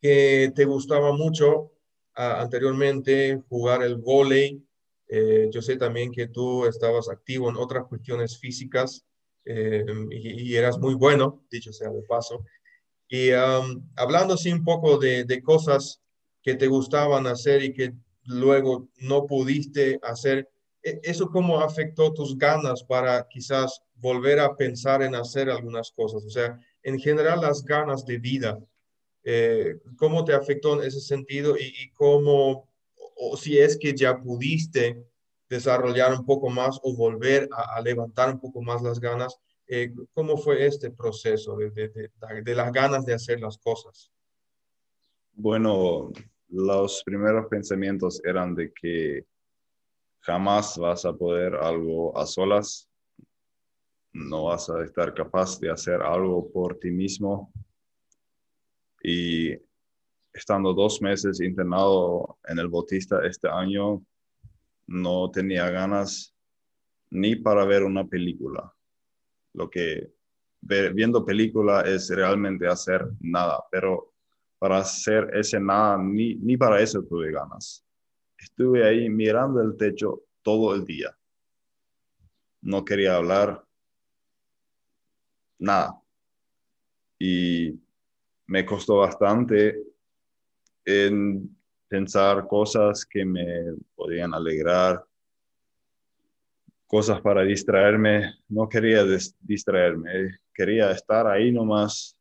que 0.00 0.52
te 0.54 0.64
gustaba 0.64 1.12
mucho 1.12 1.72
anteriormente 2.14 3.42
jugar 3.48 3.82
el 3.82 3.96
vóley. 3.96 4.62
Eh, 5.08 5.48
yo 5.52 5.62
sé 5.62 5.76
también 5.76 6.10
que 6.10 6.28
tú 6.28 6.66
estabas 6.66 7.08
activo 7.08 7.50
en 7.50 7.56
otras 7.56 7.86
cuestiones 7.86 8.38
físicas 8.38 9.04
eh, 9.46 9.84
y, 10.10 10.50
y, 10.50 10.56
eras 10.56 10.76
muy 10.78 10.94
bueno, 10.94 11.44
dicho 11.50 11.72
sea 11.72 11.90
de 11.90 12.02
paso. 12.02 12.44
Y 13.08 13.30
hablando 13.94 14.34
así 14.34 14.52
un 14.52 14.64
poco 14.64 14.98
de, 14.98 15.24
de, 15.24 15.40
cosas 15.40 16.02
que 16.42 16.56
te 16.56 16.66
gustaban 16.66 17.28
hacer 17.28 17.62
y 17.62 17.72
que 17.72 17.94
luego 18.24 18.88
no 18.98 19.24
pudiste 19.26 20.00
hacer, 20.02 20.50
¿e, 20.82 20.98
¿eso 21.04 21.30
cómo 21.30 21.60
afectó 21.60 22.12
tus 22.12 22.36
ganas 22.36 22.82
para 22.82 23.28
quizás 23.28 23.80
volver 23.94 24.40
a 24.40 24.56
pensar 24.56 25.02
en 25.02 25.14
hacer 25.14 25.48
algunas 25.48 25.92
cosas? 25.92 26.24
O 26.24 26.30
sea, 26.30 26.58
en 26.82 26.98
general 26.98 27.40
las 27.40 27.64
ganas 27.64 28.04
de 28.04 28.18
vida, 28.18 28.58
eh, 29.22 29.76
¿cómo 29.96 30.24
te 30.24 30.32
afectó 30.32 30.80
en 30.80 30.88
ese 30.88 31.00
sentido 31.00 31.56
y, 31.56 31.72
y 31.84 31.90
cómo, 31.92 32.68
o 33.16 33.36
si 33.36 33.58
es 33.58 33.78
que 33.78 33.94
ya 33.94 34.20
pudiste 34.20 35.06
desarrollar 35.48 36.12
un 36.12 36.24
poco 36.24 36.50
más 36.50 36.78
o 36.82 36.94
volver 36.94 37.48
a, 37.52 37.80
levantar 37.80 38.34
un 38.34 38.40
poco 38.40 38.62
más 38.62 38.82
las 38.82 39.00
ganas? 39.00 39.38
Eh, 39.68 39.92
¿cómo 40.14 40.36
fue 40.36 40.66
este 40.66 40.90
proceso 40.90 41.56
de, 41.56 41.70
de, 41.70 42.10
de, 42.44 42.54
las 42.54 42.72
ganas 42.72 43.04
de 43.04 43.14
hacer 43.14 43.40
las 43.40 43.58
cosas? 43.58 44.12
Bueno, 45.32 46.12
los 46.48 47.02
primeros 47.04 47.46
pensamientos 47.48 48.20
eran 48.24 48.54
de 48.54 48.72
que 48.72 49.26
jamás 50.20 50.78
vas 50.78 51.04
a 51.04 51.12
poder 51.12 51.54
algo 51.54 52.16
a 52.16 52.26
solas, 52.26 52.88
no 54.12 54.44
vas 54.44 54.70
a 54.70 54.82
estar 54.82 55.12
capaz 55.14 55.60
de 55.60 55.70
hacer 55.70 56.00
algo 56.02 56.50
por 56.50 56.78
ti 56.78 56.90
mismo. 56.90 57.52
Y 59.02 59.52
estando 60.32 60.72
dos 60.72 61.00
meses 61.02 61.40
internado 61.40 62.38
en 62.46 62.58
el 62.58 62.68
Bautista 62.68 63.24
este 63.26 63.48
año, 63.48 64.02
no 64.86 65.30
tenía 65.30 65.70
ganas 65.70 66.34
ni 67.10 67.36
para 67.36 67.64
ver 67.64 67.82
una 67.82 68.06
película 68.06 68.76
lo 69.56 69.70
que 69.70 70.12
viendo 70.60 71.24
película 71.24 71.82
es 71.82 72.10
realmente 72.10 72.66
hacer 72.66 73.08
nada, 73.20 73.64
pero 73.70 74.12
para 74.58 74.78
hacer 74.78 75.30
ese 75.34 75.58
nada, 75.60 75.96
ni, 75.98 76.34
ni 76.36 76.56
para 76.56 76.80
eso 76.80 77.02
tuve 77.04 77.30
ganas. 77.30 77.84
Estuve 78.36 78.86
ahí 78.86 79.08
mirando 79.08 79.62
el 79.62 79.76
techo 79.76 80.24
todo 80.42 80.74
el 80.74 80.84
día. 80.84 81.16
No 82.62 82.84
quería 82.84 83.16
hablar 83.16 83.64
nada. 85.58 86.00
Y 87.18 87.80
me 88.46 88.66
costó 88.66 88.98
bastante 88.98 89.82
en 90.84 91.55
pensar 91.88 92.46
cosas 92.46 93.04
que 93.04 93.24
me 93.24 93.74
podían 93.94 94.34
alegrar, 94.34 95.04
cosas 96.86 97.20
para 97.20 97.42
distraerme. 97.42 98.34
No 98.48 98.68
quería 98.68 99.04
distraerme, 99.40 100.38
quería 100.54 100.90
estar 100.90 101.26
ahí 101.26 101.52
nomás, 101.52 102.16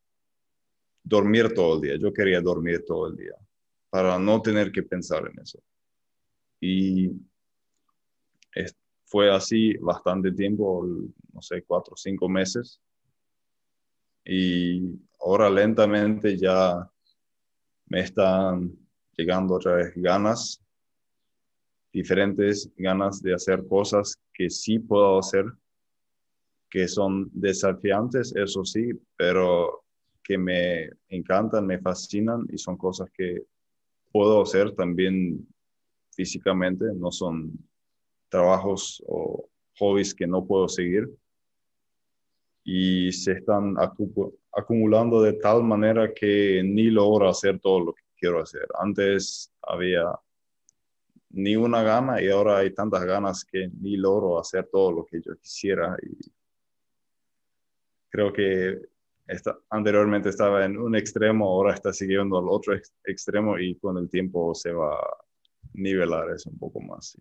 dormir 1.04 1.54
todo 1.54 1.76
el 1.76 1.82
día. 1.82 1.96
Yo 1.98 2.12
quería 2.14 2.42
dormir 2.42 2.84
todo 2.86 3.08
el 3.08 3.16
día 3.16 3.36
para 3.90 4.20
no 4.20 4.42
tener 4.42 4.72
que 4.72 4.84
pensar 4.84 5.30
en 5.32 5.40
eso. 5.40 5.60
Y 6.60 7.12
fue 9.06 9.34
así 9.34 9.78
bastante 9.78 10.32
tiempo, 10.32 10.86
no 11.32 11.42
sé, 11.42 11.64
cuatro 11.64 11.94
o 11.94 11.98
cinco 11.98 12.28
meses. 12.28 12.82
Y 14.26 15.00
ahora 15.22 15.50
lentamente 15.50 16.36
ya 16.36 16.90
me 17.86 18.02
están 18.02 18.85
llegando 19.18 19.56
otra 19.56 19.76
vez 19.76 19.94
ganas, 19.96 20.62
diferentes 21.92 22.70
ganas 22.78 23.22
de 23.22 23.34
hacer 23.34 23.66
cosas 23.68 24.20
que 24.34 24.50
sí 24.50 24.80
puedo 24.80 25.20
hacer, 25.20 25.46
que 26.70 26.88
son 26.88 27.30
desafiantes, 27.32 28.36
eso 28.36 28.66
sí, 28.66 28.90
pero 29.16 29.84
que 30.22 30.38
me 30.38 30.90
encantan, 31.08 31.66
me 31.66 31.80
fascinan 31.80 32.46
y 32.52 32.58
son 32.58 32.76
cosas 32.76 33.10
que 33.12 33.44
puedo 34.12 34.42
hacer 34.42 34.74
también 34.76 35.48
físicamente, 36.12 36.86
no 36.96 37.12
son 37.12 37.54
trabajos 38.30 39.04
o 39.08 39.48
hobbies 39.78 40.14
que 40.14 40.28
no 40.28 40.46
puedo 40.46 40.68
seguir. 40.68 41.10
Y 42.64 43.12
se 43.12 43.34
están 43.34 43.76
acumulando 44.52 45.22
de 45.22 45.34
tal 45.34 45.64
manera 45.64 46.14
que 46.14 46.64
ni 46.64 46.86
logro 46.86 47.30
hacer 47.30 47.60
todo 47.60 47.80
lo 47.80 47.94
que 47.94 48.05
quiero 48.26 48.42
hacer. 48.42 48.68
Antes 48.80 49.54
había 49.62 50.04
ni 51.30 51.56
una 51.56 51.84
gana 51.84 52.22
y 52.22 52.30
ahora 52.30 52.58
hay 52.58 52.74
tantas 52.74 53.06
ganas 53.06 53.46
que 53.46 53.70
ni 53.82 53.98
logro 53.98 54.40
hacer 54.40 54.68
todo 54.72 54.92
lo 54.92 55.06
que 55.06 55.22
yo 55.22 55.36
quisiera 55.38 55.96
y 56.02 56.18
creo 58.10 58.34
que 58.34 58.82
anteriormente 59.70 60.30
estaba 60.30 60.66
en 60.66 60.78
un 60.78 60.96
extremo, 60.96 61.46
ahora 61.48 61.74
está 61.74 61.92
siguiendo 61.94 62.38
al 62.40 62.46
otro 62.48 62.76
extremo 63.04 63.60
y 63.60 63.76
con 63.76 63.98
el 63.98 64.10
tiempo 64.10 64.56
se 64.56 64.72
va 64.72 64.96
a 64.96 65.18
nivelar 65.74 66.32
eso 66.32 66.50
un 66.50 66.58
poco 66.58 66.80
más. 66.82 67.18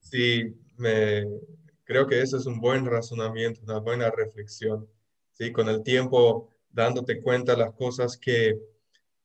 Sí, 0.00 0.54
me, 0.78 1.24
creo 1.84 2.06
que 2.06 2.22
eso 2.22 2.38
es 2.38 2.46
un 2.46 2.60
buen 2.60 2.86
razonamiento, 2.86 3.60
una 3.62 3.78
buena 3.78 4.10
reflexión. 4.10 4.88
Sí, 5.32 5.52
con 5.52 5.68
el 5.68 5.82
tiempo 5.82 6.50
dándote 6.76 7.22
cuenta 7.22 7.56
las 7.56 7.72
cosas 7.72 8.18
que, 8.18 8.60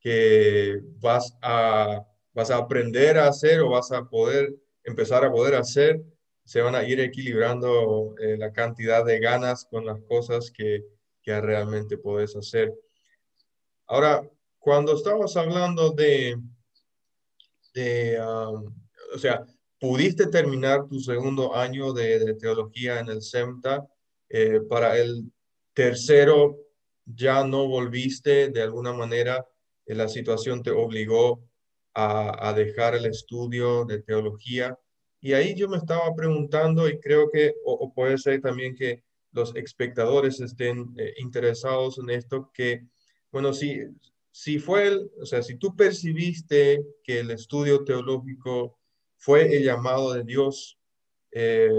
que 0.01 0.81
vas, 0.99 1.37
a, 1.41 2.05
vas 2.33 2.51
a 2.51 2.57
aprender 2.57 3.17
a 3.17 3.27
hacer 3.27 3.61
o 3.61 3.69
vas 3.69 3.91
a 3.93 4.03
poder 4.03 4.53
empezar 4.83 5.23
a 5.23 5.31
poder 5.31 5.55
hacer 5.55 6.01
se 6.43 6.61
van 6.61 6.75
a 6.75 6.83
ir 6.83 6.99
equilibrando 6.99 8.15
eh, 8.19 8.35
la 8.37 8.51
cantidad 8.51 9.05
de 9.05 9.19
ganas 9.19 9.65
con 9.65 9.85
las 9.85 10.01
cosas 10.01 10.51
que, 10.51 10.83
que 11.21 11.39
realmente 11.39 11.97
puedes 11.97 12.35
hacer. 12.35 12.73
Ahora, 13.87 14.27
cuando 14.59 14.95
estabas 14.95 15.37
hablando 15.37 15.91
de, 15.91 16.37
de 17.73 18.19
o 18.21 19.17
sea, 19.17 19.45
pudiste 19.79 20.27
terminar 20.27 20.87
tu 20.87 20.99
segundo 20.99 21.55
año 21.55 21.93
de, 21.93 22.35
teología 22.35 22.99
en 22.99 23.09
el 23.09 23.21
SEMTA, 23.21 23.87
eh, 24.29 24.61
para 24.69 24.97
el 24.97 25.31
tercero 25.73 26.57
ya 27.05 27.43
no 27.43 27.67
volviste 27.67 28.49
de 28.49 28.61
alguna 28.61 28.93
manera, 28.93 29.45
la 29.85 30.07
situación 30.07 30.63
te 30.63 30.71
obligó 30.71 31.43
a, 31.93 32.49
a 32.49 32.53
dejar 32.53 32.95
el 32.95 33.05
estudio 33.05 33.85
de 33.85 34.01
teología. 34.01 34.77
Y 35.19 35.33
ahí 35.33 35.55
yo 35.55 35.69
me 35.69 35.77
estaba 35.77 36.13
preguntando 36.15 36.89
y 36.89 36.99
creo 36.99 37.29
que, 37.29 37.53
o, 37.65 37.93
puede 37.93 38.17
ser 38.17 38.41
también 38.41 38.75
que 38.75 39.03
los 39.31 39.55
espectadores 39.55 40.39
estén 40.41 40.93
eh, 40.97 41.13
interesados 41.17 41.99
en 41.99 42.09
esto, 42.09 42.49
que, 42.53 42.81
bueno, 43.31 43.53
si, 43.53 43.79
si 44.31 44.59
fue, 44.59 44.87
el, 44.87 45.11
o 45.21 45.25
sea, 45.25 45.41
si 45.43 45.57
tú 45.57 45.75
percibiste 45.75 46.83
que 47.03 47.19
el 47.19 47.31
estudio 47.31 47.83
teológico 47.83 48.79
fue 49.17 49.55
el 49.55 49.63
llamado 49.63 50.13
de 50.13 50.23
Dios 50.23 50.79
eh, 51.31 51.69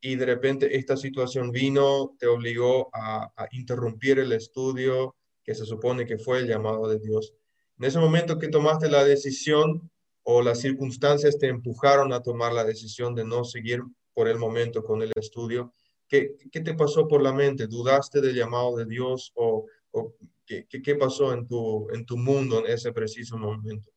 y 0.00 0.16
de 0.16 0.26
repente 0.26 0.76
esta 0.76 0.96
situación 0.96 1.50
vino, 1.50 2.16
te 2.18 2.26
obligó 2.26 2.88
a, 2.92 3.30
a 3.36 3.48
interrumpir 3.52 4.18
el 4.18 4.32
estudio 4.32 5.17
que 5.48 5.54
se 5.54 5.64
supone 5.64 6.04
que 6.04 6.18
fue 6.18 6.40
el 6.40 6.46
llamado 6.46 6.86
de 6.88 6.98
Dios. 6.98 7.32
En 7.78 7.86
ese 7.86 7.98
momento 7.98 8.38
que 8.38 8.48
tomaste 8.48 8.90
la 8.90 9.02
decisión, 9.02 9.90
o 10.22 10.42
las 10.42 10.60
circunstancias 10.60 11.38
te 11.38 11.48
empujaron 11.48 12.12
a 12.12 12.20
tomar 12.20 12.52
la 12.52 12.64
decisión 12.64 13.14
de 13.14 13.24
no 13.24 13.44
seguir 13.44 13.82
por 14.12 14.28
el 14.28 14.36
momento 14.36 14.84
con 14.84 15.00
el 15.00 15.10
estudio, 15.16 15.72
¿qué, 16.06 16.36
qué 16.52 16.60
te 16.60 16.74
pasó 16.74 17.08
por 17.08 17.22
la 17.22 17.32
mente? 17.32 17.66
¿Dudaste 17.66 18.20
del 18.20 18.34
llamado 18.34 18.76
de 18.76 18.84
Dios 18.84 19.32
o, 19.36 19.64
o 19.92 20.14
qué, 20.44 20.66
qué, 20.68 20.94
pasó 20.96 21.32
en 21.32 21.46
tu, 21.46 21.88
en 21.94 22.04
tu 22.04 22.18
mundo 22.18 22.58
en 22.58 22.70
ese 22.70 22.92
preciso 22.92 23.38
momento? 23.38 23.90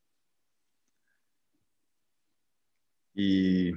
Y 3.13 3.73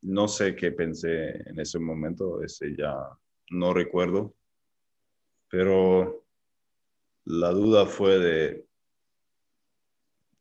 no 0.00 0.26
sé 0.26 0.56
qué 0.56 0.72
pensé 0.72 1.32
en 1.50 1.60
ese 1.60 1.78
momento, 1.78 2.42
ese 2.42 2.74
ya 2.74 2.96
no 3.50 3.74
recuerdo, 3.74 4.34
pero 5.52 6.24
la 7.26 7.50
duda 7.50 7.84
fue 7.84 8.18
de 8.18 8.64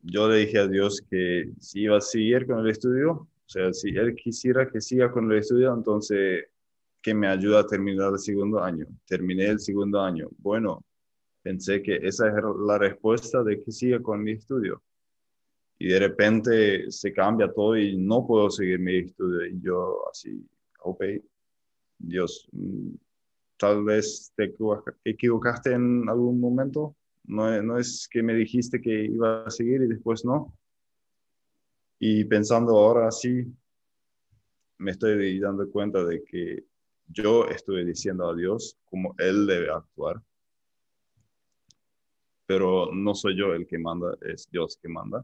yo 0.04 0.30
le 0.30 0.38
dije 0.38 0.58
a 0.58 0.68
Dios 0.68 1.02
que 1.02 1.52
si 1.60 1.82
iba 1.82 1.98
a 1.98 2.02
seguir 2.02 2.48
con 2.48 2.60
el 2.60 2.70
estudio, 2.70 3.12
o 3.12 3.28
sea, 3.46 3.74
si 3.74 3.90
Él 3.90 4.16
quisiera 4.16 4.72
que 4.72 4.80
siga 4.80 5.12
con 5.12 5.30
el 5.30 5.40
estudio, 5.40 5.74
entonces 5.74 6.46
que 7.02 7.14
me 7.14 7.28
ayuda 7.28 7.60
a 7.60 7.68
terminar 7.68 8.14
el 8.14 8.20
segundo 8.20 8.64
año. 8.64 8.88
Terminé 9.06 9.48
el 9.48 9.60
segundo 9.60 10.00
año. 10.00 10.30
Bueno, 10.38 10.82
pensé 11.42 11.84
que 11.84 11.98
esa 11.98 12.28
era 12.28 12.50
la 12.66 12.78
respuesta 12.78 13.44
de 13.44 13.62
que 13.62 13.72
siga 13.72 14.02
con 14.02 14.24
mi 14.24 14.32
estudio. 14.32 14.82
Y 15.78 15.90
de 15.90 16.00
repente 16.00 16.90
se 16.90 17.12
cambia 17.12 17.52
todo 17.52 17.76
y 17.76 17.98
no 17.98 18.26
puedo 18.26 18.50
seguir 18.50 18.80
mi 18.80 19.00
estudio. 19.00 19.46
Y 19.46 19.60
yo 19.62 20.10
así, 20.10 20.42
ok, 20.80 21.04
Dios, 21.98 22.48
mm, 22.54 22.94
tal 23.62 23.84
vez 23.84 24.34
te 24.36 24.56
equivocaste 25.06 25.74
en 25.74 26.10
algún 26.10 26.42
momento, 26.42 26.96
no, 27.26 27.78
es 27.78 28.08
que 28.10 28.24
me 28.24 28.34
dijiste 28.34 28.82
que 28.82 29.06
iba 29.06 29.44
a 29.44 29.52
seguir 29.52 29.84
y 29.84 29.88
después 29.88 30.26
no. 30.26 30.58
Y 32.00 32.26
pensando 32.26 32.76
ahora 32.76 33.12
sí, 33.12 33.46
me 34.80 34.90
estoy 34.90 35.40
dando 35.40 35.70
cuenta 35.70 36.04
de 36.04 36.24
que 36.24 36.64
yo 37.06 37.46
estoy 37.50 37.86
diciendo 37.86 38.28
a 38.28 38.36
Dios 38.36 38.80
cómo 38.86 39.14
Él 39.20 39.46
debe 39.46 39.70
actuar. 39.70 40.20
Pero 42.48 42.92
no 42.92 43.14
soy 43.14 43.38
yo 43.38 43.54
el 43.54 43.68
que 43.68 43.78
manda, 43.78 44.18
es 44.22 44.50
Dios 44.50 44.80
que 44.82 44.90
manda. 44.90 45.24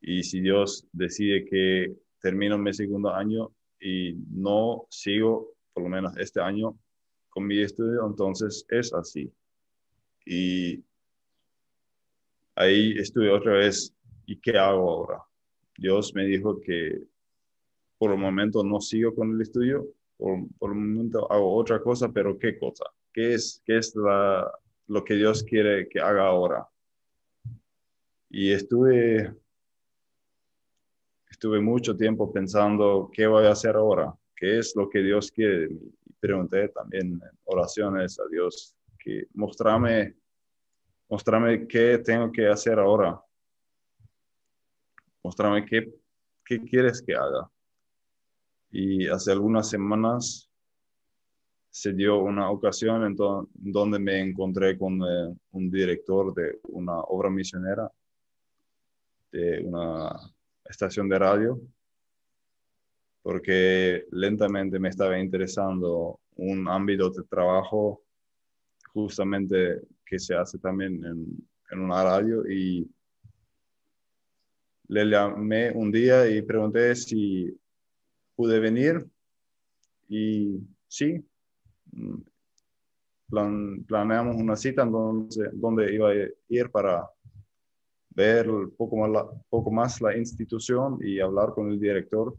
Y 0.00 0.22
si 0.22 0.40
Dios 0.40 0.86
decide 0.92 1.44
que 1.44 1.96
termino 2.20 2.56
mi 2.56 2.72
segundo 2.72 3.12
año 3.12 3.50
y 3.80 4.14
no 4.30 4.86
sigo, 4.90 5.56
por 5.72 5.82
lo 5.82 5.88
menos 5.88 6.16
este 6.18 6.40
año, 6.40 6.78
con 7.34 7.46
mi 7.46 7.60
estudio, 7.60 8.06
entonces 8.06 8.64
es 8.70 8.94
así. 8.94 9.30
Y 10.24 10.82
ahí 12.54 12.96
estuve 12.96 13.30
otra 13.30 13.54
vez, 13.54 13.92
¿y 14.24 14.36
qué 14.36 14.56
hago 14.56 14.88
ahora? 14.88 15.22
Dios 15.76 16.14
me 16.14 16.24
dijo 16.24 16.60
que 16.60 17.02
por 17.98 18.12
el 18.12 18.18
momento 18.18 18.62
no 18.62 18.80
sigo 18.80 19.14
con 19.14 19.34
el 19.34 19.40
estudio, 19.40 19.84
por, 20.16 20.38
por 20.58 20.70
el 20.70 20.76
momento 20.78 21.30
hago 21.30 21.56
otra 21.56 21.82
cosa, 21.82 22.10
pero 22.12 22.38
¿qué 22.38 22.56
cosa? 22.56 22.84
¿Qué 23.12 23.34
es, 23.34 23.60
qué 23.66 23.78
es 23.78 23.94
lo 24.86 25.04
que 25.04 25.14
Dios 25.14 25.42
quiere 25.42 25.88
que 25.88 26.00
haga 26.00 26.26
ahora? 26.26 26.68
Y 28.30 28.52
estuve, 28.52 29.34
estuve 31.28 31.60
mucho 31.60 31.96
tiempo 31.96 32.32
pensando, 32.32 33.10
¿qué 33.12 33.26
voy 33.26 33.46
a 33.46 33.52
hacer 33.52 33.74
ahora? 33.74 34.14
¿Qué 34.36 34.58
es 34.58 34.74
lo 34.76 34.88
que 34.88 35.00
Dios 35.00 35.30
quiere? 35.30 35.68
Y 36.03 36.03
pregunté 36.24 36.68
también 36.70 37.20
oraciones 37.44 38.18
a 38.18 38.22
Dios, 38.30 38.74
que 38.98 39.26
mostrame, 39.34 40.14
mostrame 41.06 41.66
qué 41.68 41.98
tengo 41.98 42.32
que 42.32 42.48
hacer 42.48 42.78
ahora. 42.78 43.20
Mostrame 45.22 45.66
qué, 45.66 45.92
qué 46.42 46.62
quieres 46.62 47.02
que 47.02 47.14
haga. 47.14 47.50
Y 48.70 49.06
hace 49.06 49.32
algunas 49.32 49.68
semanas 49.68 50.50
se 51.68 51.92
dio 51.92 52.20
una 52.20 52.50
ocasión 52.50 53.04
en 53.04 53.14
donde 53.52 53.98
me 53.98 54.18
encontré 54.20 54.78
con 54.78 55.02
eh, 55.02 55.36
un 55.50 55.70
director 55.70 56.32
de 56.32 56.58
una 56.70 57.00
obra 57.00 57.28
misionera 57.28 57.90
de 59.30 59.62
una 59.62 60.16
estación 60.64 61.06
de 61.10 61.18
radio, 61.18 61.60
porque 63.24 64.04
lentamente 64.10 64.78
me 64.78 64.90
estaba 64.90 65.18
interesando 65.18 66.20
un 66.36 66.68
ámbito 66.68 67.08
de 67.08 67.22
trabajo 67.22 68.02
justamente 68.92 69.80
que 70.04 70.18
se 70.18 70.34
hace 70.34 70.58
también 70.58 71.02
en, 71.02 71.48
en 71.70 71.80
una 71.80 72.04
radio 72.04 72.46
y 72.46 72.86
le 74.88 75.06
llamé 75.06 75.72
un 75.72 75.90
día 75.90 76.28
y 76.28 76.42
pregunté 76.42 76.94
si 76.94 77.58
pude 78.36 78.60
venir 78.60 79.06
y 80.06 80.60
sí, 80.86 81.24
mm, 81.92 82.18
planeamos 83.86 84.36
una 84.36 84.54
cita 84.54 84.84
donde, 84.84 85.48
donde 85.54 85.94
iba 85.94 86.10
a 86.10 86.14
ir 86.48 86.70
para 86.70 87.08
ver 88.10 88.46
poco 88.76 88.96
más, 88.96 89.10
la, 89.10 89.26
poco 89.48 89.70
más 89.70 90.00
la 90.02 90.14
institución 90.14 90.98
y 91.00 91.20
hablar 91.20 91.54
con 91.54 91.70
el 91.70 91.80
director. 91.80 92.36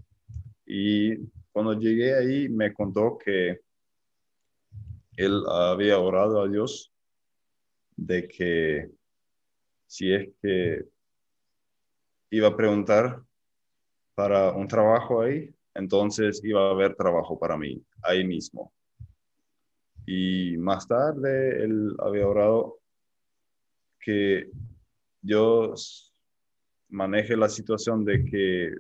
Y 0.66 1.18
cuando 1.52 1.74
llegué 1.74 2.16
ahí 2.16 2.50
me 2.50 2.74
contó 2.74 3.18
que 3.18 3.62
él 5.18 5.44
había 5.48 6.00
orado 6.00 6.42
a 6.42 6.48
Dios 6.48 6.92
de 7.96 8.28
que 8.28 8.90
si 9.88 10.14
es 10.14 10.30
que 10.42 10.86
iba 12.32 12.50
a 12.50 12.58
preguntar 12.58 13.22
para 14.14 14.52
un 14.52 14.68
trabajo 14.68 15.22
ahí, 15.22 15.54
entonces 15.74 16.42
iba 16.44 16.68
a 16.68 16.72
haber 16.72 16.96
trabajo 16.96 17.38
para 17.38 17.58
mí 17.58 17.82
ahí 18.02 18.26
mismo. 18.26 18.74
Y 20.06 20.58
más 20.58 20.88
tarde 20.88 21.64
él 21.64 21.96
había 22.00 22.28
orado 22.28 22.80
que 24.00 24.50
Dios 25.22 26.14
maneje 26.90 27.36
la 27.36 27.50
situación 27.50 28.06
de 28.06 28.24
que, 28.24 28.76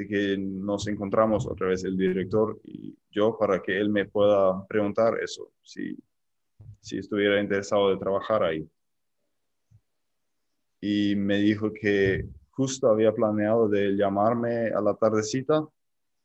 de 0.00 0.08
que 0.08 0.38
nos 0.38 0.88
encontramos 0.88 1.46
otra 1.46 1.68
vez 1.68 1.84
el 1.84 1.94
director 1.94 2.58
y 2.64 2.96
yo 3.10 3.36
para 3.38 3.60
que 3.60 3.78
él 3.78 3.90
me 3.90 4.06
pueda 4.06 4.66
preguntar 4.66 5.18
eso, 5.22 5.52
si, 5.62 5.94
si 6.80 6.96
estuviera 6.96 7.38
interesado 7.38 7.90
de 7.90 7.98
trabajar 7.98 8.42
ahí. 8.42 8.66
Y 10.80 11.14
me 11.16 11.36
dijo 11.36 11.70
que 11.70 12.26
justo 12.50 12.88
había 12.88 13.12
planeado 13.12 13.68
de 13.68 13.94
llamarme 13.94 14.68
a 14.68 14.80
la 14.80 14.94
tardecita 14.94 15.68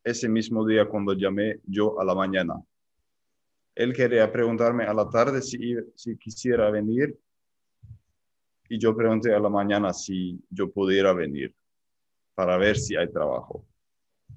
ese 0.06 0.30
mismo 0.30 0.66
día 0.66 0.88
cuando 0.88 1.12
llamé 1.12 1.60
yo 1.66 2.00
a 2.00 2.06
la 2.06 2.16
mañana. 2.16 2.54
Él 3.76 3.92
quería 3.92 4.32
preguntarme 4.32 4.86
a 4.86 4.94
la 4.94 5.10
tarde 5.10 5.42
si, 5.42 5.76
si 5.96 6.18
quisiera 6.18 6.72
venir 6.72 7.14
y 8.70 8.80
yo 8.80 8.96
pregunté 8.96 9.34
a 9.34 9.40
la 9.40 9.50
mañana 9.50 9.92
si 9.92 10.42
yo 10.50 10.72
pudiera 10.72 11.12
venir 11.12 11.54
para 12.36 12.58
ver 12.58 12.78
si 12.78 12.96
hay 12.96 13.12
trabajo. 13.12 13.66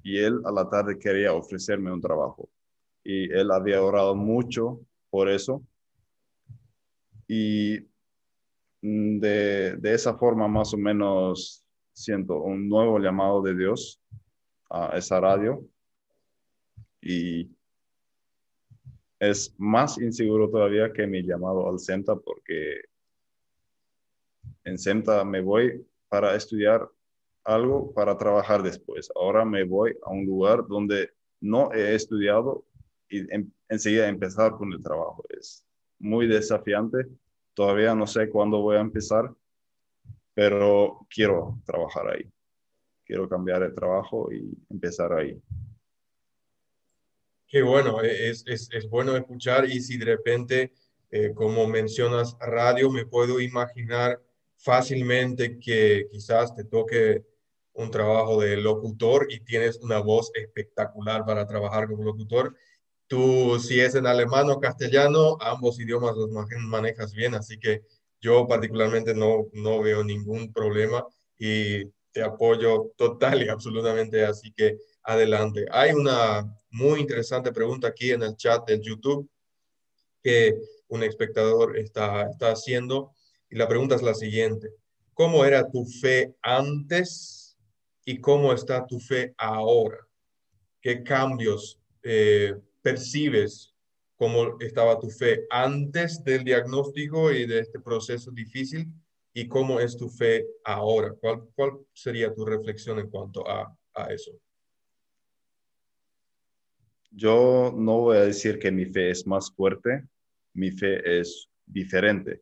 Y 0.01 0.17
él 0.17 0.41
a 0.45 0.51
la 0.51 0.69
tarde 0.69 0.97
quería 0.97 1.33
ofrecerme 1.33 1.91
un 1.91 2.01
trabajo. 2.01 2.49
Y 3.03 3.31
él 3.31 3.51
había 3.51 3.83
orado 3.83 4.15
mucho 4.15 4.81
por 5.09 5.29
eso. 5.29 5.61
Y 7.27 7.79
mm, 8.81 9.19
de, 9.19 9.75
de 9.77 9.93
esa 9.93 10.15
forma 10.15 10.47
más 10.47 10.73
o 10.73 10.77
menos 10.77 11.63
siento 11.93 12.41
un 12.41 12.67
nuevo 12.69 12.97
llamado 12.99 13.41
de 13.41 13.55
Dios 13.55 14.01
a 14.69 14.97
esa 14.97 15.19
radio. 15.19 15.61
Y 17.01 17.49
es 19.19 19.53
más 19.57 19.97
inseguro 19.97 20.49
todavía 20.49 20.93
que 20.93 21.05
mi 21.05 21.23
llamado 21.23 21.69
al 21.69 21.79
CENTA 21.79 22.15
porque 22.15 22.81
en 24.63 24.77
CENTA 24.77 25.25
me 25.25 25.41
voy 25.41 25.85
para 26.07 26.35
estudiar 26.35 26.89
algo 27.49 27.91
para 27.93 28.17
trabajar 28.17 28.61
después. 28.61 29.11
Ahora 29.15 29.43
me 29.43 29.63
voy 29.63 29.95
a 30.03 30.11
un 30.11 30.25
lugar 30.25 30.67
donde 30.67 31.09
no 31.41 31.71
he 31.73 31.95
estudiado 31.95 32.65
y 33.09 33.25
enseguida 33.67 34.07
empezar 34.07 34.51
con 34.51 34.71
el 34.71 34.81
trabajo. 34.81 35.23
Es 35.29 35.65
muy 35.97 36.27
desafiante. 36.27 37.07
Todavía 37.53 37.95
no 37.95 38.05
sé 38.05 38.29
cuándo 38.29 38.61
voy 38.61 38.77
a 38.77 38.81
empezar, 38.81 39.33
pero 40.33 41.07
quiero 41.09 41.59
trabajar 41.65 42.07
ahí. 42.09 42.31
Quiero 43.03 43.27
cambiar 43.27 43.63
el 43.63 43.73
trabajo 43.73 44.31
y 44.31 44.55
empezar 44.69 45.11
ahí. 45.13 45.41
Qué 47.47 47.63
bueno, 47.63 48.03
e, 48.03 48.29
es, 48.29 48.43
es, 48.45 48.69
es 48.71 48.87
bueno 48.87 49.17
escuchar 49.17 49.65
y 49.67 49.81
si 49.81 49.97
de 49.97 50.05
repente, 50.05 50.71
eh, 51.09 51.33
como 51.33 51.67
mencionas 51.67 52.37
radio, 52.39 52.91
me 52.91 53.07
puedo 53.07 53.39
imaginar 53.41 54.21
fácilmente 54.55 55.57
que 55.57 56.05
quizás 56.11 56.53
te 56.53 56.65
toque 56.65 57.23
un 57.79 57.91
trabajo 57.91 58.41
de 58.41 58.57
locutor 58.57 59.27
y 59.29 59.39
tienes 59.39 59.77
una 59.77 59.99
voz 59.99 60.31
espectacular 60.35 61.25
para 61.25 61.47
trabajar 61.47 61.87
como 61.87 62.03
locutor. 62.03 62.55
Tú, 63.07 63.57
si 63.59 63.79
es 63.79 63.95
en 63.95 64.05
alemán 64.05 64.49
o 64.49 64.59
castellano, 64.59 65.37
ambos 65.39 65.79
idiomas 65.79 66.15
los 66.15 66.29
manejas 66.59 67.13
bien, 67.13 67.35
así 67.35 67.57
que 67.57 67.83
yo 68.21 68.45
particularmente 68.47 69.15
no, 69.15 69.47
no 69.53 69.81
veo 69.81 70.03
ningún 70.03 70.51
problema 70.51 71.05
y 71.37 71.85
te 72.11 72.21
apoyo 72.21 72.91
total 72.97 73.43
y 73.43 73.49
absolutamente, 73.49 74.25
así 74.25 74.51
que 74.51 74.77
adelante. 75.03 75.65
Hay 75.71 75.93
una 75.93 76.53
muy 76.71 76.99
interesante 76.99 77.53
pregunta 77.53 77.87
aquí 77.87 78.11
en 78.11 78.23
el 78.23 78.35
chat 78.35 78.67
del 78.67 78.81
YouTube 78.81 79.29
que 80.21 80.53
un 80.89 81.03
espectador 81.03 81.77
está, 81.77 82.29
está 82.29 82.51
haciendo 82.51 83.13
y 83.49 83.55
la 83.55 83.69
pregunta 83.69 83.95
es 83.95 84.01
la 84.01 84.13
siguiente. 84.13 84.69
¿Cómo 85.13 85.45
era 85.45 85.69
tu 85.71 85.85
fe 85.85 86.35
antes 86.41 87.38
y 88.09 88.19
cómo 88.19 88.51
está 88.51 88.87
tu 88.87 88.99
fe 88.99 89.35
ahora? 89.37 89.99
¿Qué 90.81 91.03
cambios 91.03 91.79
eh, 92.01 92.55
percibes? 92.81 93.75
¿Cómo 94.15 94.59
estaba 94.59 94.99
tu 94.99 95.11
fe 95.11 95.45
antes 95.51 96.23
del 96.23 96.43
diagnóstico 96.43 97.31
y 97.31 97.45
de 97.45 97.59
este 97.59 97.79
proceso 97.79 98.31
difícil? 98.31 98.87
¿Y 99.31 99.47
cómo 99.47 99.79
es 99.79 99.95
tu 99.95 100.09
fe 100.09 100.43
ahora? 100.65 101.13
¿Cuál, 101.21 101.43
cuál 101.53 101.73
sería 101.93 102.33
tu 102.33 102.45
reflexión 102.45 102.97
en 102.97 103.11
cuanto 103.11 103.47
a, 103.47 103.77
a 103.93 104.11
eso? 104.11 104.31
Yo 107.11 107.71
no 107.77 107.99
voy 107.99 108.17
a 108.17 108.21
decir 108.21 108.57
que 108.57 108.71
mi 108.71 108.87
fe 108.87 109.11
es 109.11 109.27
más 109.27 109.51
fuerte, 109.51 110.03
mi 110.55 110.71
fe 110.71 111.19
es 111.19 111.47
diferente. 111.63 112.41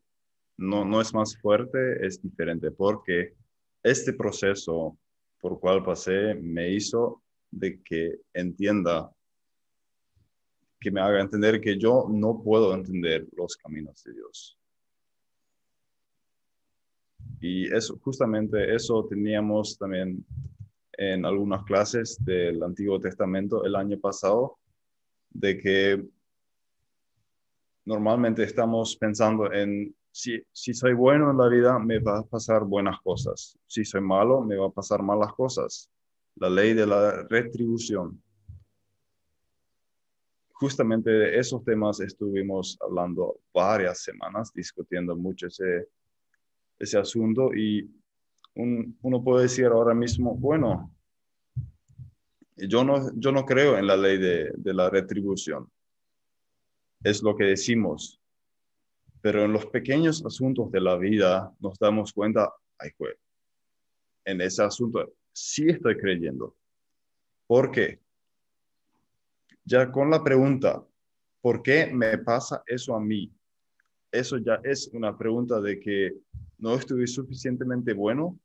No, 0.55 0.85
no 0.85 1.01
es 1.01 1.13
más 1.13 1.37
fuerte, 1.37 2.07
es 2.07 2.21
diferente, 2.21 2.71
porque 2.71 3.33
este 3.83 4.13
proceso 4.13 4.97
por 5.39 5.59
cual 5.59 5.83
pasé 5.83 6.35
me 6.35 6.71
hizo 6.71 7.21
de 7.51 7.81
que 7.81 8.19
entienda, 8.33 9.11
que 10.79 10.91
me 10.91 11.01
haga 11.01 11.21
entender 11.21 11.61
que 11.61 11.77
yo 11.77 12.07
no 12.09 12.41
puedo 12.43 12.73
entender 12.73 13.27
los 13.33 13.55
caminos 13.55 14.03
de 14.03 14.13
Dios. 14.13 14.57
Y 17.39 17.73
eso, 17.73 17.99
justamente 17.99 18.73
eso 18.73 19.05
teníamos 19.07 19.77
también 19.77 20.25
en 20.93 21.25
algunas 21.25 21.63
clases 21.63 22.17
del 22.23 22.61
Antiguo 22.63 22.99
Testamento 22.99 23.63
el 23.63 23.75
año 23.75 23.99
pasado, 23.99 24.57
de 25.29 25.57
que 25.59 26.03
normalmente 27.85 28.43
estamos 28.43 28.97
pensando 28.97 29.51
en 29.53 29.95
si, 30.17 30.73
soy 30.73 30.93
bueno 30.93 31.29
en 31.29 31.37
la 31.37 31.47
vida, 31.47 31.77
me 31.77 31.99
va 31.99 32.19
a 32.19 32.23
pasar 32.23 32.63
buenas 32.63 32.99
cosas. 33.01 33.57
Si 33.67 33.85
soy 33.85 34.01
malo, 34.01 34.41
me 34.41 34.55
va 34.55 34.67
a 34.67 34.71
pasar 34.71 35.03
malas 35.03 35.31
cosas. 35.33 35.91
La 36.35 36.49
ley 36.49 36.73
de 36.73 36.87
la 36.87 37.23
retribución. 37.29 38.21
Justamente 40.53 41.11
de 41.11 41.37
esos 41.37 41.63
temas 41.63 41.99
estuvimos 41.99 42.79
hablando 42.81 43.39
varias 43.53 44.01
semanas, 44.01 44.51
discutiendo 44.51 45.15
mucho 45.15 45.47
ese, 45.47 45.87
ese 46.79 46.97
asunto 46.97 47.53
y 47.53 47.87
uno 48.55 49.23
puede 49.23 49.43
decir 49.43 49.67
ahora 49.67 49.93
mismo, 49.93 50.35
bueno, 50.35 50.91
yo 52.55 52.83
no, 52.83 53.11
yo 53.13 53.31
no 53.31 53.45
creo 53.45 53.77
en 53.77 53.85
la 53.85 53.95
ley 53.95 54.17
de, 54.17 54.73
la 54.73 54.89
retribución. 54.89 55.69
Es 57.03 57.21
lo 57.21 57.35
que 57.35 57.43
decimos. 57.43 58.19
Pero 59.21 59.43
en 59.43 59.53
los 59.53 59.65
pequeños 59.67 60.25
asuntos 60.25 60.71
de 60.71 60.81
la 60.81 60.97
vida 60.97 61.51
nos 61.59 61.77
damos 61.79 62.13
cuenta, 62.13 62.51
ay, 62.77 62.91
en 64.25 64.41
ese 64.41 64.63
asunto 64.63 65.13
sí 65.33 65.69
estoy 65.69 65.97
creyendo. 65.97 66.55
¿Por 67.47 67.71
qué? 67.71 67.99
Ya 69.63 69.91
con 69.91 70.09
la 70.09 70.23
pregunta, 70.23 70.83
¿por 71.41 71.61
qué 71.61 71.87
me 71.87 72.17
pasa 72.17 72.61
eso 72.65 72.95
a 72.95 72.99
mí? 72.99 73.31
Eso 74.11 74.37
ya 74.37 74.59
es 74.63 74.89
una 74.93 75.17
pregunta 75.17 75.59
de 75.61 75.79
que 75.79 76.13
no 76.57 76.75
estuve 76.75 77.07
suficientemente 77.07 77.93
bueno. 77.93 78.39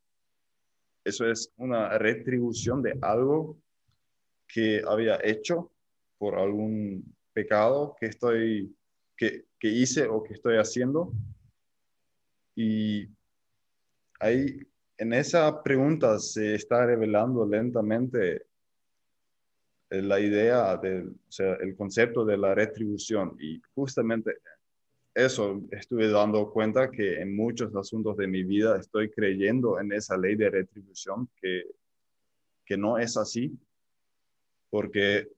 Eso 1.05 1.27
es 1.27 1.53
una 1.57 1.99
retribución 1.99 2.83
de 2.83 2.99
algo 3.01 3.59
que 4.47 4.83
había 4.87 5.19
hecho 5.23 5.73
por 6.19 6.37
algún 6.39 7.15
pecado 7.33 7.97
que 7.99 8.07
estoy 8.07 8.75
que, 9.23 9.45
que 9.57 9.69
hice 9.69 10.09
o 10.09 10.21
que 10.21 10.35
estoy 10.35 10.57
haciendo. 10.57 11.13
Y 12.57 13.09
ahí 14.19 14.59
en 14.99 15.13
esa 15.13 15.63
pregunta 15.63 16.19
se 16.19 16.57
está 16.57 16.85
revelando 16.87 17.47
lentamente 17.47 18.47
la 19.91 20.19
idea 20.19 20.77
del, 20.77 21.11
o 21.11 21.31
sea, 21.31 21.55
el 21.55 21.77
concepto 21.77 22.25
de 22.25 22.37
la 22.37 22.53
retribución. 22.53 23.37
Y 23.39 23.63
justamente 23.77 24.39
eso 25.15 25.63
estuve 25.71 26.09
dando 26.09 26.51
cuenta 26.51 26.91
que 26.91 27.21
en 27.21 27.37
muchos 27.37 27.77
asuntos 27.77 28.17
de 28.17 28.27
mi 28.27 28.43
vida 28.43 28.77
estoy 28.77 29.09
creyendo 29.09 29.79
en 29.79 29.93
esa 29.93 30.17
ley 30.17 30.35
de 30.35 30.51
retribución 30.51 31.29
que, 31.41 31.67
que 32.65 32.77
no 32.77 32.99
es 32.99 33.17
así 33.17 33.57
porque, 34.69 35.29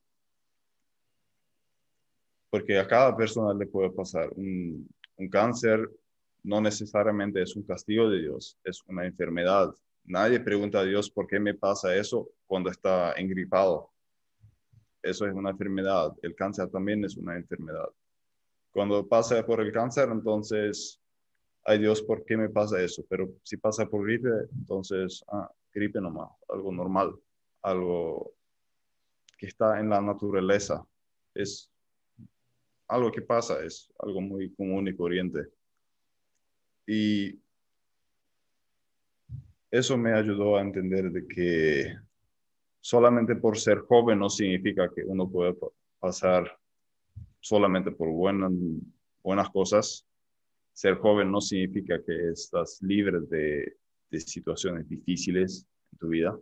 porque 2.55 2.79
a 2.79 2.87
cada 2.87 3.17
persona 3.17 3.53
le 3.53 3.67
puede 3.67 3.91
pasar 3.91 4.31
un, 4.37 4.89
cáncer, 5.29 5.91
no 6.45 6.61
necesariamente 6.61 7.43
es 7.43 7.57
un 7.57 7.65
castigo 7.65 8.09
de 8.09 8.21
Dios, 8.21 8.57
es 8.63 8.81
una 8.87 9.05
enfermedad. 9.05 9.75
Nadie 10.05 10.39
pregunta 10.39 10.79
a 10.79 10.85
Dios 10.85 11.11
por 11.11 11.27
qué 11.27 11.41
me 11.41 11.55
pasa 11.55 11.97
eso 11.97 12.29
cuando 12.47 12.71
está 12.71 13.15
engripado. 13.15 13.91
Eso 15.03 15.27
es 15.27 15.35
una 15.35 15.51
enfermedad. 15.51 16.15
El 16.23 16.37
cáncer 16.37 16.69
también 16.69 17.05
es 17.05 17.17
una 17.17 17.35
enfermedad. 17.35 17.89
Cuando 18.71 19.05
pasa 19.05 19.45
por 19.45 19.61
el 19.61 19.73
cáncer, 19.73 20.09
entonces, 20.13 21.01
ay 21.65 21.81
Dios, 21.81 22.03
¿por 22.03 22.25
qué 22.25 22.37
me 22.37 22.51
pasa 22.51 22.81
eso? 22.81 23.05
Pero 23.09 23.33
si 23.43 23.57
pasa 23.57 23.85
por 23.85 24.05
gripe, 24.05 24.31
entonces, 24.53 25.25
ah, 25.27 25.51
gripe 25.73 26.01
nomás, 26.01 26.31
algo 26.49 26.71
normal, 26.71 27.17
algo 27.63 28.33
que 29.37 29.47
está 29.49 29.81
en 29.81 29.89
la 29.89 30.01
naturaleza. 30.01 30.87
Es 31.35 31.74
algo 32.89 33.11
que 33.11 33.23
pasa, 33.23 33.65
es 33.65 33.93
algo 33.99 34.21
muy 34.21 34.53
común 34.55 34.89
y 34.89 34.97
corriente. 34.97 35.41
Y 36.87 37.41
eso 39.71 39.97
me 39.97 40.13
ayudó 40.13 40.57
a 40.57 40.63
entender 40.63 41.11
de 41.11 41.27
que 41.27 41.97
solamente 42.81 43.35
por 43.37 43.59
ser 43.59 43.79
joven 43.79 44.19
no 44.19 44.29
significa 44.29 44.91
que 44.95 45.03
uno 45.05 45.29
puede 45.29 45.57
pasar 45.99 46.59
solamente 47.41 47.91
por 47.91 48.09
buenas, 48.11 48.53
buenas 49.23 49.51
cosas. 49.51 50.07
Ser 50.73 50.97
joven 50.97 51.31
no 51.31 51.41
significa 51.41 52.03
que 52.05 52.31
estás 52.31 52.81
libre 52.83 53.21
de, 53.21 53.77
de 54.11 54.21
situaciones 54.21 54.89
difíciles 54.89 55.67
en 55.93 55.99
tu 55.99 56.09
vida. 56.09 56.39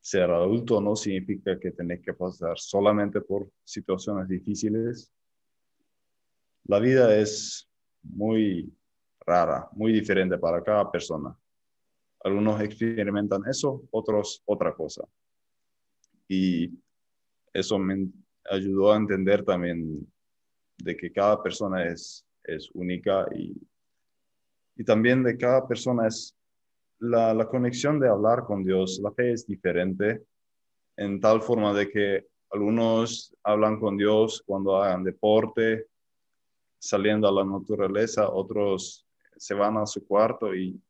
Ser 0.00 0.30
adulto 0.30 0.80
no 0.80 0.96
significa 0.96 1.58
que 1.58 1.72
tenés 1.72 2.00
que 2.00 2.14
pasar 2.14 2.58
solamente 2.58 3.20
por 3.20 3.50
situaciones 3.64 4.28
difíciles. 4.28 5.12
La 6.64 6.78
vida 6.78 7.16
es 7.16 7.68
muy 8.02 8.72
rara, 9.20 9.68
muy 9.72 9.92
diferente 9.92 10.38
para 10.38 10.62
cada 10.62 10.90
persona. 10.90 11.36
Algunos 12.22 12.60
experimentan 12.60 13.42
eso, 13.48 13.82
otros 13.90 14.42
otra 14.44 14.74
cosa. 14.74 15.04
Y 16.28 16.70
eso 17.52 17.78
me 17.78 18.08
ayudó 18.50 18.92
a 18.92 18.96
entender 18.96 19.44
también 19.44 20.06
de 20.78 20.96
que 20.96 21.12
cada 21.12 21.42
persona 21.42 21.84
es, 21.84 22.24
es 22.44 22.70
única 22.74 23.26
y, 23.34 23.56
y 24.76 24.84
también 24.84 25.22
de 25.22 25.36
cada 25.36 25.66
persona 25.66 26.06
es 26.06 26.36
la, 26.98 27.34
la 27.34 27.48
conexión 27.48 27.98
de 27.98 28.08
hablar 28.08 28.44
con 28.44 28.62
Dios. 28.62 29.00
La 29.02 29.12
fe 29.12 29.32
es 29.32 29.46
diferente 29.46 30.22
en 30.96 31.20
tal 31.20 31.42
forma 31.42 31.72
de 31.72 31.90
que 31.90 32.26
algunos 32.50 33.34
hablan 33.42 33.78
con 33.78 33.96
Dios 33.96 34.42
cuando 34.44 34.76
hagan 34.76 35.04
deporte, 35.04 35.86
saliendo 36.80 37.28
a 37.28 37.32
la 37.32 37.44
naturaleza, 37.44 38.28
otros 38.28 39.06
se 39.36 39.54
van 39.54 39.76
a 39.76 39.86
su 39.86 40.04
cuarto 40.04 40.54
y 40.54 40.80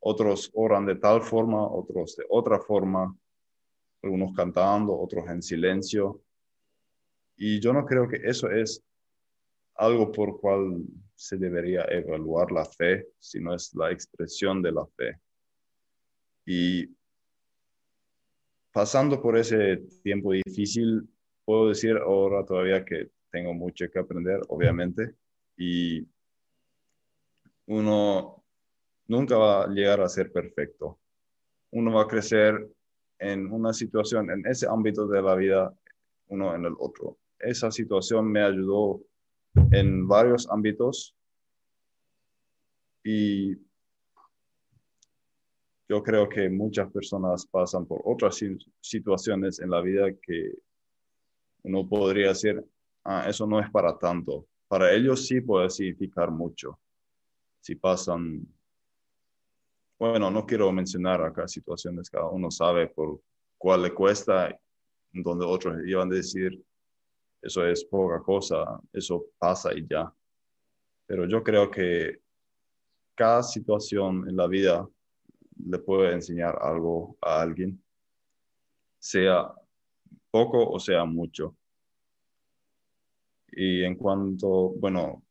otros 0.00 0.50
oran 0.54 0.86
de 0.86 0.94
tal 0.96 1.22
forma, 1.22 1.66
otros 1.66 2.16
de 2.16 2.24
otra 2.28 2.60
forma, 2.60 3.14
algunos 4.02 4.34
cantando, 4.34 4.98
otros 4.98 5.28
en 5.28 5.42
silencio. 5.42 6.22
Y 7.36 7.60
yo 7.60 7.72
no 7.72 7.84
creo 7.84 8.08
que 8.08 8.20
eso 8.22 8.50
es 8.50 8.82
algo 9.74 10.12
por 10.12 10.40
cual 10.40 10.84
se 11.14 11.36
debería 11.36 11.84
evaluar 11.88 12.52
la 12.52 12.64
fe, 12.64 13.08
sino 13.18 13.54
es 13.54 13.74
la 13.74 13.90
expresión 13.90 14.62
de 14.62 14.72
la 14.72 14.86
fe. 14.86 15.18
Y 16.46 16.88
pasando 18.72 19.20
por 19.20 19.36
ese 19.36 19.78
tiempo 20.02 20.32
difícil, 20.32 21.08
puedo 21.44 21.68
decir 21.68 21.96
ahora 21.96 22.44
todavía 22.44 22.84
que 22.84 23.13
tengo 23.34 23.52
mucho 23.52 23.90
que 23.90 23.98
aprender, 23.98 24.40
obviamente, 24.46 25.16
y 25.56 26.06
uno 27.66 28.44
nunca 29.08 29.36
va 29.36 29.64
a 29.64 29.66
llegar 29.66 30.00
a 30.00 30.08
ser 30.08 30.30
perfecto. 30.30 31.00
Uno 31.72 31.92
va 31.92 32.02
a 32.02 32.06
crecer 32.06 32.64
en 33.18 33.50
una 33.52 33.72
situación, 33.72 34.30
en 34.30 34.46
ese 34.46 34.68
ámbito 34.68 35.08
de 35.08 35.20
la 35.20 35.34
vida, 35.34 35.74
uno 36.28 36.54
en 36.54 36.64
el 36.64 36.74
otro. 36.78 37.18
Esa 37.40 37.72
situación 37.72 38.30
me 38.30 38.40
ayudó 38.40 39.00
en 39.72 40.06
varios 40.06 40.48
ámbitos 40.48 41.16
y 43.02 43.56
yo 45.88 46.04
creo 46.04 46.28
que 46.28 46.48
muchas 46.48 46.88
personas 46.92 47.46
pasan 47.46 47.84
por 47.84 48.00
otras 48.04 48.40
situaciones 48.80 49.58
en 49.58 49.70
la 49.70 49.80
vida 49.80 50.12
que 50.22 50.52
uno 51.64 51.88
podría 51.88 52.28
decir, 52.28 52.64
ah, 53.04 53.26
eso 53.28 53.46
no 53.46 53.60
es 53.60 53.70
para 53.70 53.96
tanto. 53.98 54.46
Para 54.68 54.92
ellos 54.92 55.26
sí 55.26 55.40
puede 55.40 55.70
significar 55.70 56.30
mucho 56.30 56.78
si 57.64 57.74
pasan, 57.76 58.46
bueno, 59.98 60.30
no 60.30 60.44
quiero 60.44 60.70
mencionar 60.70 61.22
acá 61.22 61.48
situaciones, 61.48 62.10
cada 62.10 62.28
uno 62.28 62.50
sabe 62.50 62.88
por 62.88 63.22
cuál 63.56 63.80
le 63.80 63.94
cuesta, 63.94 64.54
donde 65.10 65.46
otros 65.46 65.78
iban 65.86 66.12
a 66.12 66.16
decir, 66.16 66.62
eso 67.40 67.66
es 67.66 67.82
poca 67.86 68.20
cosa, 68.20 68.78
eso 68.92 69.24
pasa 69.38 69.72
y 69.72 69.86
ya. 69.88 70.12
Pero 71.06 71.26
yo 71.26 71.42
creo 71.42 71.70
que 71.70 72.20
cada 73.14 73.42
situación 73.42 74.28
en 74.28 74.36
la 74.36 74.46
vida 74.46 74.86
le 75.64 75.78
puede 75.78 76.12
enseñar 76.12 76.58
algo 76.60 77.16
a 77.22 77.40
alguien, 77.40 77.82
sea 78.98 79.50
poco 80.30 80.68
o 80.68 80.78
sea 80.78 81.06
mucho. 81.06 81.56
Y 83.56 83.84
en 83.84 83.94
cuanto, 83.94 84.70
bueno, 84.78 85.22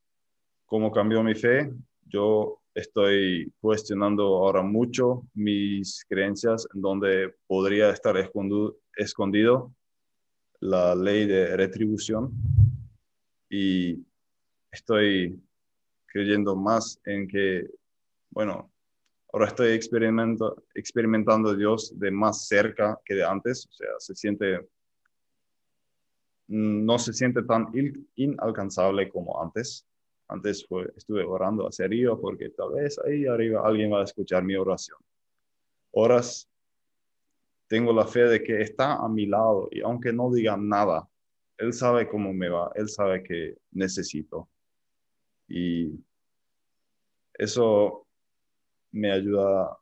¿cómo 0.66 0.92
cambió 0.92 1.24
mi 1.24 1.36
fe? 1.36 1.72
Yo 2.06 2.62
estoy 2.74 3.52
cuestionando 3.60 4.24
ahora 4.24 4.62
mucho 4.62 5.24
mis 5.34 6.06
creencias 6.08 6.68
en 6.74 6.82
donde 6.82 7.36
podría 7.48 7.90
estar 7.90 8.16
escondido 8.98 9.74
la 10.60 10.96
ley 10.96 11.28
de 11.28 11.58
retribución 11.58 12.32
y 13.50 14.04
estoy 14.72 15.40
creyendo 16.06 16.56
más 16.56 17.00
en 17.06 17.28
que, 17.28 17.68
bueno, 18.30 18.72
ahora 19.32 19.48
estoy 19.48 19.72
experimentando, 19.74 20.64
experimentando 20.74 21.50
a 21.50 21.56
Dios 21.56 21.92
de 22.00 22.12
más 22.12 22.48
cerca 22.48 23.00
que 23.04 23.16
de 23.16 23.26
antes, 23.26 23.68
o 23.68 23.74
sea, 23.74 23.90
se 24.00 24.16
siente, 24.16 24.68
no 26.48 27.00
se 27.00 27.14
siente 27.14 27.44
tan 27.44 27.68
inalcanzable 28.16 29.10
como 29.10 29.42
antes. 29.42 29.88
Antes 30.28 30.66
estuve 30.96 31.24
orando 31.24 31.68
hacia 31.68 31.86
arriba 31.86 32.20
porque 32.20 32.50
tal 32.50 32.74
vez 32.74 33.00
ahí 33.00 33.26
arriba 33.26 33.62
alguien 33.66 33.92
va 33.92 34.02
a 34.02 34.04
escuchar 34.04 34.44
mi 34.44 34.56
oración. 34.56 34.98
Horas 35.92 36.50
tengo 37.68 37.94
la 37.94 38.06
fe 38.06 38.22
de 38.22 38.44
que 38.44 38.62
está 38.62 38.96
a 38.96 39.08
mi 39.08 39.26
lado 39.26 39.68
y 39.72 39.82
aunque 39.82 40.14
no 40.14 40.32
diga 40.32 40.58
nada, 40.58 41.08
Él 41.58 41.74
sabe 41.74 42.08
cómo 42.08 42.34
me 42.34 42.50
va, 42.50 42.72
Él 42.76 42.90
sabe 42.90 43.24
que 43.24 43.58
necesito. 43.72 44.50
Y 45.48 45.92
eso 47.34 48.08
me 48.92 49.12
ayuda 49.12 49.78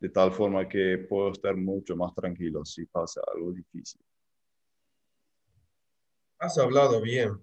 de 0.00 0.08
tal 0.08 0.32
forma 0.32 0.68
que 0.68 0.98
puedo 1.08 1.32
estar 1.32 1.56
mucho 1.56 1.96
más 1.96 2.14
tranquilo 2.14 2.64
si 2.64 2.86
pasa 2.86 3.20
algo 3.34 3.52
difícil. 3.52 4.00
Has 6.40 6.56
hablado 6.56 7.00
bien 7.00 7.40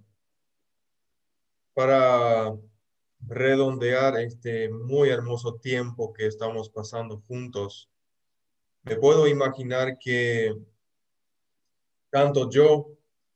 para 1.73 2.55
redondear 3.19 4.17
este 4.21 4.69
muy 4.69 5.09
hermoso 5.09 5.55
tiempo 5.55 6.13
que 6.13 6.27
estamos 6.27 6.69
pasando 6.69 7.21
juntos. 7.27 7.89
Me 8.83 8.95
puedo 8.95 9.27
imaginar 9.27 9.97
que 9.99 10.55
tanto 12.09 12.49
yo 12.49 12.87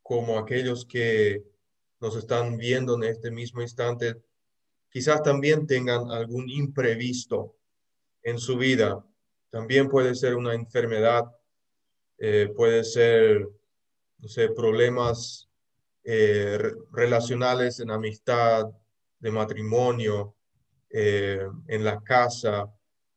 como 0.01 0.39
aquellos 0.39 0.85
que 0.85 1.43
nos 1.99 2.15
están 2.15 2.57
viendo 2.57 2.95
en 2.95 3.03
este 3.03 3.29
mismo 3.29 3.61
instante, 3.61 4.15
quizás 4.89 5.21
también 5.23 5.67
tengan 5.67 6.09
algún 6.09 6.49
imprevisto 6.49 7.57
en 8.23 8.37
su 8.37 8.57
vida. 8.57 9.05
También 9.49 9.89
puede 9.89 10.15
ser 10.15 10.35
una 10.35 10.53
enfermedad, 10.53 11.25
eh, 12.17 12.49
puede 12.55 12.85
ser, 12.85 13.49
no 14.19 14.27
sé, 14.29 14.47
problemas 14.47 15.48
eh, 16.03 16.57
relacionales 16.91 17.79
en 17.79 17.91
amistad, 17.91 18.65
de 19.19 19.31
matrimonio, 19.31 20.35
eh, 20.89 21.45
en 21.67 21.83
la 21.83 22.01
casa, 22.01 22.73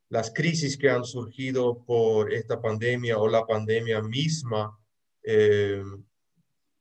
las 0.08 0.32
crisis 0.32 0.76
que 0.76 0.90
han 0.90 1.04
surgido 1.04 1.84
por 1.84 2.32
esta 2.32 2.60
pandemia 2.60 3.18
o 3.18 3.28
la 3.28 3.46
pandemia 3.46 4.02
misma 4.02 4.76
eh, 5.22 5.82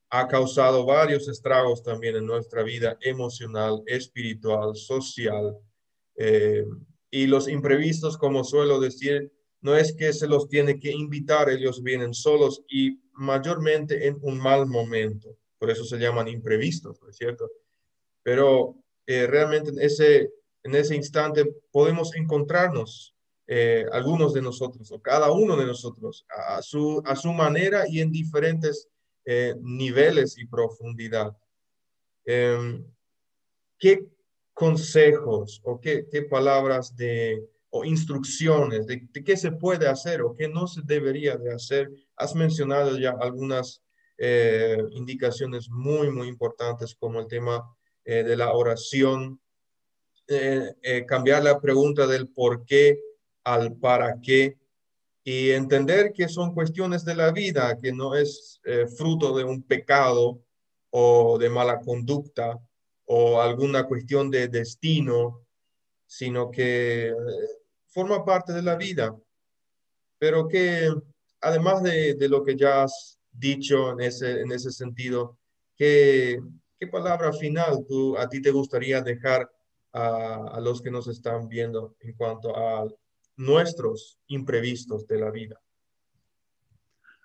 ha 0.10 0.28
causado 0.28 0.86
varios 0.86 1.30
estragos 1.30 1.84
también 1.84 2.16
en 2.16 2.26
nuestra 2.26 2.64
vida 2.64 2.98
emocional, 3.02 3.84
espiritual, 3.86 4.76
social. 4.76 5.56
y 7.10 7.28
los 7.28 7.48
imprevistos, 7.48 8.18
como 8.18 8.44
suelo 8.44 8.80
decir, 8.80 9.32
no 9.62 9.76
es 9.76 9.94
que 9.94 10.14
se 10.14 10.28
los 10.28 10.48
tiene 10.50 10.80
que 10.80 10.92
invitar, 10.92 11.50
ellos 11.50 11.82
vienen 11.84 12.14
solos 12.14 12.64
y 12.70 13.00
mayormente 13.14 14.08
en 14.08 14.18
un 14.22 14.38
mal 14.40 14.66
momento 14.66 15.38
por 15.62 15.70
eso 15.70 15.86
se 15.86 16.00
llaman 16.00 16.28
imprevistos, 16.28 17.00
¿no 17.04 17.14
cierto? 17.14 17.48
Pero 18.24 18.76
eh, 19.06 19.28
realmente 19.28 19.72
ese 19.80 20.32
en 20.64 20.76
ese 20.76 20.96
instante 20.96 21.46
podemos 21.72 22.16
encontrarnos 22.16 23.16
eh, 23.48 23.86
algunos 23.92 24.34
de 24.34 24.42
nosotros 24.42 24.92
o 24.92 25.00
cada 25.00 25.32
uno 25.32 25.56
de 25.56 25.66
nosotros 25.66 26.26
a, 26.30 26.64
su, 26.64 27.02
a 27.06 27.16
su 27.16 27.32
manera 27.32 27.88
y 27.88 28.00
en 28.00 28.12
diferentes 28.12 28.88
eh, 29.26 29.54
niveles 29.62 30.38
y 30.40 30.46
profundidad. 30.46 31.36
Em, 32.26 32.84
¿Qué 33.78 34.08
consejos 34.54 35.62
o 35.64 35.80
qué, 35.80 36.06
palabras 36.30 36.96
de 36.96 37.44
o 37.70 37.86
instrucciones 37.86 38.88
de, 38.88 39.08
qué 39.24 39.38
se 39.38 39.52
puede 39.52 39.88
hacer 39.88 40.22
o 40.22 40.36
qué 40.36 40.48
no 40.48 40.66
se 40.66 40.82
debería 40.84 41.38
de 41.38 41.54
hacer? 41.54 41.92
Has 42.16 42.36
mencionado 42.36 42.98
ya 42.98 43.12
algunas 43.20 43.84
eh, 44.24 44.78
indicaciones 44.92 45.70
muy, 45.70 46.12
muy 46.12 46.28
importantes 46.28 46.96
como 46.96 47.20
el 47.20 47.28
tema 47.28 47.76
de 48.04 48.36
la 48.36 48.52
oración, 48.52 49.40
cambiar 51.08 51.44
la 51.44 51.62
pregunta 51.62 52.08
del 52.08 52.28
por 52.28 52.66
qué 52.66 53.00
al 53.44 53.76
para 53.76 54.20
qué 54.22 54.58
y 55.24 55.52
entender 55.52 56.14
que 56.14 56.28
son 56.28 56.54
cuestiones 56.54 57.06
de 57.06 57.16
la 57.16 57.32
vida, 57.32 57.78
que 57.80 57.92
no 57.92 58.16
es 58.16 58.60
eh, 58.64 58.88
fruto 58.88 59.36
de 59.38 59.44
un 59.44 59.62
pecado 59.64 60.42
o 60.90 61.38
de 61.38 61.50
mala 61.50 61.80
conducta 61.80 62.60
o 63.06 63.40
alguna 63.40 63.86
cuestión 63.86 64.32
de 64.32 64.48
destino, 64.48 65.46
sino 66.08 66.50
que 66.50 67.10
eh, 67.10 67.16
forma 67.88 68.26
parte 68.26 68.52
de 68.52 68.64
la 68.64 68.76
vida, 68.76 69.16
pero 70.18 70.48
que 70.48 70.90
además 71.40 71.84
de, 71.84 72.16
lo 72.28 72.44
que 72.44 72.56
ya 72.56 72.84
has 72.84 73.20
dicho 73.32 73.92
en 73.92 74.02
ese, 74.02 74.42
en 74.42 74.52
ese 74.52 74.72
sentido, 74.72 75.38
¿qué, 75.76 76.40
¿qué 76.80 76.88
palabra 76.88 77.34
final 77.34 77.86
tú, 77.88 78.18
a 78.18 78.28
ti 78.28 78.42
te 78.42 78.52
gustaría 78.52 79.02
dejar 79.02 79.52
a, 79.94 80.56
a 80.56 80.60
los 80.62 80.82
que 80.82 80.92
nos 80.92 81.08
están 81.08 81.48
viendo 81.48 81.96
en 82.00 82.14
cuanto 82.14 82.56
a 82.56 82.88
nuestros 83.42 84.20
imprevistos 84.28 85.08
de 85.08 85.20
la 85.20 85.32
vida. 85.32 85.60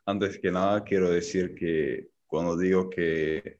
Antes 0.07 0.39
que 0.39 0.51
nada, 0.51 0.83
quiero 0.83 1.11
decir 1.11 1.55
que 1.55 2.09
cuando 2.27 2.57
digo 2.57 2.89
que 2.89 3.59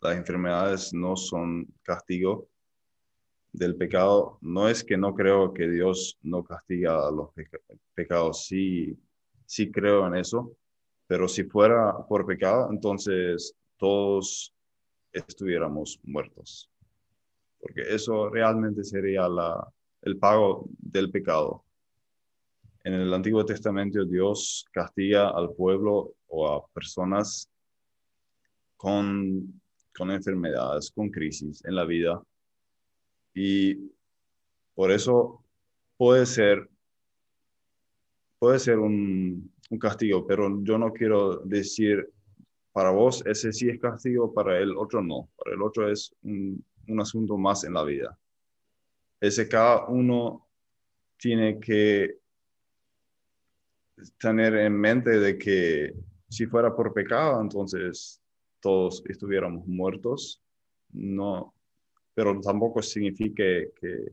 las 0.00 0.16
enfermedades 0.16 0.92
no 0.92 1.16
son 1.16 1.66
castigo 1.82 2.48
del 3.52 3.76
pecado, 3.76 4.38
no 4.40 4.68
es 4.68 4.82
que 4.82 4.96
no 4.96 5.14
creo 5.14 5.54
que 5.54 5.68
Dios 5.68 6.18
no 6.22 6.44
castiga 6.44 7.10
los 7.10 7.30
pecados, 7.94 8.46
sí, 8.46 8.98
sí 9.46 9.70
creo 9.70 10.06
en 10.06 10.16
eso, 10.16 10.56
pero 11.06 11.28
si 11.28 11.44
fuera 11.44 11.94
por 12.08 12.26
pecado, 12.26 12.68
entonces 12.70 13.54
todos 13.76 14.54
estuviéramos 15.12 16.00
muertos, 16.02 16.70
porque 17.60 17.82
eso 17.82 18.28
realmente 18.30 18.84
sería 18.84 19.28
la, 19.28 19.66
el 20.02 20.18
pago 20.18 20.66
del 20.78 21.10
pecado. 21.10 21.64
En 22.82 22.94
el 22.94 23.14
Antiguo 23.14 23.44
Testamento 23.44 24.04
Dios 24.04 24.66
castiga 24.70 25.30
al 25.30 25.52
pueblo 25.54 26.14
o 26.26 26.48
a 26.48 26.66
personas 26.68 27.48
con, 28.76 29.60
con 29.96 30.10
enfermedades, 30.10 30.90
con 30.90 31.10
crisis 31.10 31.64
en 31.64 31.74
la 31.74 31.84
vida. 31.84 32.22
Y 33.32 33.90
por 34.74 34.90
eso 34.90 35.42
puede 35.96 36.26
ser, 36.26 36.68
puede 38.38 38.58
ser 38.58 38.78
un, 38.78 39.53
un 39.70 39.78
castigo, 39.78 40.26
pero 40.26 40.62
yo 40.62 40.78
no 40.78 40.92
quiero 40.92 41.36
decir 41.38 42.10
para 42.72 42.90
vos 42.90 43.24
ese 43.24 43.52
sí 43.52 43.68
es 43.68 43.80
castigo, 43.80 44.34
para 44.34 44.58
el 44.58 44.76
otro 44.76 45.00
no. 45.00 45.30
Para 45.36 45.54
el 45.54 45.62
otro 45.62 45.88
es 45.88 46.12
un, 46.22 46.64
un 46.88 47.00
asunto 47.00 47.36
más 47.36 47.62
en 47.64 47.74
la 47.74 47.84
vida. 47.84 48.18
Ese 49.20 49.48
cada 49.48 49.86
uno 49.86 50.48
tiene 51.16 51.60
que 51.60 52.18
tener 54.18 54.56
en 54.56 54.72
mente 54.74 55.18
de 55.20 55.38
que 55.38 55.94
si 56.28 56.46
fuera 56.46 56.74
por 56.74 56.92
pecado, 56.92 57.40
entonces 57.40 58.20
todos 58.60 59.02
estuviéramos 59.08 59.66
muertos. 59.66 60.42
No, 60.92 61.54
pero 62.12 62.40
tampoco 62.40 62.82
significa 62.82 63.36
que, 63.36 64.12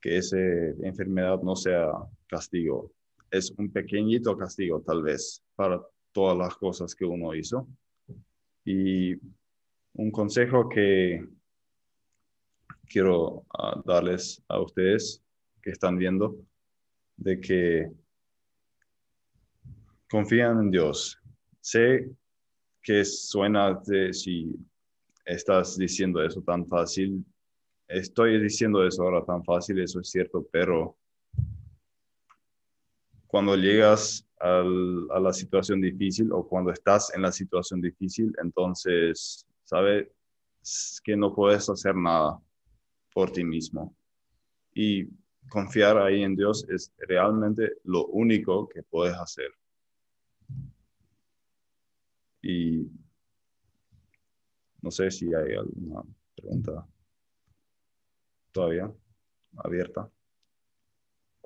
que 0.00 0.16
esa 0.16 0.38
enfermedad 0.38 1.40
no 1.42 1.54
sea 1.54 1.90
castigo. 2.26 2.92
Es 3.30 3.50
un 3.56 3.70
pequeñito 3.70 4.36
castigo, 4.36 4.80
tal 4.80 5.02
vez, 5.02 5.42
para 5.54 5.80
todas 6.12 6.36
las 6.36 6.54
cosas 6.56 6.94
que 6.94 7.04
uno 7.04 7.34
hizo. 7.34 7.66
Y 8.64 9.14
un 9.94 10.10
consejo 10.10 10.68
que 10.68 11.24
quiero 12.88 13.44
ah, 13.58 13.80
darles 13.84 14.42
a 14.48 14.60
ustedes 14.60 15.22
que 15.62 15.70
están 15.70 15.98
viendo, 15.98 16.36
de 17.16 17.40
que 17.40 17.90
confían 20.08 20.60
en 20.60 20.70
Dios. 20.70 21.18
Sé 21.60 22.08
que 22.82 23.04
suena 23.04 23.74
de 23.84 24.12
si 24.12 24.54
estás 25.24 25.76
diciendo 25.76 26.22
eso 26.22 26.40
tan 26.42 26.66
fácil. 26.66 27.24
Estoy 27.88 28.40
diciendo 28.40 28.86
eso 28.86 29.02
ahora 29.02 29.24
tan 29.24 29.44
fácil, 29.44 29.80
eso 29.80 30.00
es 30.00 30.08
cierto, 30.08 30.46
pero 30.52 30.96
cuando 33.26 33.56
llegas 33.56 34.26
a 34.38 34.62
la 35.20 35.32
situación 35.32 35.80
difícil 35.80 36.30
o 36.32 36.46
cuando 36.46 36.70
estás 36.70 37.12
en 37.14 37.22
la 37.22 37.32
situación 37.32 37.80
difícil, 37.80 38.34
entonces 38.42 39.46
sabes 39.64 40.08
que 41.02 41.16
no 41.16 41.34
puedes 41.34 41.68
hacer 41.68 41.94
nada 41.94 42.38
por 43.12 43.30
ti 43.30 43.44
mismo. 43.44 43.96
Y 44.74 45.08
confiar 45.48 45.98
ahí 45.98 46.22
en 46.22 46.36
Dios 46.36 46.66
es 46.68 46.92
realmente 46.98 47.78
lo 47.84 48.06
único 48.06 48.68
que 48.68 48.82
puedes 48.82 49.16
hacer. 49.16 49.50
Y 52.42 52.86
no 54.82 54.90
sé 54.90 55.10
si 55.10 55.32
hay 55.34 55.54
alguna 55.54 56.02
pregunta 56.36 56.86
todavía 58.52 58.92
abierta. 59.56 60.10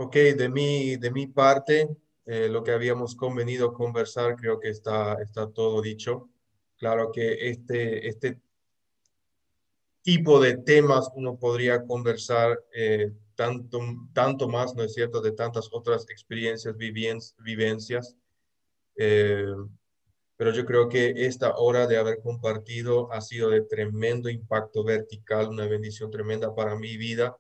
Ok, 0.03 0.15
de 0.15 0.49
mi, 0.49 0.97
de 0.97 1.11
mi 1.11 1.27
parte, 1.27 1.87
eh, 2.25 2.49
lo 2.49 2.65
que 2.65 2.73
habíamos 2.73 3.15
convenido 3.15 3.75
conversar, 3.75 4.35
creo 4.35 4.59
que 4.59 4.71
está, 4.71 5.21
está 5.21 5.51
todo 5.51 5.83
dicho. 5.83 6.31
Claro 6.79 7.13
que 7.13 7.51
este, 7.51 8.09
este 8.09 8.41
tipo 10.01 10.41
de 10.41 10.57
temas 10.57 11.11
uno 11.15 11.37
podría 11.37 11.85
conversar 11.85 12.59
eh, 12.73 13.13
tanto, 13.35 13.79
tanto 14.15 14.49
más, 14.49 14.75
¿no 14.75 14.85
es 14.85 14.95
cierto?, 14.95 15.21
de 15.21 15.33
tantas 15.33 15.69
otras 15.71 16.09
experiencias, 16.09 16.75
vivencias. 16.79 18.17
Eh, 18.97 19.55
pero 20.35 20.51
yo 20.55 20.65
creo 20.65 20.89
que 20.89 21.27
esta 21.27 21.57
hora 21.57 21.87
de 21.87 21.99
haber 21.99 22.21
compartido 22.23 23.13
ha 23.13 23.21
sido 23.21 23.51
de 23.51 23.61
tremendo 23.61 24.31
impacto 24.31 24.83
vertical, 24.83 25.51
una 25.51 25.67
bendición 25.67 26.11
tremenda 26.11 26.55
para 26.55 26.75
mi 26.75 26.97
vida 26.97 27.37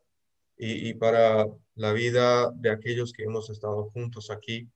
y, 0.62 0.92
para 0.94 1.46
la 1.74 1.92
vida 1.92 2.50
de 2.54 2.70
aquellos 2.70 3.12
que 3.14 3.24
hemos 3.24 3.48
estado 3.48 3.90
juntos 3.94 4.30
aquí. 4.30 4.68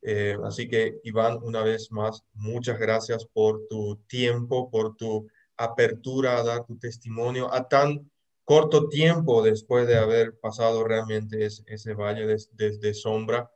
Eh, 0.00 0.36
así 0.44 0.66
que, 0.66 0.98
Iván, 1.04 1.38
una 1.42 1.62
vez 1.62 1.92
más, 1.92 2.24
muchas 2.32 2.78
gracias 2.78 3.26
por 3.26 3.66
tu 3.68 3.96
tiempo, 4.06 4.70
por 4.70 4.96
tu 4.96 5.28
apertura 5.58 6.38
a 6.38 6.42
dar 6.42 6.64
tu 6.64 6.78
testimonio 6.78 7.52
a 7.52 7.68
tan 7.68 8.10
corto 8.44 8.88
tiempo 8.88 9.42
después 9.42 9.86
de 9.86 9.98
haber 9.98 10.38
pasado 10.38 10.84
realmente 10.84 11.44
ese, 11.44 11.94
valle 11.94 12.26
de, 12.26 12.94
sombra 12.94 13.50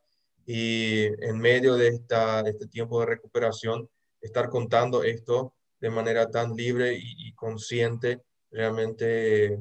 y 0.44 1.04
en 1.24 1.38
medio 1.38 1.76
de, 1.76 1.88
esta, 1.88 2.42
de 2.42 2.50
este 2.50 2.66
tiempo 2.66 3.00
de 3.00 3.06
recuperación 3.06 3.88
estar 4.20 4.50
contando 4.50 5.04
esto 5.04 5.54
de 5.80 5.90
manera 5.90 6.30
tan 6.30 6.54
libre 6.56 6.98
y, 7.00 7.32
consciente 7.34 8.20
realmente 8.50 9.58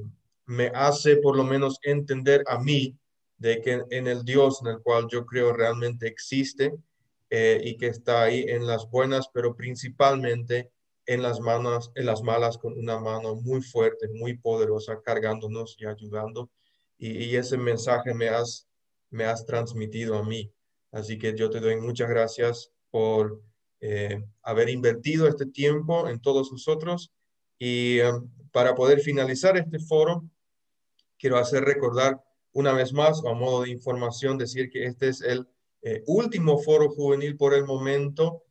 me 0.49 0.71
hace 0.73 1.17
por 1.17 1.37
lo 1.37 1.43
menos 1.43 1.77
entender 1.83 2.43
a 2.47 2.57
mí 2.57 2.97
de 3.37 3.61
que 3.61 3.83
en 3.91 4.07
el 4.07 4.25
Dios 4.25 4.61
en 4.61 4.71
el 4.71 4.81
cual 4.81 5.05
yo 5.07 5.23
creo 5.23 5.53
realmente 5.53 6.07
existe 6.07 6.73
eh, 7.29 7.61
y 7.63 7.77
que 7.77 7.85
está 7.85 8.23
ahí 8.23 8.45
en 8.47 8.65
las 8.65 8.89
buenas, 8.89 9.29
pero 9.31 9.55
principalmente 9.55 10.71
en 11.05 11.21
las 11.21 11.39
manos, 11.39 11.91
en 11.93 12.07
las 12.07 12.23
malas 12.23 12.57
con 12.57 12.73
una 12.73 12.99
mano 12.99 13.35
muy 13.35 13.61
fuerte, 13.61 14.07
muy 14.09 14.37
poderosa, 14.37 14.99
cargándonos 15.03 15.75
y 15.79 15.85
ayudando. 15.85 16.49
Y, 16.97 17.35
ese 17.35 17.57
mensaje 17.57 18.15
me 18.15 18.29
has, 18.29 18.67
me 19.11 19.25
has 19.25 19.45
transmitido 19.45 20.17
a 20.17 20.23
mí. 20.23 20.51
Así 20.91 21.19
que 21.19 21.35
yo 21.35 21.51
te 21.51 21.59
doy 21.59 21.77
muchas 21.77 22.09
gracias 22.09 22.71
por 22.89 23.39
eh, 23.81 24.25
haber 24.41 24.69
invertido 24.69 25.27
este 25.27 25.45
tiempo 25.45 26.09
en 26.09 26.19
todos 26.19 26.51
nosotros. 26.51 27.11
Y 27.59 27.99
eh, 27.99 28.11
para 28.51 28.73
poder 28.73 28.99
finalizar 28.99 29.55
este 29.55 29.77
foro, 29.77 30.23
quiero 31.20 31.38
hacer 31.38 31.63
recordar 31.63 32.24
una 32.53 32.74
vez 32.74 32.93
más, 32.93 33.22
a 33.26 33.34
modo 33.34 33.63
de 33.63 33.70
información, 33.70 34.38
decir 34.38 34.70
que 34.70 34.86
este 34.86 35.09
es 35.09 35.22
el 35.22 35.47
eh, 35.84 36.03
último 36.07 36.57
foro 36.57 36.89
juvenil 36.89 37.38
por 37.38 37.53
el 37.53 37.65
momento, 37.65 38.43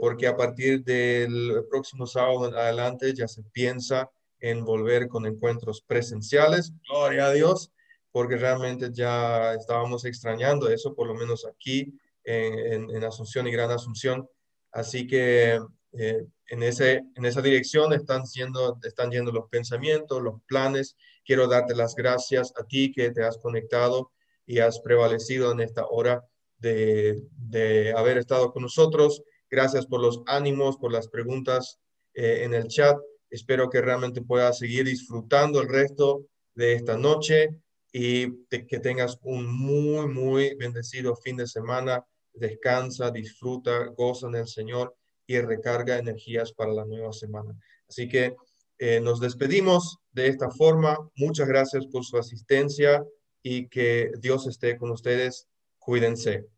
porque 0.00 0.26
a 0.26 0.36
partir 0.36 0.82
del 0.82 1.64
próximo 1.70 2.06
sábado 2.06 2.48
en 2.48 2.54
adelante 2.54 3.14
ya 3.14 3.28
se 3.28 3.42
piensa 3.52 4.10
en 4.40 4.64
volver 4.64 5.06
con 5.06 5.26
encuentros 5.26 5.82
presenciales. 5.82 6.72
Gloria 6.88 7.26
a 7.26 7.32
Dios, 7.32 7.70
porque 8.10 8.36
realmente 8.36 8.90
ya 8.92 9.54
estábamos 9.54 10.04
extrañando 10.04 10.68
eso, 10.68 10.94
por 10.94 11.06
lo 11.06 11.14
menos 11.14 11.46
aquí 11.46 11.94
en, 12.24 12.90
en, 12.90 13.04
Asunción 13.04 13.46
y 13.46 13.52
Gran 13.52 13.70
Asunción. 13.70 14.28
Así 14.72 15.06
que 15.06 15.58
eh, 15.92 16.24
en, 16.46 16.62
ese, 16.62 17.02
en 17.16 17.24
esa 17.24 17.42
dirección 17.42 17.92
están, 17.92 18.26
siendo, 18.26 18.78
están 18.82 19.10
yendo 19.10 19.32
los 19.32 19.48
pensamientos, 19.48 20.22
los 20.22 20.40
planes. 20.46 20.96
Quiero 21.24 21.48
darte 21.48 21.74
las 21.74 21.94
gracias 21.94 22.52
a 22.56 22.64
ti 22.64 22.92
que 22.92 23.10
te 23.10 23.24
has 23.24 23.38
conectado 23.38 24.12
y 24.46 24.58
has 24.58 24.80
prevalecido 24.80 25.52
en 25.52 25.60
esta 25.60 25.86
hora 25.86 26.24
de, 26.58 27.22
de 27.36 27.92
haber 27.92 28.18
estado 28.18 28.52
con 28.52 28.62
nosotros. 28.62 29.22
Gracias 29.50 29.86
por 29.86 30.00
los 30.00 30.22
ánimos, 30.26 30.76
por 30.76 30.92
las 30.92 31.08
preguntas 31.08 31.80
eh, 32.14 32.44
en 32.44 32.54
el 32.54 32.68
chat. 32.68 32.96
Espero 33.28 33.68
que 33.68 33.80
realmente 33.80 34.22
puedas 34.22 34.58
seguir 34.58 34.84
disfrutando 34.84 35.60
el 35.60 35.68
resto 35.68 36.26
de 36.54 36.74
esta 36.74 36.96
noche 36.96 37.60
y 37.92 38.44
que 38.48 38.78
tengas 38.80 39.18
un 39.22 39.46
muy, 39.46 40.06
muy 40.06 40.54
bendecido 40.56 41.16
fin 41.16 41.36
de 41.36 41.46
semana. 41.46 42.04
Descansa, 42.32 43.10
disfruta, 43.10 43.86
goza 43.96 44.28
en 44.28 44.36
el 44.36 44.46
Señor 44.46 44.94
y 45.30 45.40
recarga 45.40 45.96
energías 45.96 46.52
para 46.52 46.72
la 46.72 46.84
nueva 46.84 47.12
semana. 47.12 47.56
Así 47.88 48.08
que 48.08 48.34
eh, 48.78 49.00
nos 49.00 49.20
despedimos 49.20 49.98
de 50.10 50.26
esta 50.26 50.50
forma. 50.50 50.98
Muchas 51.14 51.46
gracias 51.46 51.86
por 51.86 52.04
su 52.04 52.18
asistencia 52.18 53.04
y 53.40 53.68
que 53.68 54.10
Dios 54.18 54.48
esté 54.48 54.76
con 54.76 54.90
ustedes. 54.90 55.46
Cuídense. 55.78 56.48